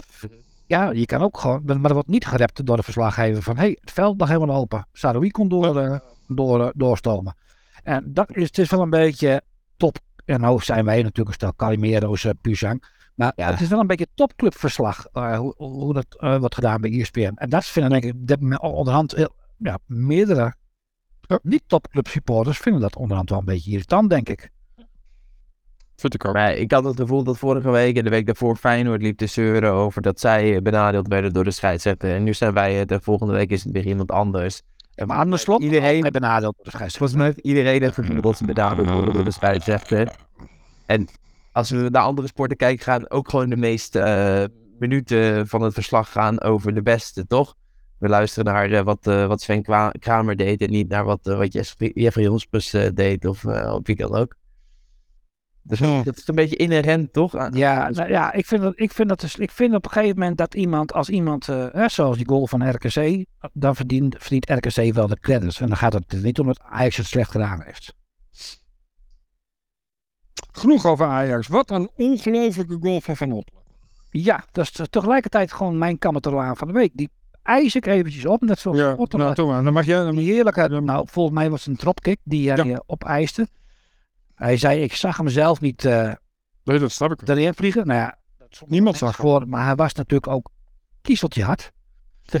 Ja, 0.66 0.90
je 0.90 1.06
kan 1.06 1.22
ook 1.22 1.38
gewoon, 1.38 1.62
maar 1.64 1.80
dat 1.82 1.92
wordt 1.92 2.08
niet 2.08 2.26
gerept 2.26 2.66
door 2.66 2.76
de 2.76 2.82
verslaggever 2.82 3.42
van, 3.42 3.56
hé, 3.56 3.62
hey, 3.62 3.76
het 3.80 3.90
veld 3.90 4.16
nog 4.18 4.28
helemaal 4.28 4.56
open. 4.60 4.86
Saroui 4.92 5.30
kon 5.30 5.48
door, 5.48 6.00
door, 6.28 6.72
doorstomen. 6.76 7.34
En 7.82 8.12
dat 8.12 8.36
is, 8.36 8.46
het 8.46 8.58
is 8.58 8.70
wel 8.70 8.80
een 8.82 8.90
beetje 8.90 9.42
top, 9.76 9.98
en 10.24 10.40
nou 10.40 10.60
zijn 10.62 10.84
wij 10.84 10.96
natuurlijk 11.02 11.28
een 11.28 11.34
stel 11.34 11.54
Calimero's, 11.56 12.24
uh, 12.24 12.30
Puzang. 12.40 12.84
Maar 13.14 13.32
Ja. 13.36 13.50
het 13.50 13.60
is 13.60 13.68
wel 13.68 13.80
een 13.80 13.86
beetje 13.86 14.06
topclubverslag, 14.14 15.06
eh, 15.12 15.38
hoe, 15.38 15.54
hoe 15.56 15.94
dat 15.94 16.06
eh, 16.18 16.36
wordt 16.38 16.54
gedaan 16.54 16.80
bij 16.80 16.90
ESPN. 17.00 17.32
En 17.34 17.48
dat 17.50 17.64
vinden 17.64 17.90
denk 18.00 18.04
ik, 18.04 18.26
dat 18.28 18.40
me- 18.40 18.60
onderhand, 18.60 19.14
heel- 19.14 19.34
ja, 19.56 19.78
meerdere 19.86 20.54
niet-topclub 21.42 22.08
supporters 22.08 22.58
vinden 22.58 22.80
dat 22.80 22.96
onderhand 22.96 23.30
wel 23.30 23.38
een 23.38 23.44
beetje 23.44 23.70
irritant, 23.70 24.10
denk 24.10 24.28
ik. 24.28 24.50
Vind 25.96 26.14
ik 26.14 26.24
ook. 26.24 26.34
Maar 26.34 26.54
ik 26.54 26.72
had 26.72 26.84
het 26.84 26.96
gevoel 26.96 27.22
dat 27.24 27.38
vorige 27.38 27.70
week 27.70 27.96
en 27.96 28.04
de 28.04 28.10
week 28.10 28.26
daarvoor 28.26 28.56
Feyenoord 28.56 29.02
liep 29.02 29.16
te 29.18 29.26
zeuren 29.26 29.72
over 29.72 30.02
dat 30.02 30.20
zij 30.20 30.56
eh, 30.56 30.62
benadeeld 30.62 31.08
werden 31.08 31.32
door 31.32 31.44
de 31.44 31.50
scheidsrechter. 31.50 32.14
En 32.14 32.22
nu 32.22 32.34
zijn 32.34 32.54
wij 32.54 32.74
het 32.74 32.90
en 32.92 33.02
volgende 33.02 33.32
week 33.32 33.50
is 33.50 33.64
het 33.64 33.72
weer 33.72 33.86
iemand 33.86 34.10
anders. 34.10 34.62
En 34.94 35.06
Maar 35.06 35.16
aan 35.16 35.30
de 35.30 35.36
slot, 35.36 35.62
iedereen, 35.62 36.02
hij 36.02 36.10
benadeeld 36.10 36.56
door 36.56 36.64
de 36.64 36.70
scheidsrechter. 36.70 36.98
volgens 36.98 37.18
mij 37.18 37.26
heeft 37.26 37.38
iedereen 37.38 37.82
het 37.82 37.94
gevoel 37.94 38.20
dat 38.20 38.36
ze 38.36 38.44
benadeeld 38.44 38.90
worden 38.90 39.14
door 39.14 39.24
de 39.24 39.30
scheidsrechter. 39.30 40.16
En 40.86 41.08
als 41.52 41.70
we 41.70 41.88
naar 41.90 42.02
andere 42.02 42.26
sporten 42.26 42.56
kijken, 42.56 42.84
gaan 42.84 43.10
ook 43.10 43.30
gewoon 43.30 43.48
de 43.48 43.56
meeste 43.56 44.00
eh, 44.00 44.44
minuten 44.78 45.48
van 45.48 45.62
het 45.62 45.74
verslag 45.74 46.12
gaan 46.12 46.40
over 46.40 46.74
de 46.74 46.82
beste, 46.82 47.26
toch? 47.26 47.54
We 48.00 48.08
luisteren 48.08 48.52
naar 48.52 48.70
eh, 48.70 48.82
wat, 48.82 49.06
eh, 49.06 49.26
wat 49.26 49.40
Sven 49.42 49.62
Kwa- 49.62 49.90
Kramer 49.98 50.36
deed 50.36 50.60
en 50.60 50.70
niet 50.70 50.88
naar 50.88 51.04
wat, 51.04 51.26
eh, 51.28 51.36
wat 51.36 51.52
Jeffrey 51.94 52.26
Honspus 52.26 52.72
eh, 52.72 52.88
deed 52.94 53.24
of 53.24 53.42
uh, 53.42 53.76
wie 53.82 53.96
dan 53.96 54.14
ook. 54.14 54.34
Dus 55.62 55.78
Hmm. 55.78 56.02
dat 56.02 56.16
is 56.16 56.28
een 56.28 56.34
beetje 56.34 56.56
inherent, 56.56 57.12
toch? 57.12 57.36
aan- 57.36 57.52
Ja, 57.52 57.84
aan- 57.86 57.92
nou 57.92 58.08
ja 58.10 58.32
ik, 58.32 58.46
vind 58.46 58.62
dat, 58.62 58.72
ik, 58.76 58.92
vind 58.92 59.08
dat 59.08 59.20
dus, 59.20 59.36
ik 59.36 59.50
vind 59.50 59.74
op 59.74 59.84
een 59.84 59.90
gegeven 59.90 60.18
moment 60.18 60.38
dat 60.38 60.54
iemand, 60.54 60.92
als 60.92 61.08
iemand, 61.08 61.48
eh, 61.48 61.66
hè, 61.72 61.88
zoals 61.88 62.16
die 62.16 62.28
goal 62.28 62.46
van 62.46 62.70
RKC, 62.70 63.24
dan 63.52 63.76
verdient, 63.76 64.16
verdient 64.18 64.50
RKC 64.50 64.92
wel 64.94 65.06
de 65.06 65.20
credits. 65.20 65.60
En 65.60 65.66
dan 65.68 65.76
gaat 65.76 65.92
het 65.92 66.22
niet 66.22 66.38
om 66.38 66.46
dat 66.46 66.60
Ajax 66.62 66.96
het 66.96 67.06
slecht 67.06 67.30
gedaan 67.30 67.62
heeft. 67.62 67.94
Genoeg 70.52 70.86
over 70.86 71.06
Ajax. 71.06 71.46
Wat 71.48 71.70
een 71.70 71.90
ongelofelijke 71.96 72.76
goal 72.80 73.00
van 73.00 73.16
Van 73.16 73.32
Otten. 73.32 73.54
Ja, 74.10 74.44
dat 74.52 74.64
is 74.64 74.80
tegelijkertijd 74.90 75.52
gewoon 75.52 75.78
mijn 75.78 75.98
kammerterwaan 75.98 76.56
van 76.56 76.68
de 76.68 76.74
week. 76.74 76.90
Die 76.94 77.10
eis 77.42 77.74
ik 77.74 77.86
eventjes 77.86 78.26
op, 78.26 78.40
net 78.40 78.58
zoals 78.58 78.78
Ja, 78.78 78.94
Otten. 78.94 79.18
nou, 79.18 79.46
maar. 79.46 79.62
Dan 79.64 79.72
mag 79.72 79.84
jij... 79.86 80.10
Die 80.10 80.32
heerlijke, 80.32 80.68
nou 80.68 81.06
volgens 81.10 81.34
mij 81.36 81.50
was 81.50 81.60
het 81.60 81.68
een 81.68 81.76
dropkick 81.76 82.18
die 82.24 82.50
hij 82.50 82.64
Ja. 82.64 82.72
eh, 82.72 82.78
opeiste. 82.86 83.48
Hij 84.34 84.56
zei, 84.56 84.82
ik 84.82 84.94
zag 84.94 85.16
hem 85.16 85.28
zelf 85.28 85.60
niet 85.60 85.84
eh 85.84 86.12
Nee, 86.64 86.78
dat 86.78 86.92
snap 86.92 87.12
ik 87.12 87.28
erin 87.28 87.54
vliegen. 87.54 87.86
Nou 87.86 88.00
ja, 88.00 88.18
dat 88.38 88.48
stond 88.50 88.70
Niemand 88.70 88.96
zag 88.96 89.16
voor, 89.16 89.48
maar 89.48 89.64
hij 89.64 89.74
was 89.74 89.94
natuurlijk 89.94 90.32
ook 90.32 90.50
kiezeltje 91.02 91.44
hard. 91.44 91.72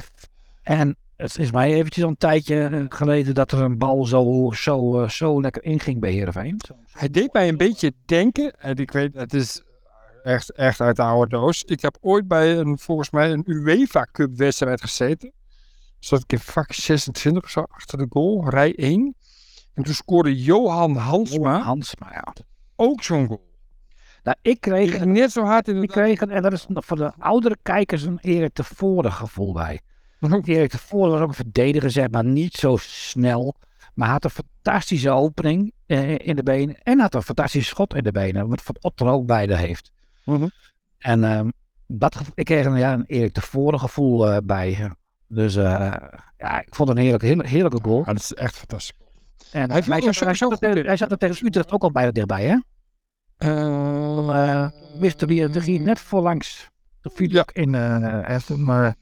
En 0.62 0.96
het 1.16 1.38
is 1.38 1.50
mij 1.50 1.72
eventjes 1.74 2.04
al 2.04 2.10
een 2.10 2.16
tijdje 2.16 2.86
geleden 2.88 3.34
dat 3.34 3.52
er 3.52 3.60
een 3.60 3.78
bal 3.78 4.06
zo, 4.06 4.50
zo, 4.54 5.02
eh, 5.02 5.08
zo 5.08 5.40
lekker 5.40 5.64
inging 5.64 6.00
bij 6.00 6.10
Heerenveen. 6.12 6.60
Hij 6.92 7.10
deed 7.10 7.32
mij 7.32 7.48
een 7.48 7.56
beetje 7.56 7.92
denken, 8.04 8.60
en 8.60 8.76
ik 8.76 8.90
weet, 8.90 9.14
het 9.14 9.34
is 9.34 9.62
echt, 10.22 10.52
echt 10.52 10.80
uit 10.80 10.96
de 10.96 11.02
oude 11.02 11.30
doos. 11.30 11.64
Ik 11.64 11.80
heb 11.80 11.98
ooit 12.00 12.28
bij 12.28 12.58
een, 12.58 12.78
volgens 12.78 13.10
mij, 13.10 13.32
een 13.32 13.44
UEFA 13.46 14.06
Cup 14.12 14.36
wedstrijd 14.36 14.80
gezeten. 14.80 15.32
Zat 15.98 16.22
ik 16.22 16.32
in 16.32 16.38
vak 16.38 16.72
26 16.72 17.42
of 17.42 17.50
zo, 17.50 17.60
achter 17.60 17.98
de 17.98 18.06
goal, 18.08 18.48
rij 18.48 18.74
1. 18.76 19.14
En 19.74 19.82
toen 19.82 19.94
scoorde 19.94 20.42
Johan 20.42 20.96
Hansma 20.96 21.60
Hans, 21.60 21.94
maar 21.96 22.12
ja. 22.12 22.34
ook 22.76 23.02
zo'n 23.02 23.26
goal. 23.26 23.48
Nou, 24.22 24.36
ik 24.42 24.60
kreeg, 24.60 25.04
net 25.04 25.32
zo 25.32 25.44
hard 25.44 25.68
in 25.68 25.82
ik 25.82 25.88
kreeg 25.88 26.20
en 26.20 26.42
dat 26.42 26.52
is 26.52 26.66
voor 26.68 26.96
de 26.96 27.12
oudere 27.18 27.56
kijkers 27.62 28.02
een 28.02 28.18
Erik 28.20 28.52
tevoren 28.52 29.12
gevoel 29.12 29.52
bij. 29.52 29.80
Erik 30.20 30.70
tevoren 30.70 31.10
was 31.10 31.20
ook 31.20 31.28
een 31.28 31.34
verdediger, 31.34 31.90
zeg 31.90 32.10
maar 32.10 32.24
niet 32.24 32.54
zo 32.54 32.76
snel. 32.80 33.54
Maar 33.94 34.08
had 34.08 34.24
een 34.24 34.30
fantastische 34.30 35.10
opening 35.10 35.72
eh, 35.86 36.18
in 36.18 36.36
de 36.36 36.42
benen. 36.42 36.78
En 36.82 36.98
had 36.98 37.14
een 37.14 37.22
fantastisch 37.22 37.66
schot 37.66 37.94
in 37.94 38.02
de 38.02 38.12
benen. 38.12 38.48
Wat 38.48 38.62
Van 38.62 38.76
Otter 38.80 39.06
ook 39.06 39.26
beide 39.26 39.56
heeft. 39.56 39.92
Mhm. 40.24 40.46
En 40.98 41.24
ehm, 41.24 41.48
dat, 41.86 42.20
ik 42.34 42.44
kreeg 42.44 42.66
een, 42.66 42.78
ja, 42.78 42.92
een 42.92 43.04
Erik 43.06 43.32
tevoren 43.32 43.80
gevoel 43.80 44.30
eh, 44.30 44.36
bij. 44.44 44.90
Dus 45.28 45.56
eh, 45.56 45.92
ja, 46.38 46.60
ik 46.60 46.74
vond 46.74 46.88
het 46.88 46.96
een 46.98 47.02
heerlijke, 47.02 47.26
heerlijke, 47.26 47.50
heerlijke 47.52 47.78
goal. 47.82 47.98
Ja, 47.98 48.04
dat 48.12 48.16
is 48.22 48.34
echt 48.34 48.56
fantastisch. 48.56 48.96
En 49.52 49.70
Hij 49.70 49.82
zat, 49.82 50.02
hij, 50.02 50.12
sowieso 50.12 50.32
zat 50.48 50.52
er 50.52 50.58
tegen, 50.58 50.76
in. 50.78 50.86
hij 50.86 50.96
zat 50.96 51.10
er 51.10 51.18
tegen 51.18 51.46
Utrecht 51.46 51.70
ook 51.70 51.82
al 51.82 51.90
bijna 51.92 52.10
dichtbij, 52.10 52.44
hè? 52.44 52.56
Eh, 53.36 54.28
Eh 54.28 54.70
Mr. 55.00 55.26
Bier, 55.26 55.54
er 55.56 55.62
ging 55.62 55.84
net 55.84 56.00
voorlangs. 56.00 56.68
De 57.00 57.10
viel 57.14 57.30
Ja. 57.30 57.40
ook 57.40 57.52
in. 57.52 57.74
eh, 57.74 58.28
echt, 58.28 58.48
maar 58.56 58.94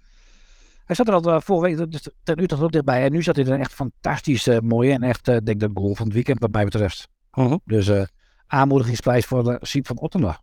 hij 0.85 0.96
zat 0.96 1.09
er 1.09 1.14
al 1.14 1.28
uh, 1.35 1.40
vorige 1.40 1.76
week 1.76 1.90
dus 1.90 2.09
ten 2.22 2.42
Utrecht 2.42 2.62
ook 2.62 2.72
dichtbij. 2.72 3.04
En 3.04 3.12
nu 3.12 3.22
zat 3.22 3.37
hij 3.37 3.44
er 3.46 3.61
echt 3.61 3.72
fantastisch 3.74 4.46
eh, 4.46 4.59
mooi. 4.59 4.90
En 4.90 5.02
echt, 5.02 5.24
denk 5.24 5.48
ik, 5.48 5.61
de 5.61 5.70
goal 5.74 5.94
van 5.94 6.04
het 6.07 6.14
weekend 6.14 6.40
wat 6.40 6.52
mij 6.52 6.64
betreft. 6.64 7.09
Mhm. 7.33 7.57
Dus 7.64 7.88
eh 7.88 8.02
aanmoedigingsprijs 8.46 9.26
voor 9.26 9.44
de 9.44 9.59
Siep 9.61 9.87
van 9.87 9.98
Ottenla. 9.98 10.40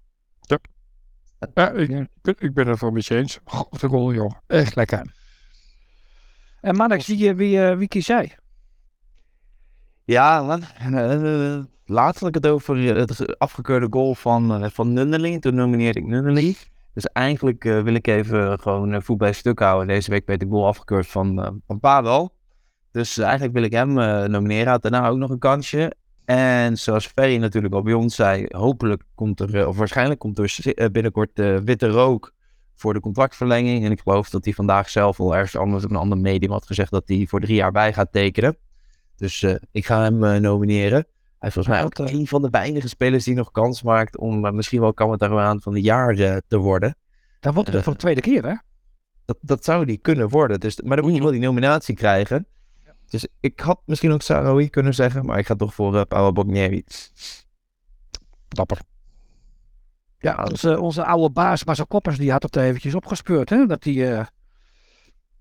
Ja, 1.53 1.71
ik, 1.71 1.89
ik 1.89 2.07
ben- 2.21 2.35
ik 2.37 2.53
ben 2.53 2.67
het 2.67 2.77
voor 2.77 2.93
met 2.93 3.05
je 3.05 3.15
eens. 3.15 3.39
God, 3.45 3.79
de 3.79 3.87
goal, 3.87 4.13
joh. 4.13 4.31
Echt 4.47 4.75
lekker. 4.75 5.13
En 6.61 6.75
Max, 6.75 7.07
wie, 7.07 7.29
eh, 7.29 7.35
wie, 7.35 7.65
eh, 7.65 7.77
wie 7.77 7.87
kies 7.87 8.07
jij? 8.07 8.37
Ja, 10.03 10.41
man. 10.43 10.63
Laatst 11.85 12.19
had 12.19 12.29
ik 12.29 12.35
het 12.35 12.47
over 12.47 12.89
eh, 12.89 12.95
het 12.95 13.37
afgekeurde 13.39 13.87
goal 13.89 14.15
van, 14.15 14.71
van 14.71 14.93
Nunneling. 14.93 15.41
Toen 15.41 15.55
nomineerde 15.55 15.99
ik 15.99 16.05
Nunneling. 16.05 16.57
Dus 16.93 17.05
eigenlijk 17.05 17.63
wil 17.63 17.93
ik 17.93 18.07
even 18.07 18.59
gewoon 18.59 19.03
voet 19.03 19.17
bij 19.17 19.33
stuk 19.33 19.59
houden. 19.59 19.87
Deze 19.87 20.09
week 20.09 20.25
werd 20.25 20.39
de 20.39 20.47
goal 20.49 20.67
afgekeurd 20.67 21.07
van, 21.07 21.43
eh, 21.43 21.51
van 21.67 21.79
Pavel. 21.79 22.35
Dus 22.91 23.17
eigenlijk 23.17 23.53
wil 23.53 23.63
ik 23.63 23.71
hem 23.73 23.93
nomineren. 24.31 24.71
Had 24.71 24.81
daarna 24.81 25.07
ook 25.07 25.17
nog 25.17 25.29
een 25.29 25.39
kansje. 25.39 25.95
En 26.25 26.77
zoals 26.77 27.07
Ferry 27.07 27.37
natuurlijk 27.37 27.73
al 27.73 27.81
bij 27.81 27.93
ons 27.93 28.15
zei, 28.15 28.45
hopelijk 28.49 29.03
komt 29.15 29.39
er, 29.39 29.59
eh, 29.59 29.67
of 29.67 29.77
waarschijnlijk 29.77 30.19
komt 30.19 30.39
er 30.39 30.73
eh, 30.73 30.89
binnenkort 30.89 31.39
eh, 31.39 31.57
witte 31.57 31.87
rook 31.87 32.33
voor 32.75 32.93
de 32.93 32.99
contractverlenging. 32.99 33.85
En 33.85 33.91
ik 33.91 33.99
geloof 33.99 34.29
dat 34.29 34.45
hij 34.45 34.53
vandaag 34.53 34.89
zelf 34.89 35.19
al 35.19 35.35
ergens 35.35 35.55
anders 35.55 35.83
op 35.83 35.89
een 35.89 35.95
ander 35.95 36.17
medium 36.17 36.51
had 36.51 36.65
gezegd 36.65 36.91
dat 36.91 37.03
hij 37.05 37.25
voor 37.29 37.39
drie 37.39 37.55
jaar 37.55 37.71
bij 37.71 37.93
gaat 37.93 38.11
tekenen. 38.11 38.57
Dus 39.15 39.45
ik 39.71 39.85
ga 39.85 40.01
hem 40.01 40.41
nomineren. 40.41 41.05
Hij 41.39 41.47
is 41.47 41.53
volgens 41.53 41.75
mij 41.75 41.83
ook 41.83 41.97
een 41.97 42.27
van 42.27 42.41
de 42.41 42.49
weinige 42.49 42.87
spelers 42.87 43.23
die 43.23 43.35
nog 43.35 43.51
kans 43.51 43.83
maakt 43.83 44.17
om 44.17 44.55
misschien 44.55 44.79
wel 44.79 44.93
aan 45.19 45.61
van 45.61 45.73
het 45.73 45.83
jaar 45.83 46.41
te 46.47 46.57
worden. 46.57 46.95
Dat 47.39 47.53
wordt 47.53 47.73
het 47.73 47.83
voor 47.83 47.93
de 47.93 47.99
tweede 47.99 48.21
keer, 48.21 48.45
hè? 48.45 48.55
Dat, 49.25 49.37
dat 49.41 49.63
zou 49.63 49.85
die 49.85 49.97
kunnen 49.97 50.29
worden. 50.29 50.59
Dus, 50.59 50.81
maar 50.81 50.95
dan 50.95 51.05
moet 51.05 51.15
je 51.15 51.21
wel 51.21 51.31
die 51.31 51.39
nominatie 51.39 51.95
krijgen. 51.95 52.47
Dus 53.09 53.27
ik 53.39 53.59
had 53.59 53.79
misschien 53.85 54.11
ook 54.11 54.21
Saroui 54.21 54.69
kunnen 54.69 54.93
zeggen, 54.93 55.25
maar 55.25 55.39
ik 55.39 55.45
ga 55.45 55.55
toch 55.55 55.73
voor 55.73 55.95
uh, 55.95 56.01
Paolo 56.07 56.31
Bognieri. 56.31 56.83
Dapper. 58.47 58.79
Ja, 60.19 60.43
onze, 60.51 60.79
onze 60.79 61.05
oude 61.05 61.29
baas 61.33 61.63
Marcel 61.63 61.87
Koppers, 61.87 62.17
die 62.17 62.31
had 62.31 62.43
het 62.43 62.55
eventjes 62.55 62.95
opgespeurd, 62.95 63.49
hè? 63.49 63.65
Dat 63.65 63.83
hij 63.83 64.17
eh, 64.17 64.25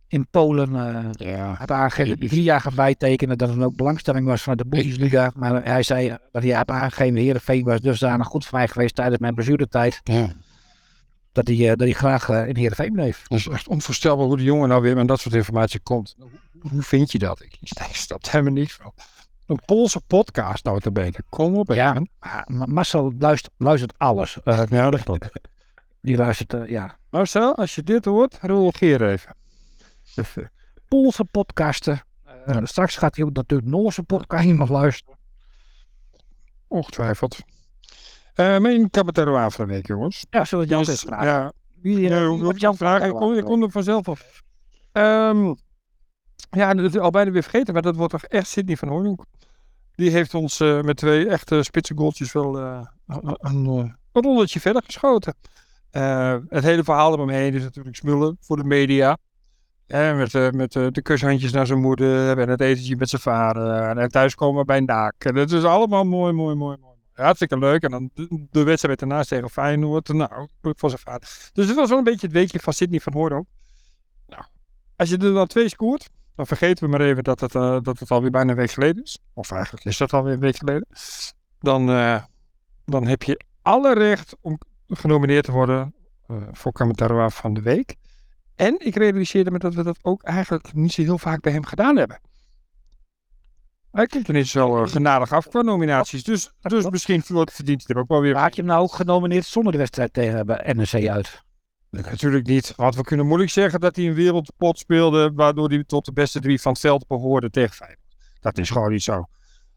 in 0.09 0.27
Polen 0.31 0.77
eh 0.77 1.29
Ja. 1.37 1.55
had 1.55 1.71
aangegeven 1.71 2.19
drie 2.29 2.43
jaar 2.43 2.61
gaat 2.61 2.75
bijtekenen. 2.75 3.39
Dat 3.39 3.49
er 3.51 3.65
ook 3.65 3.77
belangstelling 3.77 4.27
was 4.27 4.43
vanuit 4.43 4.59
de 4.59 4.67
Bundesliga. 4.69 5.33
Maar 5.35 5.65
hij 5.65 5.83
zei 5.83 6.17
dat 6.33 6.43
hij 6.43 6.53
had 6.53 6.71
aangegeven, 6.71 7.17
Heerenveen 7.17 7.65
was 7.65 7.81
dusdanig 7.81 8.27
goed 8.27 8.47
voor 8.47 8.59
mij 8.59 8.69
geweest 8.69 8.95
tijdens 8.95 9.19
mijn 9.19 9.35
blessuretijd. 9.35 10.01
ja. 10.05 10.29
Dat 11.35 11.47
hij, 11.47 11.57
eh, 11.57 11.69
dat 11.69 11.79
hij 11.79 11.93
graag 11.93 12.29
eh, 12.29 12.49
in 12.49 12.57
Heerenveen 12.57 12.93
bleef. 12.93 13.23
Het 13.23 13.39
is 13.39 13.47
echt 13.49 13.69
onvoorstelbaar 13.69 14.27
hoe 14.27 14.37
de 14.37 14.43
jongen 14.43 14.69
nou 14.69 14.83
weer 14.83 14.97
met 14.97 15.09
dat 15.09 15.21
soort 15.21 15.35
informatie 15.35 15.81
komt. 15.81 16.15
Hoe, 16.19 16.71
hoe 16.71 16.83
vind 16.83 17.13
je 17.13 17.19
dat? 17.19 17.43
Ik, 17.43 17.57
ik 17.61 17.95
snap 17.97 18.31
helemaal 18.31 18.53
niks 18.53 18.73
van. 18.75 18.93
Een 19.47 19.61
Poolse 19.65 20.01
podcast 20.07 20.65
nou 20.65 20.81
te 20.81 20.93
benen. 20.93 21.25
Kom 21.29 21.57
op. 21.57 21.69
Ja, 21.73 21.95
hè. 21.95 22.01
maar 22.19 22.45
Ma- 22.47 22.67
Marcel 22.67 23.13
luistert, 23.19 23.55
luistert 23.57 23.95
alles. 23.97 24.43
Eh, 24.43 24.63
Ja, 24.69 24.91
dat 24.91 25.03
klopt. 25.03 25.29
die 26.01 26.17
luistert, 26.17 26.55
eh, 26.55 26.69
ja. 26.69 26.99
Marcel, 27.11 27.55
als 27.57 27.75
je 27.75 27.83
dit 27.83 28.05
hoort, 28.05 28.39
reageer 28.41 29.09
even. 29.11 29.37
Poolse 30.89 31.25
podcasten. 31.25 32.03
Eh, 32.47 32.59
Straks 32.63 32.97
gaat 32.97 33.17
hij 33.17 33.25
natuurlijk 33.33 33.71
Noorse 33.71 34.03
podcast 34.03 34.45
nog 34.47 34.69
luisteren. 34.71 35.19
Ongetwijfeld. 36.69 37.39
Eh 38.35 38.59
mijn 38.59 38.91
de 38.91 39.67
week, 39.67 39.87
jongens. 39.87 40.27
Ja, 40.31 40.45
zullen 40.45 40.69
we 40.69 40.75
het 40.75 40.85
jou 40.85 40.97
Dus, 40.97 41.07
vragen? 41.09 41.27
ja, 41.27 41.53
Wie, 41.81 41.97
eh, 41.97 42.03
Ja, 42.11 42.37
wie 42.37 42.59
Jan 42.59 42.77
vragen, 42.77 43.09
ik 43.09 43.15
kom, 43.15 43.35
ik 43.35 43.63
er 43.63 43.71
vanzelf 43.71 44.09
op. 44.09 44.19
Ehm, 44.93 45.55
ja, 46.51 46.75
dat 46.75 46.95
is 46.95 46.99
al 46.99 47.11
bijna 47.11 47.31
weer 47.31 47.43
vergeten, 47.43 47.73
maar 47.73 47.83
dat 47.83 47.97
wordt 47.97 48.13
toch 48.13 48.25
echt 48.25 48.49
Sidney 48.49 48.77
van 48.77 48.89
Hooydonk. 48.89 49.25
Die 49.95 50.11
heeft 50.11 50.35
ons 50.35 50.61
eh, 50.61 50.81
met 50.83 50.97
twee 50.97 51.29
echte 51.29 51.63
spitse 51.63 51.95
goaltjes 51.97 52.33
wel 52.33 52.59
een, 52.59 52.87
een, 53.07 53.37
een 54.13 54.23
rolletje 54.23 54.61
verder 54.61 54.83
geschoten. 54.83 55.35
Het 56.49 56.65
hele 56.65 56.85
verhaal 56.85 57.13
eromheen 57.13 57.55
is 57.55 57.63
natuurlijk 57.63 57.97
smullen 57.97 58.37
voor 58.41 58.57
de 58.57 58.65
media. 58.65 59.17
Eh, 59.87 60.17
met 60.17 60.33
met 60.55 60.73
de 60.73 61.03
kushandjes 61.03 61.53
naar 61.53 61.67
zijn 61.67 61.81
moeder 61.81 62.39
en 62.39 62.49
het 62.49 62.61
etentje 62.61 62.97
met 62.97 63.09
zijn 63.09 63.23
vader. 63.23 63.97
En 63.99 64.09
thuiskomen 64.09 64.67
bij 64.67 64.81
Naak. 64.81 65.25
En 65.25 65.37
het 65.37 65.53
is 65.53 65.65
allemaal 65.65 66.05
mooi, 66.05 66.33
mooi, 66.33 66.55
mooi, 66.55 66.77
mooi. 66.81 66.94
Hartstikke 67.15 67.59
leuk. 67.59 67.83
En 67.83 67.91
dan 67.91 68.11
de, 68.51 68.63
wedstrijd 68.63 68.99
daarnaast 68.99 69.29
tegen 69.29 69.51
Feyenoord. 69.51 70.09
Nou, 70.09 70.49
club 70.61 70.79
voor 70.79 70.89
zijn 70.89 71.01
vader. 71.01 71.51
Dus 71.53 71.67
het 71.67 71.77
was 71.77 71.89
wel 71.89 71.99
een 71.99 72.05
beetje 72.05 72.27
het 72.27 72.37
weekje 72.37 72.61
van 72.61 72.73
Sydney 72.73 73.01
van 73.01 73.13
Hoorn. 73.13 73.47
Nou, 74.27 74.43
als 74.97 75.09
je 75.09 75.17
er 75.17 75.33
dan 75.33 75.47
twee 75.47 75.69
scoort, 75.69 76.09
dan 76.35 76.47
vergeten 76.47 76.85
we 76.85 76.91
maar 76.91 77.01
even 77.01 77.25
dat 77.25 77.41
het, 77.41 77.55
uh, 77.55 77.79
dat 77.83 77.99
het 77.99 78.11
alweer 78.11 78.31
bijna 78.31 78.51
een 78.51 78.57
week 78.57 78.71
geleden 78.71 79.03
is. 79.03 79.19
Of 79.33 79.51
eigenlijk 79.51 79.85
is 79.85 79.97
dat 79.97 80.13
alweer 80.13 80.33
een 80.33 80.41
week 80.41 80.57
geleden. 80.57 80.87
Dan, 81.59 81.91
uh, 81.91 82.23
dan 82.85 83.07
heb 83.07 83.23
je 83.23 83.41
alle 83.63 83.95
recht 83.95 84.37
om 84.41 84.59
genomineerd 84.89 85.45
te 85.45 85.53
worden 85.53 85.95
uh, 86.31 86.37
voor 86.53 86.73
Kamatara 86.73 87.31
van 87.31 87.55
de 87.55 87.63
week. 87.63 87.97
En 88.55 88.75
ik 88.79 88.97
realiseerde 88.97 89.51
me 89.51 89.59
dat 89.59 89.75
we 89.75 89.83
dat 89.83 89.99
ook 90.03 90.23
eigenlijk 90.23 90.75
niet 90.75 90.93
zo 90.93 91.03
heel 91.03 91.19
vaak 91.19 91.41
bij 91.41 91.53
hem 91.53 91.65
gedaan 91.65 91.97
hebben. 91.97 92.21
Hij 93.95 94.07
komt 94.07 94.29
er 94.29 94.35
niet 94.35 94.49
zo 94.49 94.83
uh, 94.83 94.89
genadig 94.89 95.33
af 95.33 95.49
qua 95.49 95.63
nominaties. 95.63 96.25
Dus, 96.25 96.53
dus 96.61 96.91
misschien 96.91 97.23
verdient 97.23 97.87
hij 97.87 97.97
er 97.97 97.99
ook 97.99 98.09
wel 98.09 98.21
weer. 98.21 98.35
Je 98.35 98.51
hem 98.55 98.65
nou 98.65 98.89
genomineerd 98.89 99.45
zonder 99.45 99.73
de 99.73 99.79
wedstrijd 99.79 100.13
tegen 100.13 100.47
NEC 100.77 101.09
uit? 101.09 101.43
Natuurlijk 101.91 102.47
niet. 102.47 102.73
Want 102.77 102.95
we 102.95 103.03
kunnen 103.03 103.27
moeilijk 103.27 103.51
zeggen 103.51 103.81
dat 103.81 103.97
hij 103.97 104.07
een 104.07 104.15
wereldpot 104.15 104.79
speelde. 104.79 105.33
waardoor 105.35 105.69
hij 105.69 105.85
tot 105.85 106.05
de 106.05 106.13
beste 106.13 106.41
drie 106.41 106.61
van 106.61 106.73
het 106.73 106.81
veld 106.81 107.07
behoorde 107.07 107.51
tegen 107.51 107.75
Feyenoord. 107.75 108.17
Dat 108.41 108.59
is 108.59 108.71
gewoon 108.71 108.91
niet 108.91 109.03
zo. 109.03 109.25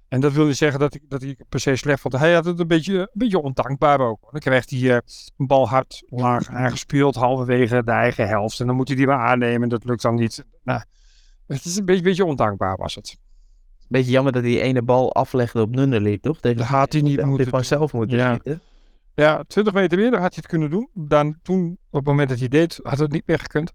En 0.08 0.20
dat 0.20 0.34
wil 0.34 0.46
niet 0.46 0.58
zeggen 0.58 0.80
dat 0.80 0.94
ik, 0.94 1.02
dat 1.08 1.22
ik 1.22 1.44
per 1.50 1.60
se 1.60 1.76
slecht 1.76 2.02
vond. 2.02 2.18
Hij 2.18 2.34
had 2.34 2.46
het 2.46 2.60
een 2.60 2.68
beetje, 2.68 3.00
een 3.00 3.10
beetje 3.14 3.42
ondankbaar 3.42 4.00
ook. 4.00 4.28
Dan 4.32 4.40
kreeg 4.40 4.70
hij 4.70 4.80
uh, 4.80 4.98
een 5.38 5.48
bal 5.48 5.70
hard 5.70 6.04
laag 6.06 6.48
aangespeeld. 6.50 7.16
halverwege 7.16 7.84
de 7.84 7.92
eigen 7.92 8.28
helft. 8.28 8.60
En 8.60 8.68
dan 8.68 8.76
moet 8.76 8.88
hij 8.88 8.98
die 8.98 9.08
maar 9.08 9.28
aannemen. 9.28 9.70
Dat 9.70 9.84
lukt 9.84 10.02
dan 10.02 10.16
niet. 10.16 10.44
Nou, 10.64 10.82
het 11.48 11.66
is 11.66 11.78
een 11.78 11.86
beetje, 11.86 12.04
beetje 12.04 12.26
ondankbaar 12.26 12.78
was 12.78 12.96
het. 12.96 13.18
Beetje 13.88 14.12
jammer 14.12 14.32
dat 14.32 14.42
hij 14.42 14.52
die 14.52 14.62
ene 14.62 14.82
bal 14.82 15.14
aflegde 15.14 15.62
op 15.62 15.76
Nunderli, 15.76 16.20
toch? 16.20 16.40
Tegen 16.40 16.58
dat 16.58 16.68
had 16.68 16.94
hij 16.94 17.02
niet 17.02 17.26
moeten 17.26 17.48
van 17.48 17.64
zelf 17.64 17.94
moeten 17.94 18.18
ja. 18.18 18.30
schieten. 18.30 18.62
Ja, 19.16 19.44
20 19.48 19.74
meter 19.74 19.98
meer, 19.98 20.12
dan 20.12 20.22
had 20.22 20.34
hij 20.34 20.38
het 20.42 20.48
kunnen 20.48 20.70
doen. 20.70 20.90
Dan, 20.94 21.38
toen, 21.42 21.78
op 21.90 22.00
het 22.00 22.06
moment 22.06 22.30
dat 22.30 22.40
hij 22.40 22.48
deed, 22.48 22.80
had 22.84 23.00
het 23.00 23.12
niet 23.12 23.28
meer 23.28 23.40
gekund. 23.40 23.74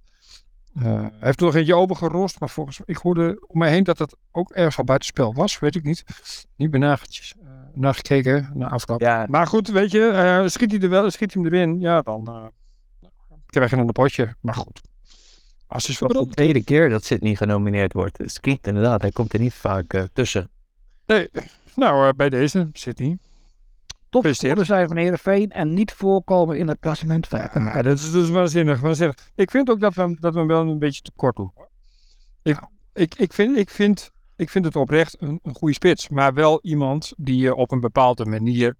Uh, 0.77 0.85
hij 0.85 1.11
heeft 1.19 1.41
nog 1.41 1.55
eentje 1.55 1.75
opengerost, 1.75 2.41
maar 2.41 2.49
volgens 2.49 2.79
mij, 2.79 2.87
ik 2.97 2.97
hoorde 2.97 3.45
om 3.47 3.59
mij 3.59 3.71
heen 3.71 3.85
dat 3.85 3.99
het 3.99 4.17
ook 4.31 4.51
ergens 4.51 4.79
al 4.79 4.85
buitenspel 4.85 5.35
was, 5.35 5.59
weet 5.59 5.75
ik 5.75 5.83
niet. 5.83 6.05
Niet 6.57 6.71
bij 6.71 6.81
nagetjes, 6.81 7.35
uh, 7.43 7.49
nagekeken, 7.75 8.51
na 8.55 8.69
afloop. 8.69 9.01
Ja. 9.01 9.27
Maar 9.29 9.47
goed, 9.47 9.69
weet 9.69 9.91
je, 9.91 10.11
uh, 10.43 10.49
schiet 10.49 10.71
hij 10.71 10.81
er 10.81 10.89
wel, 10.89 11.11
schiet 11.11 11.35
hij 11.35 11.43
hem 11.43 11.53
erin, 11.53 11.81
ja, 11.81 12.03
dan 12.03 12.51
krijg 13.47 13.71
je 13.71 13.77
een 13.77 13.93
potje. 13.93 14.35
Maar 14.41 14.55
goed. 14.55 14.81
Als 15.73 15.89
is 15.89 15.99
de 15.99 16.27
tweede 16.31 16.65
keer 16.65 16.89
dat 16.89 17.05
Sydney 17.05 17.35
genomineerd 17.35 17.93
wordt. 17.93 18.19
Dus 18.19 18.41
klinkt 18.41 18.67
inderdaad, 18.67 19.01
hij 19.01 19.11
komt 19.11 19.33
er 19.33 19.41
niet 19.41 19.55
vaak 19.55 20.09
tussen. 20.13 20.51
Nee, 21.07 21.29
nou, 21.75 22.15
bij 22.15 22.29
deze 22.31 22.69
Sydney. 22.73 23.19
Top 24.11 24.27
scoren 24.31 24.67
zijn 24.67 24.89
van 24.89 24.97
Heerenveen 24.97 25.51
en 25.51 25.75
niet 25.75 25.93
voorkomen 25.93 26.59
in 26.59 26.69
het 26.69 26.79
klassement. 26.81 27.29
Ja, 27.31 27.83
dat 27.83 27.99
is 27.99 28.11
dus 28.11 28.29
waanzinnig, 28.29 28.81
waanzinnig. 28.81 29.17
Ik 29.35 29.51
vind 29.51 29.71
ook 29.71 29.81
dat 29.81 29.95
we, 29.95 30.17
dat 30.21 30.35
we 30.35 30.45
wel 30.45 30.69
een 30.69 30.79
beetje 30.79 31.03
tekort 31.03 31.37
doen. 31.37 31.53
Ik, 32.43 32.59
ik, 32.93 33.15
ik, 33.15 33.33
vind, 33.33 33.57
ik, 33.57 33.71
vind, 33.71 34.11
ik 34.37 34.51
vind 34.51 34.65
het 34.65 34.77
oprecht 34.77 35.17
een, 35.21 35.41
een 35.43 35.55
goede 35.55 35.75
spits. 35.75 36.09
Maar 36.09 36.35
wel 36.35 36.59
iemand 36.63 37.13
die 37.17 37.37
je 37.37 37.55
op 37.55 37.71
een 37.71 37.81
bepaalde 37.81 38.25
manier 38.25 38.77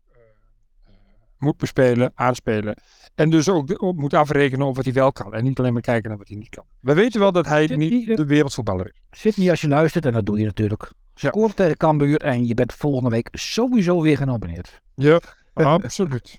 moet 1.43 1.57
bespelen, 1.57 2.13
aanspelen. 2.15 2.77
En 3.15 3.31
dus 3.31 3.49
ook 3.49 3.97
moet 3.97 4.15
afrekenen 4.15 4.67
op 4.67 4.77
wat 4.77 4.85
hij 4.85 4.95
wel 4.95 5.13
kan. 5.13 5.35
En 5.35 5.45
niet 5.45 5.59
alleen 5.59 5.73
maar 5.73 5.83
kijken 5.83 6.09
naar 6.09 6.19
wat 6.19 6.29
hij 6.29 6.37
niet 6.37 6.49
kan. 6.49 6.65
We 6.81 6.95
weten 6.95 7.21
wel 7.21 7.33
dat 7.33 7.47
hij 7.47 7.67
niet 7.67 8.17
de 8.17 8.27
wereldvoetballer 8.27 8.87
is. 8.87 9.21
Zit 9.21 9.37
niet 9.37 9.51
als 9.51 9.61
je 9.61 9.69
luistert, 9.69 10.07
en 10.07 10.13
dat 10.13 10.27
doe 10.27 10.39
je 10.39 10.45
natuurlijk. 10.45 10.93
Scoort 11.15 11.49
ja. 11.49 11.55
tegen 11.55 11.77
Cambuur 11.77 12.21
en 12.21 12.47
je 12.47 12.55
bent 12.55 12.73
volgende 12.73 13.11
week 13.11 13.29
sowieso 13.33 14.03
weer 14.03 14.17
genomineerd. 14.17 14.81
Ja, 14.95 15.21
absoluut. 15.53 16.37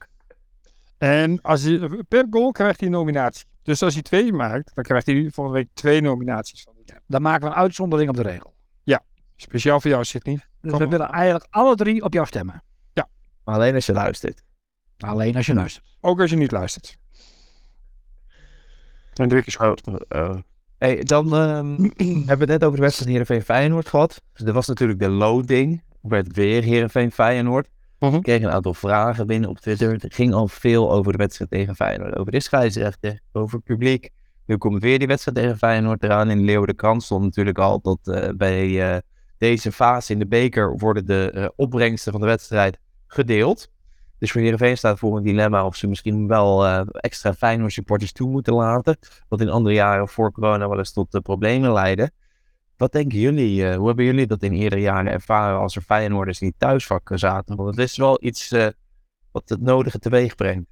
En 0.98 1.42
als 1.42 1.64
hij, 1.64 1.90
per 2.08 2.28
goal 2.30 2.52
krijgt 2.52 2.80
hij 2.80 2.90
een 2.90 2.96
nominatie. 2.96 3.46
Dus 3.64 3.82
als 3.82 3.94
hij 3.94 4.04
twee 4.04 4.34
maakt, 4.34 4.72
dan 4.76 4.84
krijgt 4.84 5.06
hij 5.06 5.30
volgende 5.32 5.60
week 5.60 5.70
twee 5.74 6.02
nominaties. 6.02 6.68
Dan 7.08 7.22
maken 7.22 7.48
we 7.48 7.54
een 7.54 7.62
uitzondering 7.62 8.10
op 8.10 8.16
de 8.16 8.22
regel. 8.22 8.54
Ja, 8.84 9.02
speciaal 9.36 9.82
voor 9.82 9.90
jou, 9.90 10.04
Sidney. 10.04 10.40
Dus 10.62 10.72
Kom 10.72 10.80
we 10.80 10.88
willen 10.88 11.10
eigenlijk 11.10 11.48
alle 11.50 11.76
drie 11.76 12.04
op 12.04 12.14
jou 12.14 12.28
stemmen. 12.28 12.64
Ja. 12.94 13.08
Maar 13.44 13.56
alleen 13.56 13.76
als 13.76 13.86
je 13.86 13.94
luistert. 13.94 14.44
Alleen 14.98 15.36
als 15.36 15.46
je 15.46 15.54
luistert. 15.54 15.86
Ook 16.02 16.22
als 16.22 16.30
je 16.30 16.36
niet 16.36 16.52
luistert. 16.52 16.98
En 19.14 19.30
druk 19.30 19.46
is 19.46 19.56
goed. 19.56 19.88
Oh, 19.88 19.96
oh. 20.10 20.38
Hey, 20.78 21.04
dan 21.04 21.34
um, 21.34 21.76
hebben 21.98 22.26
we 22.26 22.34
het 22.38 22.48
net 22.48 22.64
over 22.64 22.76
de 22.76 22.84
wedstrijd 22.84 23.10
Heerenveen 23.10 23.42
Feyenoord 23.42 23.88
gehad. 23.88 24.22
Dus 24.34 24.48
er 24.48 24.54
was 24.54 24.68
natuurlijk 24.68 25.00
de 25.00 25.10
loading. 25.10 25.84
werd 26.02 26.36
weer 26.36 26.64
Heerenveen 26.64 27.12
Feyenoord. 27.12 27.68
Mhm. 28.00 28.16
Ik 28.16 28.22
kreeg 28.22 28.42
een 28.42 28.50
aantal 28.50 28.74
vragen 28.74 29.28
binnen 29.28 29.50
op 29.50 29.60
Twitter. 29.60 29.92
Het 29.92 30.14
ging 30.14 30.34
al 30.34 30.48
veel 30.48 30.92
over 30.92 31.12
de 31.12 31.18
wedstrijd 31.18 31.52
tegen 31.52 31.76
Feyenoord. 31.76 32.16
Over 32.16 32.32
de 32.32 32.40
scheidsrechter, 32.40 33.20
over 33.32 33.56
het 33.56 33.66
publiek. 33.66 34.10
Nu 34.46 34.58
komt 34.58 34.82
weer 34.82 35.00
die 35.00 35.08
wedstrijd 35.08 35.38
tegen 35.38 35.58
Feyenoord 35.58 36.04
eraan. 36.04 36.30
In 36.30 36.46
Leeuwarden-Krant 36.46 37.04
stond 37.04 37.24
natuurlijk 37.24 37.58
al 37.58 37.82
dat 37.82 38.00
uh, 38.04 38.30
bij 38.36 38.68
uh, 38.68 38.98
deze 39.38 39.72
fase 39.72 40.14
in 40.14 40.20
de 40.20 40.28
beker 40.28 40.78
worden 40.78 41.06
de 41.06 41.32
uh, 41.36 41.48
opbrengsten 41.56 42.12
van 42.12 42.22
de 42.22 42.28
wedstrijd 42.28 42.78
gedeeld. 43.08 43.72
Dus 44.24 44.32
voor 44.32 44.42
Heerenveen 44.42 44.78
staat 44.78 45.00
voor 45.00 45.18
een 45.18 45.24
dilemma 45.24 45.66
of 45.66 45.76
ze 45.76 45.88
misschien 45.88 46.28
wel 46.28 46.68
extra 46.92 47.34
Feyenoord 47.34 47.74
supporters 47.74 48.12
toe 48.12 48.30
moeten 48.30 48.54
laten. 48.54 48.98
Wat 49.28 49.42
in 49.42 49.50
andere 49.50 49.76
jaren 49.76 50.08
voor 50.08 50.32
corona 50.32 50.70
wel 50.70 50.78
eens 50.78 50.92
tot 50.94 51.22
problemen 51.22 51.72
leidde. 51.72 52.12
Wat 52.78 52.92
denken 52.92 53.20
jullie? 53.20 53.62
Uh, 53.62 53.76
hoe 53.76 53.88
hebben 53.88 54.06
jullie 54.06 54.28
dat 54.28 54.44
in 54.44 54.54
eerdere 54.54 54.82
jaren 54.82 55.12
ervaren 55.12 55.60
als 55.60 55.76
er 55.76 55.82
Feyenoorders 55.82 56.40
die 56.40 56.54
thuisvakken 56.58 57.20
zaten? 57.20 57.56
Want 57.56 57.70
het 57.70 57.90
is 57.90 57.98
wel 57.98 58.18
iets 58.22 58.52
uh, 58.52 58.68
wat 59.32 59.50
het 59.50 59.62
nodige 59.62 60.00
teweeg 60.00 60.36
brengt. 60.36 60.70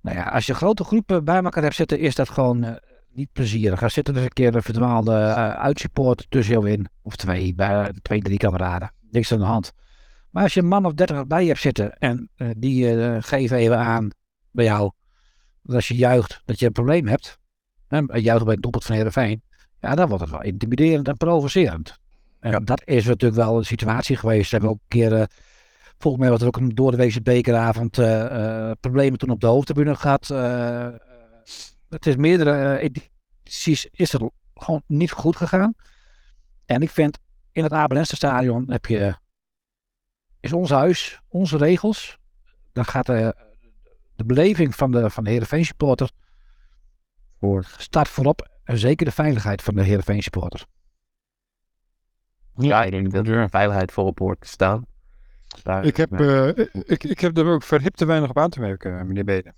Nou 0.00 0.16
ja, 0.16 0.22
als 0.22 0.46
je 0.46 0.54
grote 0.54 0.84
groepen 0.84 1.24
bij 1.24 1.42
elkaar 1.42 1.62
hebt 1.62 1.74
zitten, 1.74 1.98
is 1.98 2.14
dat 2.14 2.28
gewoon 2.28 2.64
uh, 2.64 2.74
niet 3.08 3.32
plezierig. 3.32 3.82
Er 3.82 3.90
zitten 3.90 4.16
er 4.16 4.22
een 4.22 4.28
keer 4.28 4.54
een 4.54 4.62
verdwaalde 4.62 5.34
uitsupport 5.54 6.26
tussen 6.28 6.54
jou 6.54 6.70
in. 6.70 6.88
Of 7.02 7.16
twee, 7.16 7.54
bij 7.54 7.92
twee, 8.02 8.22
drie 8.22 8.38
kameraden. 8.38 8.92
Niks 9.10 9.32
aan 9.32 9.38
de 9.38 9.44
hand. 9.44 9.72
Maar 10.36 10.44
als 10.44 10.54
je 10.54 10.60
een 10.60 10.66
man 10.66 10.86
of 10.86 10.92
dertig 10.92 11.26
bij 11.26 11.42
je 11.42 11.48
hebt 11.48 11.60
zitten 11.60 11.98
en 11.98 12.30
die 12.56 13.22
geven 13.22 13.56
even 13.56 13.78
aan 13.78 14.10
bij 14.50 14.64
jou, 14.64 14.90
dat 15.62 15.74
als 15.74 15.88
je 15.88 15.94
juicht 15.94 16.42
dat 16.44 16.58
je 16.58 16.66
een 16.66 16.72
probleem 16.72 17.06
hebt. 17.06 17.38
En 17.88 18.06
juicht 18.20 18.44
bij 18.44 18.52
het 18.52 18.62
doelpunt 18.62 18.84
van 18.84 18.94
Heerenveen. 18.94 19.42
Ja, 19.80 19.94
dan 19.94 20.08
wordt 20.08 20.22
het 20.22 20.32
wel 20.32 20.42
intimiderend 20.42 21.08
en 21.08 21.16
provocerend. 21.16 21.98
En 22.40 22.50
ja. 22.50 22.58
dat 22.58 22.82
is 22.84 23.04
natuurlijk 23.04 23.40
wel 23.40 23.56
een 23.56 23.64
situatie 23.64 24.16
geweest. 24.16 24.50
We 24.50 24.56
hebben 24.56 24.70
ook 24.70 24.80
een 24.82 24.98
keer, 24.98 25.12
uh, 25.12 25.22
volgens 25.98 26.22
mij 26.22 26.32
was 26.32 26.40
er 26.40 26.46
ook 26.46 26.56
een 26.56 26.74
door 26.74 26.90
de 26.90 26.96
weekse 26.96 27.22
bekeravond, 27.22 27.90
problemen 28.80 29.18
toen 29.18 29.30
op 29.30 29.40
de 29.40 29.46
hoofdtribune 29.46 29.94
gehad. 29.94 30.28
het 31.88 32.06
is 32.06 32.16
meerdere 32.16 32.78
edities, 32.78 33.88
is 33.90 34.12
het 34.12 34.22
gewoon 34.54 34.82
niet 34.86 35.10
goed 35.10 35.36
gegaan. 35.36 35.74
En 36.64 36.82
ik 36.82 36.90
vind, 36.90 37.18
in 37.52 37.62
het 37.62 37.72
Abelense 37.72 38.16
stadion 38.16 38.70
heb 38.70 38.86
je, 38.86 39.16
is 40.46 40.52
ons 40.52 40.70
huis, 40.70 41.20
onze 41.28 41.56
regels. 41.56 42.18
Dan 42.72 42.84
gaat 42.84 43.06
de, 43.06 43.34
de 44.16 44.24
beleving 44.24 44.74
van 44.74 44.90
de, 44.90 45.10
van 45.10 45.24
de 45.24 45.30
Heerenveen 45.30 45.64
supporter 45.64 46.10
voor, 47.38 47.64
staat 47.76 48.08
voorop 48.08 48.48
en 48.64 48.78
zeker 48.78 49.06
de 49.06 49.12
veiligheid 49.12 49.62
van 49.62 49.74
de 49.74 49.82
Heerenveen 49.82 50.22
supporters. 50.22 50.66
Ja, 52.54 52.84
ik 52.84 52.90
denk 52.90 53.12
dat 53.12 53.26
er 53.26 53.36
een 53.36 53.50
veiligheid 53.50 53.92
voorop 53.92 54.18
hoort 54.18 54.40
te 54.40 54.48
staan. 54.48 54.86
Daar, 55.62 55.84
ik, 55.84 55.96
heb, 55.96 56.20
uh, 56.20 56.48
ik, 56.72 57.04
ik 57.04 57.20
heb 57.20 57.38
er 57.38 57.46
ook 57.46 57.62
verhip 57.62 57.94
te 57.94 58.04
weinig 58.04 58.30
op 58.30 58.38
aan 58.38 58.50
te 58.50 58.60
merken, 58.60 59.06
meneer 59.06 59.24
Beden. 59.24 59.54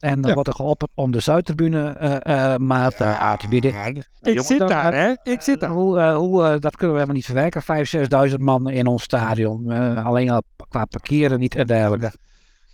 En 0.00 0.20
dan 0.20 0.28
ja. 0.28 0.34
wordt 0.34 0.48
er 0.48 0.54
geopperd 0.54 0.90
om 0.94 1.10
de 1.10 1.20
Zuidtribune 1.20 1.96
uh, 2.00 2.36
uh, 2.36 2.56
maat 2.56 2.98
ja. 2.98 3.18
aan 3.18 3.36
te 3.36 3.48
bieden. 3.48 3.96
Ik 4.20 4.40
zit 4.40 4.58
daar, 4.58 4.94
hè? 4.94 5.14
Ik 5.22 5.40
zit 5.40 5.60
daar. 5.60 5.70
Hoe, 5.70 6.00
hoe, 6.02 6.58
dat 6.58 6.76
kunnen 6.76 6.96
we 6.96 7.00
helemaal 7.00 7.14
niet 7.14 7.24
verwerken. 7.24 7.62
5.000, 8.26 8.30
6.000 8.30 8.36
man 8.36 8.70
in 8.70 8.86
ons 8.86 9.02
stadion. 9.02 9.70
alleen 9.96 10.30
al 10.30 10.42
qua 10.68 10.84
parkeren 10.84 11.38
niet 11.38 11.54
en 11.54 11.66
dergelijke. 11.66 12.12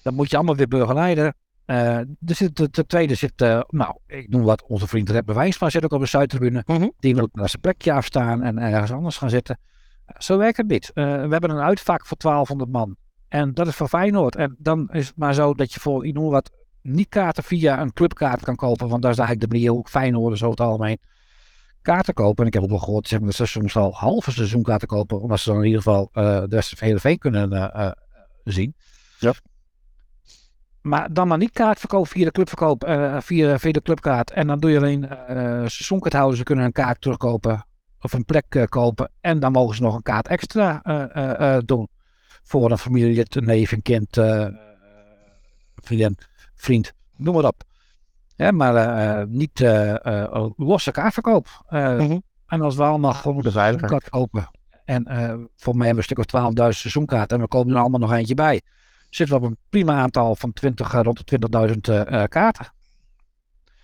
Dat 0.02 0.14
moet 0.14 0.30
je 0.30 0.36
allemaal 0.36 0.56
weer 0.56 0.68
begeleiden. 0.68 1.34
Uh, 1.66 1.96
er 1.98 2.08
zit, 2.20 2.56
de, 2.56 2.68
de 2.70 2.86
tweede 2.86 3.14
zit, 3.14 3.42
uh, 3.42 3.60
nou, 3.68 3.98
ik 4.06 4.28
noem 4.28 4.42
wat, 4.42 4.64
onze 4.66 4.86
vriend 4.86 5.10
Rep 5.10 5.26
Bewijsma 5.26 5.70
zit 5.70 5.84
ook 5.84 5.92
op 5.92 6.00
de 6.00 6.06
Zuidtribune. 6.06 6.62
Mm 6.66 6.76
-hmm. 6.76 6.92
Die 6.98 7.14
wil 7.14 7.28
naar 7.32 7.48
zijn 7.48 7.62
plekje 7.62 7.92
afstaan 7.92 8.42
en 8.42 8.58
ergens 8.58 8.92
anders 8.92 9.16
gaan 9.16 9.30
zitten. 9.30 9.58
Uh, 10.06 10.16
zo 10.18 10.38
werkt 10.38 10.56
het 10.56 10.68
niet. 10.68 10.90
we 10.94 11.00
hebben 11.02 11.50
een 11.50 11.60
uitvak 11.60 12.06
voor 12.06 12.16
1200 12.16 12.70
man. 12.70 12.96
En 13.28 13.54
dat 13.54 13.66
is 13.66 13.74
voor 13.74 13.88
Feyenoord. 13.88 14.36
En 14.36 14.56
dan 14.58 14.88
is 14.92 15.06
het 15.06 15.16
maar 15.16 15.34
zo 15.34 15.54
dat 15.54 15.72
je 15.72 15.80
voor, 15.80 16.06
ik 16.06 16.14
noem 16.14 16.30
wat, 16.30 16.50
niet 16.86 17.08
kaarten 17.08 17.44
via 17.44 17.80
een 17.80 17.92
clubkaart 17.92 18.42
kan 18.42 18.56
kopen. 18.56 18.88
Want 18.88 19.02
dat 19.02 19.10
is 19.10 19.18
eigenlijk 19.18 19.50
de 19.50 19.56
manier 19.56 19.72
hoe 19.72 19.88
Feyenoord 19.88 20.38
zo 20.38 20.50
het 20.50 20.60
algemeen 20.60 20.98
kaarten 21.82 22.14
kopen. 22.14 22.42
En 22.42 22.46
ik 22.46 22.54
heb 22.54 22.62
ook 22.62 22.68
wel 22.68 22.78
gehoord 22.78 23.08
zeg 23.08 23.18
maar, 23.18 23.28
dat 23.28 23.36
ze 23.36 23.46
soms 23.46 23.76
al 23.76 23.94
halve 23.94 24.32
seizoenkaarten 24.32 24.88
kopen. 24.88 25.20
Omdat 25.20 25.40
ze 25.40 25.48
dan 25.48 25.58
in 25.58 25.64
ieder 25.64 25.82
geval 25.82 26.08
de 26.12 26.46
wedstrijd 26.48 26.68
van 26.68 26.86
Heerenveen 26.86 27.18
kunnen 27.18 27.94
zien. 28.44 28.74
Ja. 29.18 29.32
Maar 30.80 31.12
dan 31.12 31.28
maar 31.28 31.38
niet 31.38 31.52
kaartverkoop 31.52 32.08
via 32.08 32.24
de 32.24 32.30
clubverkoop, 32.30 32.84
via, 33.18 33.58
via 33.58 33.72
de 33.72 33.82
clubkaart. 33.82 34.30
En 34.30 34.46
dan 34.46 34.58
doe 34.58 34.70
je 34.70 34.76
alleen 34.76 35.02
uh, 35.02 35.08
seizoenkaarthouders 35.66 36.42
kunnen 36.42 36.64
een 36.64 36.72
kaart 36.72 37.00
terugkopen 37.00 37.66
of 38.00 38.12
een 38.12 38.24
plek 38.24 38.44
eh, 38.48 38.64
kopen. 38.64 39.10
En 39.20 39.40
dan 39.40 39.52
mogen 39.52 39.76
ze 39.76 39.82
nog 39.82 39.94
een 39.94 40.02
kaart 40.02 40.28
extra 40.28 40.82
eh, 40.82 41.02
eh, 41.02 41.56
eh, 41.56 41.62
doen. 41.64 41.88
Voor 42.42 42.70
een 42.70 42.78
familielid, 42.78 43.34
een 43.34 43.44
neef, 43.44 43.72
een 43.72 43.82
kind, 43.82 44.16
eh, 44.16 44.44
eh, 44.44 44.54
vriendin, 45.74 46.18
vriend, 46.56 46.92
noem 47.16 47.34
maar 47.34 47.44
op. 47.44 47.62
Ja, 48.36 48.50
maar 48.50 48.74
eh, 48.76 49.26
niet 49.26 49.60
eh, 49.60 50.24
eh, 50.24 50.50
losse 50.56 50.90
kaartverkoop. 50.90 51.64
Mhm. 51.68 52.18
En 52.46 52.60
als 52.60 52.76
we 52.76 52.82
allemaal 52.82 53.14
gewoon 53.14 53.42
De 53.42 53.50
veiliger. 53.50 53.82
een 53.84 53.90
kaart 53.90 54.08
kopen. 54.08 54.50
En 54.84 55.02
voor 55.56 55.76
mij 55.76 55.86
hebben 55.86 56.04
we 56.04 56.12
een 56.12 56.24
stuk 56.24 56.34
of 56.34 56.70
12.000 56.70 56.80
seizoenkaarten. 56.80 57.36
En 57.36 57.42
we 57.42 57.48
komen 57.48 57.74
er 57.74 57.80
allemaal 57.80 58.00
nog 58.00 58.12
eentje 58.12 58.34
bij. 58.34 58.62
Zitten 59.10 59.38
we 59.38 59.44
op 59.44 59.50
een 59.50 59.58
prima 59.68 59.94
aantal 59.94 60.36
van 60.36 60.52
20, 60.52 60.94
eh, 60.94 61.00
rond 61.02 61.18
de 61.18 61.24
20.000 61.24 61.88
eh, 61.88 62.22
eh, 62.22 62.28
kaarten. 62.28 62.72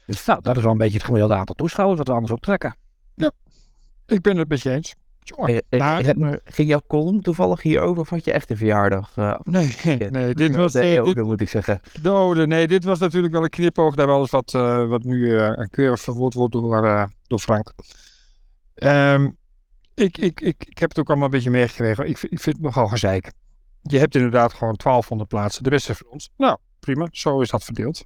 Dus 0.06 0.24
nou, 0.24 0.42
dat 0.42 0.56
is 0.56 0.62
wel 0.62 0.72
een 0.72 0.78
beetje 0.78 0.96
het 0.96 1.04
gemiddelde 1.04 1.34
aantal 1.34 1.54
toeschouwers 1.54 1.98
dat 1.98 2.08
we 2.08 2.14
anders 2.14 2.32
optrekken. 2.32 2.76
Ik 4.06 4.22
ben 4.22 4.36
het 4.36 4.48
met 4.48 4.60
je 4.62 4.70
eens. 4.70 4.94
Eh, 5.24 5.56
eh, 5.68 5.78
maar- 5.80 6.00
eh, 6.04 6.14
maar 6.14 6.40
ging 6.44 6.68
jouw 6.68 6.82
column 6.86 7.20
toevallig 7.20 7.62
hierover 7.62 8.00
of 8.02 8.08
had 8.08 8.24
je 8.24 8.32
echt 8.32 8.50
een 8.50 8.56
verjaardag? 8.56 9.12
eh, 9.16 9.34
Nee, 9.42 9.74
nee, 10.10 10.34
dit 10.34 10.56
was, 10.56 10.74
eh, 10.74 11.04
dit, 11.04 11.18
ook, 11.18 11.26
moet 11.26 11.40
ik 11.40 11.48
zeggen. 11.48 11.80
Oh, 12.04 12.34
de- 12.34 12.46
nee, 12.46 12.68
dit 12.68 12.84
was 12.84 12.98
natuurlijk 12.98 13.32
wel 13.32 13.42
een 13.42 13.48
knipoog 13.50 13.94
naar 13.96 14.08
alles 14.10 14.30
wat, 14.30 14.54
eh, 14.54 14.86
wat 14.88 15.02
nu 15.04 15.38
eh 15.38 15.66
keurig 15.70 16.00
verwoord 16.00 16.34
wordt 16.34 16.52
door, 16.52 16.86
eh, 16.86 17.04
door 17.26 17.38
Frank. 17.38 17.72
Ehm, 18.74 19.30
ik, 19.94 20.18
ik, 20.18 20.40
ik, 20.40 20.64
ik 20.68 20.78
heb 20.78 20.88
het 20.88 20.98
ook 20.98 21.08
allemaal 21.08 21.24
een 21.24 21.30
beetje 21.30 21.50
meegekregen. 21.50 22.08
Ik, 22.08 22.18
vind- 22.18 22.32
ik 22.32 22.40
vind 22.40 22.56
het 22.56 22.64
nogal 22.64 22.88
gezeik. 22.88 23.32
Je 23.82 23.98
hebt 23.98 24.14
inderdaad 24.14 24.52
gewoon 24.52 24.74
1200 24.76 25.28
plaatsen, 25.30 25.62
de 25.62 25.70
beste 25.70 25.94
van 25.94 26.06
ons. 26.10 26.30
Nou, 26.36 26.56
prima, 26.80 27.08
zo 27.10 27.40
is 27.40 27.50
dat 27.50 27.64
verdeeld. 27.64 28.04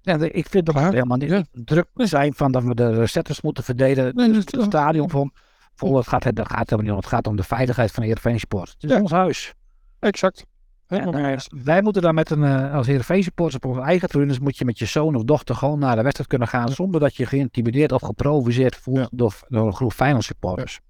Ja, 0.00 0.16
de- 0.16 0.30
ik 0.30 0.48
vind 0.48 0.66
dat 0.66 0.74
helemaal 0.74 1.16
niet 1.16 1.30
Ja. 1.30 1.44
druk 1.52 1.86
zijn 1.94 2.34
van 2.34 2.52
dat 2.52 2.62
we 2.62 2.74
de 2.74 2.94
recettes 2.94 3.40
moeten 3.40 3.64
verdelen. 3.64 4.14
Nee, 4.14 4.32
dat- 4.32 4.50
het 4.52 4.62
stadion 4.62 5.10
van. 5.10 5.32
Vol, 5.74 5.96
het 5.96 6.08
gaat, 6.08 6.24
het 6.24 6.38
gaat 6.38 6.70
helemaal 6.70 6.80
niet 6.82 6.90
om. 6.90 6.96
Het 6.96 7.06
gaat 7.06 7.26
om 7.26 7.36
de 7.36 7.42
veiligheid 7.42 7.90
van 7.90 8.02
Heerenveen 8.02 8.40
Sport. 8.40 8.68
Het 8.68 8.82
is 8.84 8.90
Ja. 8.90 9.00
ons 9.00 9.10
huis. 9.10 9.54
Exact. 9.98 10.44
En, 10.86 11.14
eh, 11.14 11.30
eens. 11.30 11.48
wij 11.64 11.82
moeten 11.82 12.02
daar 12.02 12.14
met 12.14 12.30
een, 12.30 12.44
eh, 12.44 12.74
als 12.74 12.86
Heerenveen 12.86 13.22
supporters 13.22 13.56
op 13.56 13.64
onze 13.64 13.80
eigen 13.80 14.08
tribunes, 14.08 14.38
moet 14.38 14.56
je 14.56 14.64
met 14.64 14.78
je 14.78 14.84
zoon 14.86 15.14
of 15.14 15.22
dochter 15.24 15.54
gewoon 15.54 15.78
naar 15.78 15.96
de 15.96 16.02
wedstrijd 16.02 16.28
kunnen 16.28 16.48
gaan 16.48 16.68
zonder 16.68 17.00
dat 17.00 17.16
je 17.16 17.26
geïntimideerd 17.26 17.92
of 17.92 18.02
geprovoceerd 18.02 18.76
voelt 18.76 18.98
Ja. 18.98 19.08
door, 19.10 19.34
door 19.48 19.66
een 19.66 19.74
groep 19.74 19.92
Feyenoord 19.92 20.24
supporters. 20.24 20.80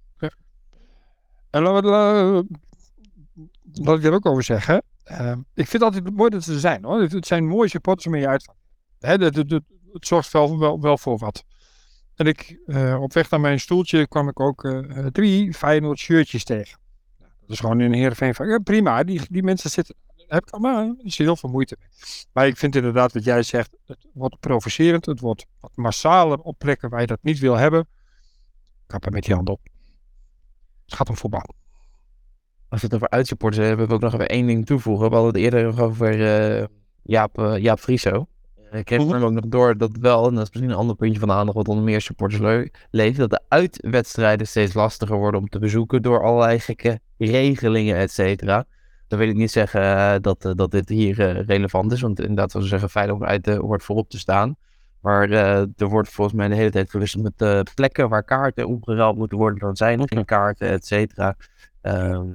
En 1.49 1.61
laat, 1.61 1.83
laat, 1.83 2.43
laat 3.73 3.97
ik 3.97 4.03
er 4.03 4.13
ook 4.13 4.25
over 4.25 4.43
zeggen. 4.43 4.83
Ehm, 5.03 5.39
ik 5.39 5.67
vind 5.67 5.71
het 5.71 5.81
altijd 5.81 6.15
mooi 6.15 6.29
dat 6.29 6.43
ze 6.43 6.53
er 6.53 6.59
zijn 6.59 6.83
hoor. 6.83 7.01
Het, 7.01 7.11
het 7.11 7.27
zijn 7.27 7.47
mooie 7.47 7.69
supporters 7.69 8.07
om 8.07 8.15
je 8.15 8.27
uit. 8.27 8.53
Hè, 8.99 9.11
het, 9.13 9.35
het 9.35 10.07
zorgt 10.07 10.31
wel, 10.31 10.59
wel, 10.59 10.81
wel 10.81 10.97
voor 10.97 11.17
wat. 11.17 11.43
En 12.15 12.25
ik, 12.27 12.59
eh, 12.65 13.01
op 13.01 13.13
weg 13.13 13.29
naar 13.29 13.39
mijn 13.39 13.59
stoeltje 13.59 14.07
kwam 14.07 14.27
ik 14.27 14.39
ook 14.39 14.63
eh, 14.63 14.97
eh, 14.97 15.05
drie 15.05 15.53
Feyenoord 15.53 15.99
shirtjes 15.99 16.43
tegen. 16.43 16.79
Dat 17.19 17.49
is 17.49 17.59
gewoon 17.59 17.79
een 17.79 17.93
Heerenveen 17.93 18.35
van, 18.35 18.63
prima, 18.63 19.03
die, 19.03 19.21
die 19.29 19.43
mensen 19.43 19.69
zitten, 19.69 19.95
heb 20.27 20.43
ik 20.43 20.49
allemaal, 20.49 20.87
er 20.87 21.05
is 21.05 21.17
heel 21.17 21.35
veel 21.35 21.49
moeite 21.49 21.77
mee. 21.79 21.89
Maar 22.33 22.47
ik 22.47 22.57
vind 22.57 22.75
inderdaad 22.75 23.13
wat 23.13 23.23
jij 23.23 23.43
zegt, 23.43 23.77
het 23.85 24.07
wordt 24.13 24.39
provocerend, 24.39 25.05
het 25.05 25.19
wordt 25.19 25.45
wat 25.59 25.71
massaler 25.75 26.39
op 26.39 26.57
plekken 26.57 26.89
waar 26.89 27.01
je 27.01 27.07
dat 27.07 27.19
niet 27.21 27.39
wil 27.39 27.55
hebben. 27.55 27.87
Kappen 28.87 29.11
met 29.11 29.23
die 29.23 29.35
hand 29.35 29.49
op. 29.49 29.59
Het 30.85 30.95
gaat 30.95 31.09
om 31.09 31.17
voetbal. 31.17 31.53
Als 32.69 32.81
we 32.81 32.87
het 32.87 32.95
over 32.95 33.09
uitsupporters 33.09 33.67
hebben, 33.67 33.87
wil 33.87 33.95
ik 33.95 34.01
nog 34.01 34.13
even 34.13 34.29
één 34.29 34.47
ding 34.47 34.65
toevoegen. 34.65 35.09
We 35.09 35.15
hadden 35.15 35.33
het 35.33 35.41
eerder 35.41 35.63
nog 35.63 35.79
over 35.79 36.17
Jaap, 37.03 37.57
Jaap. 37.57 37.79
Ik 38.75 38.85
kreeg 38.85 38.99
Mhm. 39.05 39.13
er 39.13 39.23
ook 39.23 39.31
nog 39.31 39.47
door 39.47 39.77
dat 39.77 39.97
wel, 39.99 40.27
en 40.27 40.33
dat 40.35 40.43
is 40.43 40.49
misschien 40.49 40.69
een 40.69 40.77
ander 40.77 40.95
puntje 40.95 41.19
van 41.19 41.27
de 41.27 41.33
aandacht 41.33 41.57
wat 41.57 41.67
onder 41.67 41.83
meer 41.83 42.01
supporters 42.01 42.41
leu- 42.41 42.69
leeft, 42.91 43.17
dat 43.17 43.29
de 43.29 43.41
uitwedstrijden 43.47 44.47
steeds 44.47 44.73
lastiger 44.73 45.17
worden 45.17 45.39
om 45.39 45.47
te 45.49 45.59
bezoeken 45.59 46.01
door 46.01 46.23
allerlei 46.23 46.59
gekke 46.59 46.99
regelingen, 47.17 47.95
et 47.97 48.11
cetera. 48.11 48.65
Dan 49.07 49.19
wil 49.19 49.27
ik 49.27 49.35
niet 49.35 49.51
zeggen 49.51 49.81
eh, 49.81 50.13
dat, 50.21 50.45
eh, 50.45 50.51
dat 50.55 50.71
dit 50.71 50.89
hier 50.89 51.19
eh, 51.19 51.45
relevant 51.45 51.91
is, 51.91 52.01
want 52.01 52.19
inderdaad, 52.19 52.51
zoals 52.51 52.65
we 52.65 52.71
zeggen, 52.71 52.89
veilig 52.89 53.21
uit 53.21 53.45
hoort 53.45 53.83
voorop 53.83 54.09
te 54.09 54.19
staan. 54.19 54.55
Maar 55.01 55.29
er 55.77 55.87
wordt 55.87 56.09
volgens 56.09 56.37
mij 56.37 56.47
de 56.47 56.55
hele 56.55 56.69
tijd 56.71 56.89
gewisseld 56.89 57.23
met 57.23 57.73
plekken 57.75 58.09
waar 58.09 58.23
kaarten 58.23 58.67
omgeruild 58.67 59.17
moeten 59.17 59.37
worden. 59.37 59.59
Dan 59.59 59.75
zijn 59.75 59.99
er 59.99 60.07
geen 60.07 60.25
kaarten, 60.25 60.69
et 60.69 60.85
cetera. 60.85 61.35
Ehm, 61.81 62.25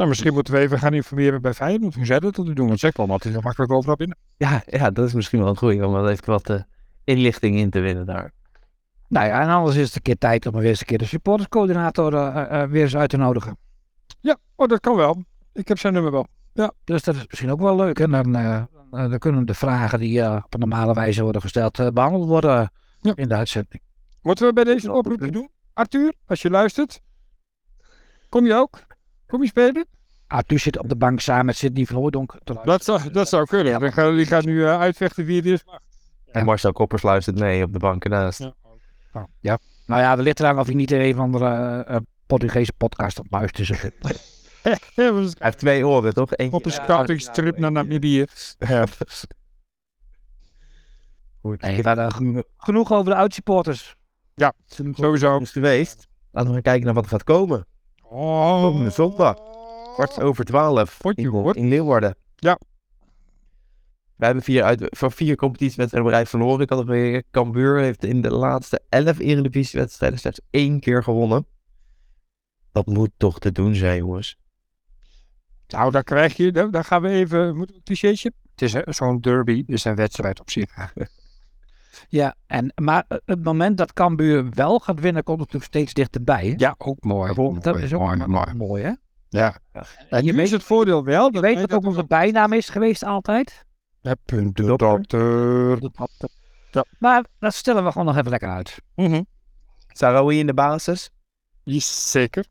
Nou, 0.00 0.12
misschien 0.12 0.32
moeten 0.34 0.52
we 0.52 0.58
even 0.60 0.78
gaan 0.78 0.94
informeren 0.94 1.42
bij 1.42 1.54
Feyenoord 1.54 1.94
hoe 1.94 2.04
zij 2.04 2.20
dat 2.20 2.34
doen. 2.34 2.66
Want 2.66 2.78
zeg 2.80 2.96
wel, 2.96 3.06
want 3.06 3.22
het 3.22 3.32
is 3.32 3.38
er 3.38 3.44
makkelijk 3.44 3.72
overal 3.72 3.96
binnen. 3.96 4.16
Ja, 4.36 4.62
ja, 4.66 4.90
dat 4.90 5.06
is 5.06 5.12
misschien 5.12 5.38
wel 5.38 5.48
een 5.48 5.56
goeie 5.56 5.86
om 5.86 5.92
wel 5.92 6.08
even 6.08 6.24
wat 6.26 6.50
eh, 6.50 6.60
inlichting 7.04 7.56
in 7.56 7.70
te 7.70 7.80
winnen 7.80 8.06
daar. 8.06 8.32
Nou 9.08 9.26
ja, 9.26 9.40
en 9.40 9.48
anders 9.48 9.76
is 9.76 9.86
het 9.86 9.94
een 9.96 10.02
keer 10.02 10.18
tijd 10.18 10.46
om 10.46 10.52
weer 10.52 10.68
eens 10.68 10.80
een 10.80 10.86
keer 10.86 10.98
de 10.98 11.04
supporterscoördinator 11.04 12.14
eh, 12.14 12.62
eh, 12.62 12.70
weer 12.70 12.82
eens 12.82 12.96
uit 12.96 13.10
te 13.10 13.16
nodigen. 13.16 13.56
Ja, 14.20 14.36
oh, 14.54 14.68
dat 14.68 14.80
kan 14.80 14.96
wel. 14.96 15.24
Ik 15.52 15.68
heb 15.68 15.78
zijn 15.78 15.92
nummer 15.92 16.12
wel. 16.12 16.26
Dus 16.84 17.02
dat 17.02 17.14
is 17.14 17.26
misschien 17.26 17.50
ook 17.50 17.60
wel 17.60 17.76
leuk. 17.76 17.98
En 17.98 18.10
dan, 18.10 18.32
dan 18.90 19.18
kunnen 19.18 19.46
de 19.46 19.54
vragen 19.54 19.98
die 19.98 20.20
eh, 20.20 20.42
op 20.44 20.54
een 20.54 20.60
normale 20.60 20.94
wijze 20.94 21.22
worden 21.22 21.40
gesteld 21.40 21.78
eh, 21.78 21.88
behandeld 21.88 22.26
worden 22.26 22.72
Ja. 23.00 23.12
in 23.14 23.28
de 23.28 23.34
uitzending. 23.34 23.82
Moeten 24.22 24.46
we 24.46 24.52
bij 24.52 24.64
deze 24.64 24.86
een 24.86 24.94
oproepje 24.94 25.30
doen? 25.30 25.50
Arthur, 25.72 26.14
als 26.26 26.42
je 26.42 26.50
luistert. 26.50 27.00
Kom 28.28 28.46
je 28.46 28.54
ook? 28.54 28.88
Kom 29.30 29.42
je 29.42 29.48
spelen? 29.48 29.86
Arthur 30.26 30.58
zit 30.58 30.78
op 30.78 30.88
de 30.88 30.96
bank 30.96 31.20
samen 31.20 31.46
met 31.46 31.56
Sidney 31.56 31.86
luisteren. 31.90 32.64
Dat 32.64 32.84
zou, 32.84 33.10
dat 33.10 33.28
zou 33.28 33.44
kunnen. 33.46 33.92
Gaat, 33.92 34.14
die 34.14 34.26
gaat 34.26 34.44
nu 34.44 34.64
eh, 34.64 34.80
uitvechten 34.80 35.24
wie 35.24 35.36
het 35.36 35.46
is. 35.46 35.64
En 36.32 36.44
Marcel 36.44 36.72
Koppers 36.72 37.02
luistert 37.02 37.38
mee 37.38 37.62
op 37.64 37.72
de 37.72 37.78
bank 37.78 38.04
ernaast. 38.04 38.50
Ja. 39.40 39.58
Nou 39.86 40.00
ja, 40.02 40.12
er 40.16 40.22
ligt 40.22 40.40
eraan 40.40 40.58
of 40.58 40.66
hij 40.66 40.74
niet 40.74 40.90
in 40.90 41.00
een 41.00 41.14
van 41.14 41.32
de 41.32 41.38
eh, 41.38 41.94
eh, 41.94 42.00
Portugese 42.26 42.72
podcast 42.72 43.18
op 43.18 43.26
luistert. 43.30 43.68
Ja, 44.62 44.78
we 44.94 45.20
Hij 45.20 45.32
heeft 45.38 45.58
twee 45.58 45.86
oren, 45.86 46.14
toch? 46.14 46.36
Eentje- 46.36 46.56
op 46.56 46.64
een 46.64 46.72
scoutingstrip 46.72 47.58
naar 47.58 47.72
Namibië. 47.72 48.24
Ja. 48.58 48.84
Goed. 51.40 51.60
nee, 51.60 51.82
maar, 51.82 52.12
geno- 52.12 52.42
genoeg 52.56 52.92
over 52.92 53.10
de 53.12 53.16
uitsupporters. 53.16 53.96
Ja, 54.34 54.52
Sowieso. 54.92 55.38
is 55.38 55.50
geweest. 55.50 56.06
Laten 56.30 56.48
we 56.48 56.54
gaan 56.54 56.62
kijken 56.62 56.84
naar 56.84 56.94
wat 56.94 57.04
er 57.04 57.10
gaat 57.10 57.24
komen. 57.24 57.66
Oh. 58.10 58.62
Komende 58.62 58.90
zondag. 58.90 59.36
Kwart 59.94 60.20
over 60.20 60.44
twaalf 60.44 60.98
in, 61.02 61.54
in 61.54 61.68
Leeuwarden. 61.68 62.16
Ja. 62.36 62.58
We 64.16 64.24
hebben 64.24 64.44
vier 64.44 64.62
uit, 64.62 64.86
van 64.88 65.12
vier 65.12 65.36
competitiewedstrijden 65.36 66.10
bereid 66.10 66.28
verloren. 66.28 66.60
Ik 66.60 66.70
had 66.70 66.84
weer 66.84 67.22
Cambuur 67.30 67.78
heeft 67.78 68.04
in 68.04 68.22
de 68.22 68.30
laatste 68.30 68.80
elf 68.88 69.18
Eredivisiewedstrijden 69.18 70.18
slechts 70.18 70.40
één 70.50 70.80
keer 70.80 71.02
gewonnen. 71.02 71.46
Dat 72.72 72.86
moet 72.86 73.10
toch 73.16 73.38
te 73.38 73.52
doen 73.52 73.74
zijn, 73.74 73.96
jongens. 73.96 74.38
Nou, 75.68 75.90
dan 75.90 76.02
krijg 76.02 76.36
je, 76.36 76.52
dan, 76.52 76.70
dan 76.70 76.84
gaan 76.84 77.02
we 77.02 77.08
even, 77.08 77.56
moeten 77.56 77.80
we 77.84 78.08
een? 78.08 78.32
Het 78.54 78.62
is 78.62 78.96
zo'n 78.96 79.20
derby, 79.20 79.64
dus 79.66 79.84
een 79.84 79.94
wedstrijd 79.94 80.40
op 80.40 80.50
zich. 80.50 80.74
Ja, 82.08 82.34
en, 82.46 82.72
maar 82.82 83.04
eh, 83.08 83.18
het 83.24 83.44
moment 83.44 83.76
dat 83.76 83.92
Cambuur 83.92 84.50
wel 84.50 84.78
gaat 84.78 85.00
winnen, 85.00 85.22
komt 85.22 85.38
natuurlijk 85.38 85.64
steeds 85.64 85.94
dichterbij. 85.94 86.46
Hè? 86.46 86.54
Ja, 86.56 86.74
ook 86.78 87.04
mooi. 87.04 87.60
dat 87.60 87.78
is 87.78 87.94
ook 87.94 88.00
mooi, 88.00 88.16
mooi, 88.16 88.28
mooi. 88.28 88.54
mooi 88.54 88.82
hè? 88.82 88.92
Ja. 89.28 89.58
En 89.72 89.84
En 90.08 90.24
je 90.24 90.32
weet, 90.32 90.44
is 90.44 90.50
het 90.50 90.62
voordeel 90.62 91.04
wel. 91.04 91.26
je 91.26 91.32
dat 91.32 91.42
weet 91.42 91.54
wat 91.54 91.62
ook 91.62 91.70
dat 91.70 91.84
onze 91.84 92.04
bijnaam 92.04 92.52
is 92.52 92.68
geweest 92.68 93.04
altijd. 93.04 93.64
Ja, 94.00 94.14
punt 94.24 94.56
de 94.56 94.62
Dokter. 94.62 95.80
dokter. 95.80 96.28
Ja. 96.70 96.84
Maar 96.98 97.24
dat 97.38 97.54
stellen 97.54 97.84
we 97.84 97.92
gewoon 97.92 98.06
nog 98.06 98.16
even 98.16 98.30
lekker 98.30 98.48
uit. 98.48 98.76
Mhm. 98.94 99.22
Sarawi 99.88 100.38
in 100.38 100.46
de 100.46 100.54
basis. 100.54 101.10
Yes, 101.62 102.10
zeker. 102.10 102.44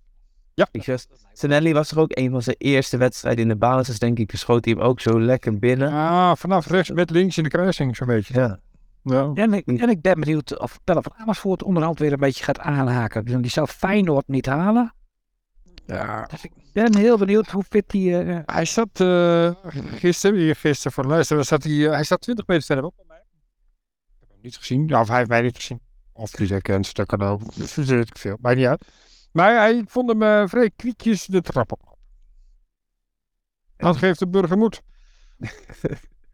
Ik 0.72 0.84
zeg, 0.84 1.06
Senelli 1.34 1.74
was 1.74 1.88
toch 1.88 2.00
ook 2.00 2.18
een 2.18 2.32
van 2.32 2.42
zijn 2.42 2.56
eerste 2.60 2.98
wedstrijden 2.98 3.42
in 3.42 3.50
de 3.50 3.56
basis, 3.56 4.00
denk 4.00 4.20
ik. 4.20 4.32
Schoot 4.34 4.66
hij 4.66 4.74
hem 4.74 4.84
ook 4.84 5.00
zo 5.00 5.22
lekker 5.22 5.60
binnen. 5.60 5.92
Ah, 5.92 6.36
vanaf 6.36 6.68
rechts 6.68 6.90
met 6.92 7.10
links 7.10 7.38
in 7.38 7.44
de 7.44 7.50
kruising, 7.50 7.96
zo'n 7.96 8.08
beetje. 8.08 8.34
Ja. 8.34 8.60
Ja. 9.04 9.32
En 9.34 9.54
ik, 9.54 9.66
en 9.68 9.90
ik 9.90 10.02
ben 10.02 10.20
benieuwd 10.20 10.60
of 10.60 10.80
Pelle 10.84 11.02
van 11.02 11.14
Amersfoort 11.16 11.64
onderhand 11.64 12.00
weer 12.00 12.12
een 12.14 12.20
beetje 12.20 12.44
gaat 12.44 12.60
aanhaken. 12.60 13.26
Dus 13.26 13.42
die 13.42 13.50
zou 13.52 13.68
Feyenoord 13.68 14.28
niet 14.28 14.46
halen. 14.46 14.94
ja. 15.86 16.26
Dus 16.26 16.44
ik 16.44 16.52
ben 16.74 16.96
heel 16.96 17.18
benieuwd 17.18 17.48
hoe 17.52 17.64
fit 17.64 17.90
die... 17.90 18.18
eh, 18.24 18.40
Hij 18.46 18.66
zat 18.66 19.00
uh, 19.00 19.52
gisteren, 19.96 20.40
hier 20.40 20.56
gisteren 20.56 20.92
voor 20.92 21.04
de 21.04 21.10
luisteraar, 21.10 21.44
zat 21.46 21.64
hij, 21.64 21.72
uh, 21.72 21.92
hij 21.92 22.04
zat 22.04 22.22
20 22.22 22.48
meter 22.48 22.64
verderop 22.66 22.94
bij 22.96 23.06
mij. 23.08 23.18
Ik 23.18 24.18
heb 24.20 24.30
hem 24.30 24.40
niet 24.42 24.58
gezien, 24.58 24.88
ja, 24.88 25.02
of 25.02 25.08
hij 25.08 25.18
heeft 25.18 25.30
mij 25.30 25.42
niet 25.42 25.56
gezien. 25.56 25.80
Of 26.14 26.32
die 26.32 26.48
herkent, 26.48 26.94
dat 26.96 27.06
kan 27.08 27.22
ook. 27.22 27.56
Dat 27.56 27.74
weet 27.74 28.10
ik 28.10 28.18
veel, 28.18 28.38
maakt 28.42 28.56
niet 28.58 28.66
uit. 28.66 28.86
Maar 29.32 29.56
hij 29.56 29.84
vond 29.88 30.10
hem 30.10 30.22
uh, 30.22 30.48
vrij 30.48 30.72
kwietjes 30.76 31.26
de 31.26 31.42
trap 31.42 31.72
op. 31.72 31.98
Dat 33.78 33.98
geeft 33.98 34.20
de 34.20 34.28
burger 34.28 34.58
moed. 34.58 34.82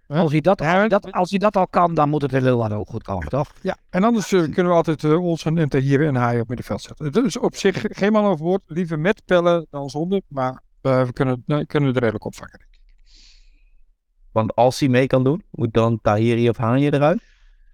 als, 0.07 0.31
hij 0.31 0.41
dat, 0.41 0.59
Ja, 0.59 0.87
dat, 0.87 1.11
als 1.11 1.29
hij 1.29 1.39
dat 1.39 1.57
al 1.57 1.67
kan, 1.67 1.93
dan 1.93 2.09
moet 2.09 2.21
het 2.21 2.33
in 2.33 2.43
Leeuwarden 2.43 2.77
ook 2.77 2.89
goed 2.89 3.03
komen, 3.03 3.29
toch? 3.29 3.51
Ja, 3.61 3.77
en 3.89 4.03
anders 4.03 4.31
uh, 4.31 4.43
kunnen 4.43 4.67
we 4.67 4.77
altijd 4.77 5.03
uh, 5.03 5.23
Olsen 5.23 5.57
en 5.57 5.79
hier 5.79 6.07
en 6.07 6.15
Haai 6.15 6.39
op 6.39 6.47
middenveld 6.47 6.81
zetten. 6.81 7.11
Dus 7.11 7.37
op 7.37 7.55
zich 7.55 7.83
geen 7.89 8.11
man 8.11 8.25
overwoord, 8.25 8.61
liever 8.65 8.99
met 8.99 9.21
pellen 9.25 9.67
dan 9.69 9.89
zonder. 9.89 10.21
Maar 10.27 10.63
uh, 10.81 11.03
we 11.05 11.13
kunnen, 11.13 11.43
nee, 11.45 11.65
kunnen 11.65 11.89
het 11.89 11.97
redelijk 11.97 12.25
opvangen. 12.25 12.65
Want 14.31 14.55
als 14.55 14.79
hij 14.79 14.89
mee 14.89 15.07
kan 15.07 15.23
doen, 15.23 15.43
moet 15.51 15.73
dan 15.73 15.99
Tahiri 16.01 16.49
of 16.49 16.57
Haanje 16.57 16.93
eruit? 16.93 17.21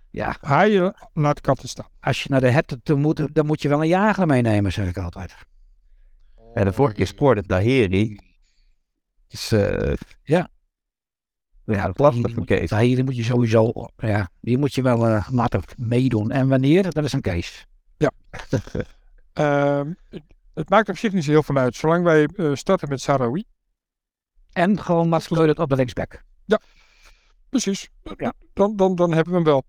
Ja, 0.10 0.36
Haaien 0.42 0.96
laat 1.14 1.42
katten 1.42 1.70
staan. 1.70 1.88
als 2.00 2.24
je 2.24 2.30
naar 2.30 2.42
de 2.42 2.50
herten 2.50 2.82
toe 2.84 2.98
moet, 2.98 3.36
dan 3.36 3.46
moet 3.46 3.62
je 3.62 3.70
wel 3.70 3.82
een 3.82 3.88
jager 3.88 4.28
meenemen, 4.28 4.72
zeg 4.72 4.88
ik 4.88 4.98
altijd. 4.98 5.36
En 6.54 6.66
de 6.66 6.74
vorige 6.74 6.96
keer 6.96 7.08
scoorde 7.08 7.44
Tahiri. 7.44 8.20
Dus 9.28 9.52
eh 9.52 9.94
Ja. 10.24 10.50
Ja, 11.66 11.86
dat 11.86 12.00
lastig 12.00 12.34
voor 12.34 12.46
Kees. 12.46 12.70
Ja, 12.70 12.80
hier 12.80 13.04
moet 13.04 13.16
je 13.16 13.24
sowieso, 13.24 13.90
ja, 13.98 14.30
die 14.42 14.58
moet 14.58 14.74
je 14.74 14.82
wel 14.82 15.08
eh, 15.08 15.28
laten 15.32 15.62
meedoen. 15.78 16.32
En 16.32 16.48
wanneer, 16.48 16.92
dat 16.92 17.04
is 17.04 17.14
een 17.14 17.22
case. 17.22 17.66
Ehm, 19.34 19.94
het, 20.10 20.24
het 20.54 20.70
maakt 20.70 20.90
op 20.90 20.98
zich 20.98 21.14
niet 21.14 21.24
zo 21.24 21.32
heel 21.32 21.44
veel 21.44 21.58
uit. 21.58 21.76
Zolang 21.76 22.04
wij 22.04 22.26
eh, 22.26 22.56
starten 22.56 22.90
met 22.90 23.02
Sarawi. 23.02 23.44
En 24.52 24.80
gewoon 24.80 25.10
Mats 25.10 25.28
Kleudert 25.28 25.60
op 25.60 25.70
de 25.70 25.76
linksback. 25.76 26.24
Precies. 27.52 27.90
Ja. 28.18 28.34
Dan, 28.54 28.76
dan, 28.76 28.96
dan 28.96 29.14
hebben 29.14 29.30
we 29.30 29.40
hem 29.40 29.48
wel. 29.48 29.64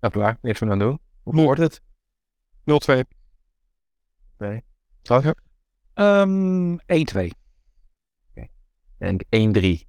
Ja, 0.00 0.08
klaar. 0.08 0.38
Niks 0.42 0.60
meer 0.60 0.70
aan 0.70 0.78
doen. 0.78 1.00
Hoe 1.22 1.42
wordt 1.42 1.60
het? 1.60 1.80
0-2. 2.90 3.00
Nee. 4.38 4.64
Zo? 5.02 5.20
Ehm 5.94 6.76
1-2. 6.76 7.28
En 8.98 9.26
1-3. 9.82 9.88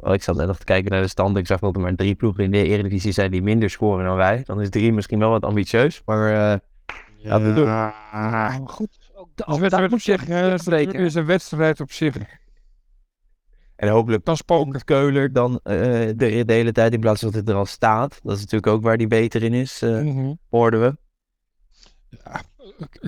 Wel, 0.00 0.12
ik 0.12 0.22
zat 0.22 0.36
net 0.36 0.46
nog 0.46 0.58
te 0.58 0.64
kijken 0.64 0.90
naar 0.90 1.02
de 1.02 1.08
stand. 1.08 1.36
Ik 1.36 1.46
zag 1.46 1.60
dat 1.60 1.74
er 1.74 1.80
maar 1.80 1.94
drie 1.94 2.14
ploegen 2.14 2.44
in 2.44 2.50
de 2.50 2.64
Eredivisie 2.64 3.12
zijn 3.12 3.30
die 3.30 3.42
minder 3.42 3.70
scoren 3.70 4.04
dan 4.04 4.16
wij. 4.16 4.42
Dan 4.44 4.60
is 4.60 4.70
drie 4.70 4.92
misschien 4.92 5.18
wel 5.18 5.30
wat 5.30 5.44
ambitieus. 5.44 6.02
Maar 6.04 6.52
eh 6.52 6.58
laten 7.22 7.46
we 7.48 7.54
doen. 7.54 7.64
Ja. 7.64 8.50
Goed. 8.66 8.98
Ook, 9.14 9.28
dat 9.34 9.58
wedstrijd 9.58 9.92
op 9.92 10.00
zich. 10.00 10.26
Het 10.26 10.60
spreken. 10.60 10.94
is 11.00 11.14
een 11.14 11.24
wedstrijd 11.24 11.80
op 11.80 11.92
zich. 11.92 12.16
En 13.76 13.88
hopelijk 13.88 14.24
Dan 14.24 14.36
spoken. 14.36 14.84
Keuler 14.84 15.32
dan 15.32 15.60
eh, 15.62 15.74
de, 16.16 16.42
de 16.46 16.52
hele 16.52 16.72
tijd 16.72 16.92
in 16.92 17.00
plaats 17.00 17.20
van 17.20 17.30
dat 17.30 17.40
het 17.40 17.48
er 17.48 17.54
al 17.54 17.66
staat. 17.66 18.20
Dat 18.22 18.32
is 18.34 18.40
natuurlijk 18.40 18.66
ook 18.72 18.82
waar 18.82 18.96
die 18.96 19.06
beter 19.06 19.42
in 19.42 19.52
is, 19.54 19.82
eh, 19.82 20.00
Mhm. 20.00 20.32
hoorden 20.50 20.80
we. 20.80 20.96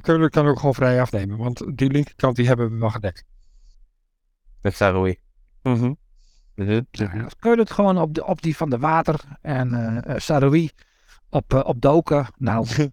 Keulen 0.01 0.30
kan 0.30 0.47
ook 0.47 0.59
gewoon 0.59 0.74
vrij 0.74 1.01
afnemen. 1.01 1.36
Want 1.38 1.76
die 1.76 1.90
linkerkant 1.90 2.36
die 2.36 2.47
hebben 2.47 2.70
we 2.70 2.78
wel 2.78 2.90
gedekt. 2.90 3.24
Met 4.61 4.74
Saroui. 4.76 5.18
Ja, 6.55 7.25
als 7.25 7.37
Kleudert 7.37 7.71
gewoon 7.71 7.99
op, 7.99 8.15
de, 8.15 8.27
op 8.27 8.43
die 8.43 8.57
van 8.57 8.71
de 8.71 8.79
water 8.79 9.21
en 9.41 9.75
eh 10.05 10.19
Saroui 10.19 10.71
op, 11.31 11.55
eh, 11.55 11.61
op 11.65 11.81
doken. 11.81 12.27
Nou, 12.37 12.67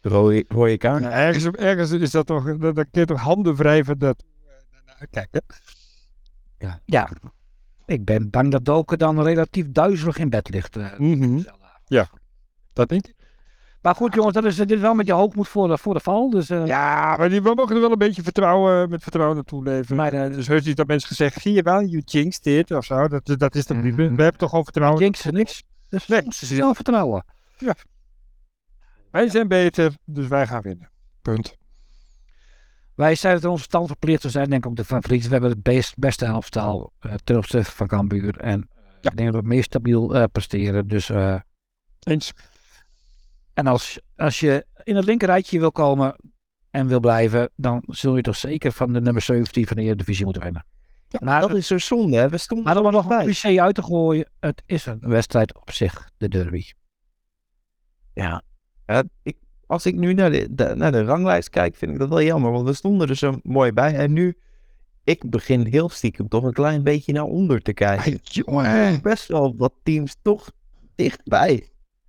Rode, 0.00 0.44
rode 0.48 0.76
kaart. 0.76 1.00
Nou, 1.00 1.12
ergens, 1.12 1.44
ergens 1.44 1.90
is 1.90 2.10
dat 2.10 2.26
toch. 2.26 2.44
Dat, 2.44 2.74
dat 2.76 2.86
kun 2.90 3.00
je 3.00 3.06
toch 3.06 3.20
handen 3.20 3.54
wrijven. 3.54 3.98
Dat, 3.98 4.24
kijk, 5.10 5.28
hè. 5.30 6.68
ja. 6.84 7.10
Ik 7.86 8.04
ben 8.04 8.30
bang 8.30 8.50
dat 8.50 8.64
doken 8.64 8.98
dan 8.98 9.22
relatief 9.22 9.66
duizelig 9.70 10.18
in 10.18 10.30
bed 10.30 10.48
ligt. 10.48 10.76
eh. 10.76 10.98
Mhm. 10.98 11.40
Dat 12.72 12.88
denk 12.88 13.06
ik. 13.06 13.14
Maar 13.82 13.94
goed 13.94 14.14
jongens, 14.14 14.34
dat 14.34 14.44
is, 14.44 14.56
dit 14.56 14.70
is 14.70 14.80
wel 14.80 14.94
met 14.94 15.06
je 15.06 15.12
hoogmoed 15.12 15.48
voor 15.48 15.68
de, 15.68 15.78
voor 15.78 15.94
de 15.94 16.00
val. 16.00 16.30
Dus 16.30 16.50
eh, 16.50 16.66
Ja, 16.66 17.16
maar 17.16 17.28
die, 17.28 17.42
we 17.42 17.52
mogen 17.54 17.74
er 17.74 17.80
wel 17.80 17.92
een 17.92 17.98
beetje 17.98 18.22
vertrouwen, 18.22 18.90
met 18.90 19.02
vertrouwen 19.02 19.36
naartoe 19.36 19.62
leven. 19.62 19.96
Maar, 19.96 20.12
eh, 20.12 20.34
dus 20.34 20.46
heus 20.46 20.64
niet 20.64 20.76
dat 20.76 20.86
mensen 20.86 21.08
gezegd, 21.08 21.40
zie 21.40 21.52
je 21.52 21.62
wel, 21.62 21.82
you 21.82 22.02
jinxed 22.04 22.42
dit 22.42 22.70
of 22.70 22.84
zo. 22.84 23.08
Dat, 23.08 23.34
dat 23.38 23.54
is 23.54 23.66
dat 23.66 23.76
niet. 23.76 23.94
We, 23.94 24.02
we 24.14 24.22
hebben 24.22 24.38
toch 24.40 24.48
gewoon 24.48 24.64
vertrouwen. 24.64 25.00
jinx 25.00 25.24
er 25.24 25.32
niks. 25.32 25.62
Dus 25.88 26.06
Nee. 26.06 26.20
nee, 26.20 26.30
zelf 26.32 26.74
vertrouwen. 26.76 27.24
Wij 29.10 29.28
zijn 29.28 29.48
beter, 29.48 29.92
dus 30.04 30.26
wij 30.28 30.46
gaan 30.46 30.62
winnen. 30.62 30.90
Punt. 31.22 31.56
Wij 32.94 33.14
zijn 33.14 33.34
het 33.34 33.44
onze 33.44 33.62
stand 33.62 33.86
verplicht. 33.86 34.22
We 34.22 34.28
zijn 34.28 34.50
denk 34.50 34.64
ik 34.64 34.70
ook 34.70 34.76
de 34.76 34.84
favoriet. 34.84 35.24
We 35.24 35.32
hebben 35.32 35.50
het 35.50 35.62
best, 35.62 35.98
beste 35.98 36.24
helftal 36.24 36.92
eh 37.00 37.12
ten 37.24 37.36
opzichte 37.36 37.70
van 37.72 37.86
Cambuur. 37.86 38.38
En 38.38 38.68
Ja. 39.00 39.10
ik 39.10 39.16
denk 39.16 39.32
dat 39.32 39.42
we 39.42 39.48
meer 39.48 39.62
stabiel 39.62 40.14
eh, 40.14 40.24
presteren. 40.32 40.88
Dus, 40.88 41.10
eh, 41.10 41.34
Eens. 42.02 42.32
En 43.58 43.66
als, 43.66 44.00
als 44.16 44.40
je 44.40 44.66
in 44.84 44.96
het 44.96 45.04
linkerrijtje 45.04 45.58
wil 45.58 45.72
komen 45.72 46.16
en 46.70 46.86
wil 46.86 47.00
blijven, 47.00 47.50
dan 47.56 47.82
zul 47.86 48.16
je 48.16 48.22
toch 48.22 48.36
zeker 48.36 48.72
van 48.72 48.92
de 48.92 49.00
nummer 49.00 49.22
17 49.22 49.66
van 49.66 49.76
de 49.76 49.82
Eredivisie 49.82 50.24
moeten 50.24 50.42
winnen. 50.42 50.64
maar, 51.20 51.40
Dat 51.40 51.54
is 51.56 51.66
zo 51.66 51.78
zonde, 51.78 52.16
hè? 52.16 52.28
We 52.28 52.36
stonden 52.38 52.66
maar 52.66 52.78
om 52.78 52.86
er 52.86 52.92
nog 52.92 53.02
een 53.02 53.08
bij. 53.08 53.24
cliché 53.24 53.60
uit 53.62 53.74
te 53.74 53.82
gooien, 53.82 54.28
het 54.40 54.62
is 54.66 54.86
een 54.86 54.98
wedstrijd 55.00 55.54
op 55.56 55.70
zich, 55.70 56.10
de 56.16 56.28
derby. 56.28 56.64
Ja. 58.14 58.42
Ja, 58.86 59.02
ik, 59.22 59.36
als 59.66 59.86
ik 59.86 59.94
nu 59.94 60.14
naar 60.14 60.30
de, 60.30 60.48
de- 60.50 60.74
naar 60.76 60.92
de 60.92 61.04
ranglijst 61.04 61.50
kijk, 61.50 61.76
vind 61.76 61.92
ik 61.92 61.98
dat 61.98 62.08
wel 62.08 62.22
jammer. 62.22 62.50
Want 62.52 62.66
we 62.68 62.72
stonden 62.74 63.08
er 63.08 63.16
zo 63.16 63.38
mooi 63.42 63.72
bij. 63.72 63.94
En 63.94 64.12
nu, 64.12 64.36
ik 65.04 65.30
begin 65.30 65.66
heel 65.66 65.88
stiekem 65.88 66.28
toch 66.28 66.42
een 66.44 66.52
klein 66.52 66.82
beetje 66.82 67.12
naar 67.12 67.24
onder 67.24 67.62
te 67.62 67.72
kijken. 67.72 68.18
Jongen, 68.44 69.02
Best 69.02 69.26
wel 69.28 69.54
wat 69.56 69.72
teams 69.82 70.16
toch 70.22 70.50
dichtbij. 70.94 71.68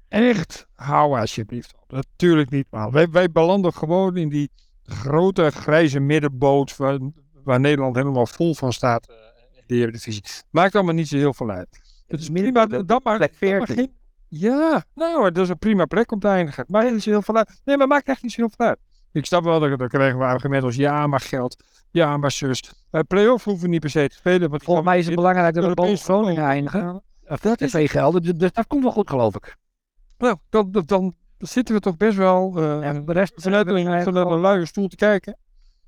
Echt. 0.09 0.67
Hou 0.75 1.19
alsjeblieft 1.19 1.73
op. 1.81 1.91
Natuurlijk 1.91 2.49
niet, 2.49 2.67
maar 2.69 2.91
wij, 2.91 3.09
wij 3.09 3.31
belanden 3.31 3.73
gewoon 3.73 4.17
in 4.17 4.29
die 4.29 4.51
grote 4.83 5.49
grijze 5.51 5.99
middenboot 5.99 6.77
waar, 6.77 6.97
waar 7.43 7.59
Nederland 7.59 7.95
helemaal 7.95 8.25
vol 8.27 8.55
van 8.55 8.73
staat. 8.73 9.07
eh, 9.07 9.15
in 9.57 9.63
de 9.67 9.75
Eredivisie. 9.75 10.23
Maakt 10.49 10.75
allemaal 10.75 10.93
niet 10.93 11.07
zo 11.07 11.17
heel 11.17 11.33
veel 11.33 11.49
uit. 11.49 11.67
Het 12.07 12.19
is 12.19 12.29
prima, 12.29 12.65
dat 12.65 13.03
maar, 13.03 13.17
Plek 13.17 13.31
dat 13.39 13.49
maar 13.49 13.65
14. 13.67 13.75
geen- 13.75 13.93
Ja, 14.27 14.83
nou, 14.95 15.31
dat 15.31 15.43
is 15.43 15.49
een 15.49 15.57
prima 15.57 15.85
plek 15.85 16.11
om 16.11 16.19
te 16.19 16.27
eindigen. 16.27 16.65
Maakt 16.67 16.91
niet 16.91 17.03
zo 17.03 17.09
heel 17.09 17.21
veel 17.21 17.35
uit. 17.35 17.61
Nee, 17.65 17.77
maar 17.77 17.87
maakt 17.87 18.07
echt 18.07 18.21
niet 18.23 18.31
zo 18.31 18.41
heel 18.41 18.51
veel 18.57 18.65
uit. 18.67 18.79
Ik 19.11 19.25
snap 19.25 19.43
wel 19.43 19.59
dat 19.59 19.79
dan 19.79 19.87
krijgen 19.87 20.19
we 20.19 20.25
argumenten 20.25 20.67
als 20.67 20.75
ja, 20.75 21.07
maar 21.07 21.19
geld. 21.19 21.63
Ja, 21.91 22.17
maar 22.17 22.31
zus. 22.31 22.73
Bij 22.89 23.03
play-off 23.03 23.43
hoeven 23.43 23.63
we 23.63 23.69
niet 23.69 23.79
per 23.81 23.89
se 23.89 24.07
te 24.09 24.15
spelen. 24.15 24.49
Want 24.49 24.63
Volgens 24.63 24.85
mij 24.87 24.97
is 24.99 25.05
het 25.05 25.15
belangrijk 25.15 25.53
dat 25.53 25.65
we 25.65 25.73
boven 25.73 25.97
Groningen 25.97 26.43
eindigen. 26.43 27.03
Of 27.27 27.39
Dat 27.39 27.61
is- 27.61 27.71
dus 27.71 28.35
dus 28.35 28.51
dat 28.51 28.67
komt 28.67 28.83
wel 28.83 28.91
goed 28.91 29.09
geloof 29.09 29.35
ik. 29.35 29.55
Nou, 30.19 30.35
dan, 30.49 30.71
dan, 30.71 30.83
dan 30.85 31.13
zitten 31.37 31.75
we 31.75 31.81
toch 31.81 31.97
best 31.97 32.17
wel 32.17 32.53
eh, 32.57 32.87
En 32.87 32.95
voor 32.95 33.05
de 33.05 33.13
rest 33.13 33.33
vanuit, 33.35 33.67
een, 33.67 34.39
luie 34.39 34.65
stoel 34.65 34.87
te 34.87 34.95
kijken. 34.95 35.37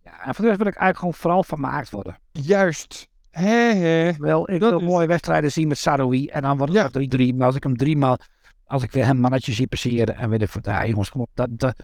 Ja, 0.03 0.25
en 0.25 0.35
voor 0.35 0.43
de 0.43 0.49
rest 0.49 0.57
wil 0.57 0.67
ik 0.71 0.75
eigenlijk 0.75 0.97
gewoon 0.97 1.13
vooral 1.13 1.43
vermaakt 1.43 1.89
worden. 1.89 2.17
Juist. 2.31 3.07
Hè, 3.31 3.73
hè. 3.73 4.11
Wel, 4.17 4.51
ik 4.51 4.59
Dat 4.59 4.69
wil 4.69 4.79
is- 4.79 4.85
mooie 4.85 5.07
wedstrijden 5.07 5.51
zien 5.51 5.67
met 5.67 5.77
Saroui. 5.77 6.27
En 6.27 6.41
dan 6.41 6.57
wordt 6.57 6.73
het 6.73 6.93
Ja. 6.93 6.99
nog 6.99 7.07
3-3. 7.31 7.35
Maar 7.35 7.45
als 7.45 7.55
ik 7.55 7.63
hem 7.63 7.77
drie 7.77 7.97
maal, 7.97 8.17
als 8.65 8.83
ik 8.83 8.91
weer 8.91 9.05
hem 9.05 9.17
mannetje 9.17 9.51
zie 9.51 9.67
passeren 9.67 10.15
en 10.15 10.29
weer 10.29 10.39
de 10.39 10.47
ja, 10.61 10.85
jongens, 10.85 11.09
kom 11.09 11.21
op. 11.21 11.29
Dat, 11.33 11.49
dat, 11.59 11.75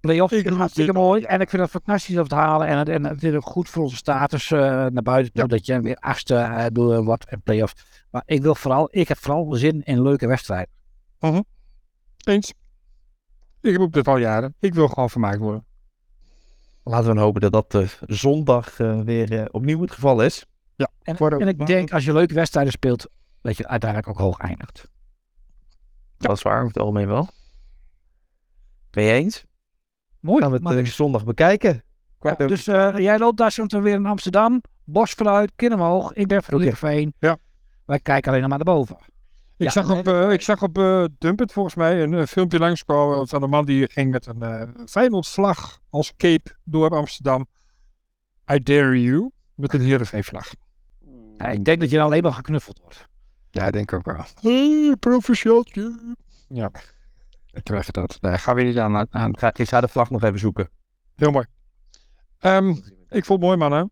roep 0.00 0.30
hartstikke 0.56 0.92
mooi. 0.92 1.22
En 1.22 1.40
ik 1.40 1.50
vind 1.50 1.62
het 1.62 1.70
fantastisch 1.70 2.14
dat 2.14 2.28
we 2.28 2.34
het 2.34 2.44
halen. 2.44 2.66
En 2.66 2.78
het, 2.78 2.88
en 2.88 3.04
het 3.04 3.22
is 3.22 3.34
ook 3.34 3.46
goed 3.46 3.68
voor 3.68 3.82
onze 3.82 3.96
status 3.96 4.50
eh, 4.50 4.60
naar 4.60 5.02
buiten 5.02 5.32
toe. 5.32 5.42
Ja. 5.42 5.48
Dat 5.48 5.66
je 5.66 5.80
weer 5.80 5.96
achtste 5.96 6.34
uh, 6.34 6.64
doet 6.72 7.04
wat 7.04 7.24
en 7.24 7.42
play-off. 7.42 7.74
Maar 8.10 8.22
ik 8.26 8.42
wil 8.42 8.54
vooral, 8.54 8.88
ik 8.90 9.08
heb 9.08 9.18
vooral 9.18 9.52
zin 9.54 9.82
in 9.84 10.02
leuke 10.02 10.26
wedstrijden. 10.26 10.72
Eens. 12.24 12.52
Ik 13.60 13.76
roep 13.76 13.92
dit 13.92 14.08
al 14.08 14.16
jaren. 14.16 14.54
Ik 14.60 14.74
wil 14.74 14.88
gewoon 14.88 15.10
vermaakt 15.10 15.38
worden. 15.38 15.66
Laten 16.84 17.08
we 17.08 17.14
dan 17.14 17.22
hopen 17.24 17.40
dat 17.40 17.52
dat 17.52 17.74
eh, 17.74 17.88
zondag 18.06 18.80
eh, 18.80 19.00
weer 19.00 19.38
eh, 19.40 19.44
opnieuw 19.50 19.80
het 19.80 19.90
geval 19.90 20.22
is. 20.22 20.46
En, 21.02 21.16
Voor 21.16 21.30
de- 21.30 21.36
en 21.36 21.48
ik 21.48 21.66
denk, 21.66 21.92
als 21.92 22.04
je 22.04 22.12
leuke 22.12 22.34
wedstrijden 22.34 22.72
speelt, 22.72 23.06
dat 23.42 23.56
je 23.56 23.68
uiteindelijk 23.68 24.10
ook 24.10 24.18
hoog 24.18 24.38
eindigt. 24.38 24.90
Dat 26.16 26.36
is 26.36 26.42
waar, 26.42 26.56
over 26.56 26.66
het 26.68 26.78
algemeen 26.78 27.06
wel. 27.06 27.28
Ben 28.90 29.04
je 29.04 29.12
eens? 29.12 29.44
Mooi. 30.20 30.42
Gaan 30.42 30.50
we 30.60 30.74
het 30.74 30.88
zondag 30.88 31.24
bekijken. 31.24 31.82
Ja, 32.20 32.34
dus 32.34 32.66
eh, 32.66 32.96
jij 32.96 33.18
loopt 33.18 33.36
daar 33.38 33.52
zo 33.52 33.66
weer 33.66 33.94
in 33.94 34.06
Amsterdam. 34.06 34.60
Bos 34.84 35.10
vooruit, 35.10 35.52
kin 35.56 35.72
omhoog. 35.72 36.12
Ik 36.12 36.26
ben 36.26 36.42
van. 36.42 36.60
Heerenveen. 36.60 37.14
Ja. 37.18 37.36
Wij 37.84 38.00
kijken 38.00 38.28
alleen 38.30 38.40
nog 38.40 38.50
maar 38.50 38.64
naar 38.64 38.74
boven. 38.74 38.96
Ik 39.56 39.66
Ja, 39.66 39.70
zag 39.70 39.90
op, 39.90 40.04
nee, 40.04 40.14
eh, 40.14 40.32
ik 40.32 40.40
zag 40.40 40.62
op 40.62 40.78
eh, 40.78 41.04
Dumpet 41.18 41.52
volgens 41.52 41.74
mij 41.74 42.02
een, 42.02 42.14
eh, 42.14 42.26
filmpje 42.26 42.58
langskomen 42.58 43.28
van 43.28 43.42
een 43.42 43.50
man 43.50 43.64
die 43.64 43.90
ging 43.90 44.10
met 44.10 44.26
een 44.26 44.42
uh, 44.42 44.62
Feyenoord-vlag 44.86 45.78
als 45.90 46.16
cape 46.16 46.56
door 46.64 46.90
Amsterdam. 46.90 47.46
I 48.52 48.62
dare 48.62 49.02
you. 49.02 49.30
Met 49.54 49.72
een 49.72 49.80
Heerenveen-vlag. 49.80 50.54
Ja, 51.36 51.46
ik 51.46 51.64
denk 51.64 51.80
dat 51.80 51.90
je 51.90 51.96
dan 51.96 52.06
alleen 52.06 52.22
maar 52.22 52.32
geknuffeld 52.32 52.78
wordt. 52.80 53.06
Ja, 53.50 53.70
denk 53.70 53.92
ik 53.92 53.98
ook 53.98 54.16
wel. 54.16 54.24
Hey, 54.40 54.96
proficiatje. 54.96 56.14
Ja. 56.48 56.70
Ik 57.52 57.64
krijg 57.64 57.90
dat. 57.90 58.18
Nee, 58.20 58.38
gaan 58.38 58.54
we 58.54 58.62
niet 58.62 58.78
aan. 58.78 59.12
aan. 59.12 59.38
Ga, 59.38 59.54
ik 59.54 59.68
ga 59.68 59.80
de 59.80 59.88
vlag 59.88 60.10
nog 60.10 60.22
even 60.22 60.38
zoeken. 60.38 60.68
Heel 61.14 61.30
mooi. 61.30 61.46
Ehm, 62.38 62.68
ik 63.08 63.24
vond 63.24 63.28
het 63.28 63.40
mooi, 63.40 63.56
mannen. 63.56 63.90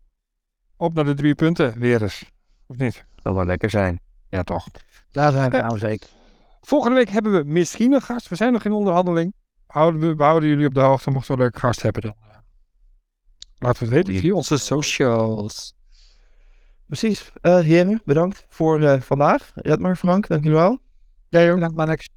Op 0.77 0.93
naar 0.93 1.05
de 1.05 1.13
drie 1.13 1.35
punten 1.35 1.79
weer 1.79 2.01
eens. 2.01 2.31
Of 2.65 2.77
niet? 2.77 3.05
Dat 3.15 3.33
wel 3.33 3.45
lekker 3.45 3.69
zijn. 3.69 3.99
Ja, 4.33 4.43
toch. 4.43 4.67
Daar 5.11 5.31
zijn 5.31 5.51
we 5.51 5.57
nou 5.57 5.77
zeker. 5.77 6.09
Volgende 6.61 6.95
week 6.95 7.09
hebben 7.09 7.31
we 7.31 7.43
misschien 7.43 7.93
een 7.93 8.01
gast. 8.01 8.27
We 8.27 8.35
zijn 8.35 8.53
nog 8.53 8.65
in 8.65 8.71
onderhandeling. 8.71 9.33
Houden 9.67 10.01
we, 10.01 10.15
we 10.15 10.23
houden 10.23 10.49
jullie 10.49 10.67
op 10.67 10.73
de 10.73 10.79
hoogte. 10.79 11.11
Mochten 11.11 11.27
we 11.27 11.37
een 11.37 11.43
leuke 11.43 11.59
gast 11.59 11.81
hebben, 11.81 12.01
dan 12.01 12.13
eh, 12.21 12.37
laten 13.57 13.87
we 13.87 13.95
het 13.95 14.07
weten 14.07 14.21
via 14.21 14.33
onze 14.33 14.57
socials. 14.57 15.73
Precies. 16.85 17.31
Eh 17.41 17.59
heren, 17.59 18.01
bedankt 18.05 18.45
voor 18.49 18.81
eh, 18.81 19.01
vandaag. 19.01 19.51
Redmar, 19.55 19.95
Frank, 19.95 20.27
dank 20.27 20.43
jullie 20.43 20.57
wel. 20.57 20.79
Jij 21.29 21.49
ook? 21.49 21.55
Bedankt, 21.55 21.75
Manex. 21.75 22.09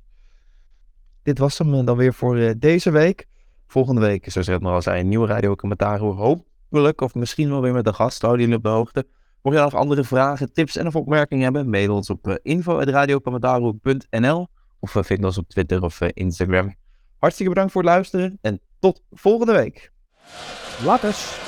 Dit 1.22 1.38
was 1.38 1.58
hem 1.58 1.84
dan 1.84 1.96
weer 1.96 2.14
voor 2.14 2.36
eh, 2.36 2.50
deze 2.58 2.90
week. 2.90 3.26
Volgende 3.66 4.00
week, 4.00 4.30
zoals 4.30 4.48
Redmar 4.48 4.72
al 4.72 4.82
zei, 4.82 5.00
een 5.00 5.08
nieuwe 5.08 5.26
radiocommentaar. 5.26 5.98
Hopelijk, 5.98 7.00
of 7.00 7.14
misschien 7.14 7.50
wel 7.50 7.60
weer 7.60 7.72
met 7.72 7.86
een 7.86 7.94
gast. 7.94 8.20
Houden 8.22 8.40
jullie 8.40 8.56
op 8.56 8.62
de 8.62 8.68
hoogte. 8.68 9.06
Mocht 9.46 9.58
je 9.58 9.64
nog 9.64 9.74
andere 9.74 10.04
vragen, 10.04 10.52
tips 10.52 10.76
en 10.76 10.86
of 10.86 10.96
opmerkingen 10.96 11.44
hebben, 11.44 11.70
mail 11.70 11.94
ons 11.94 12.10
op 12.10 12.28
uh, 12.28 12.34
info.radiocommentario.nl 12.42 14.48
of 14.78 14.94
uh, 14.94 15.02
vind 15.02 15.24
ons 15.24 15.38
op 15.38 15.48
Twitter 15.48 15.82
of 15.82 16.00
uh, 16.00 16.08
Instagram. 16.12 16.74
Hartstikke 17.18 17.52
bedankt 17.52 17.72
voor 17.72 17.82
het 17.82 17.90
luisteren 17.90 18.38
en 18.40 18.60
tot 18.78 19.02
volgende 19.10 19.52
week. 19.52 19.92
Later. 20.84 21.45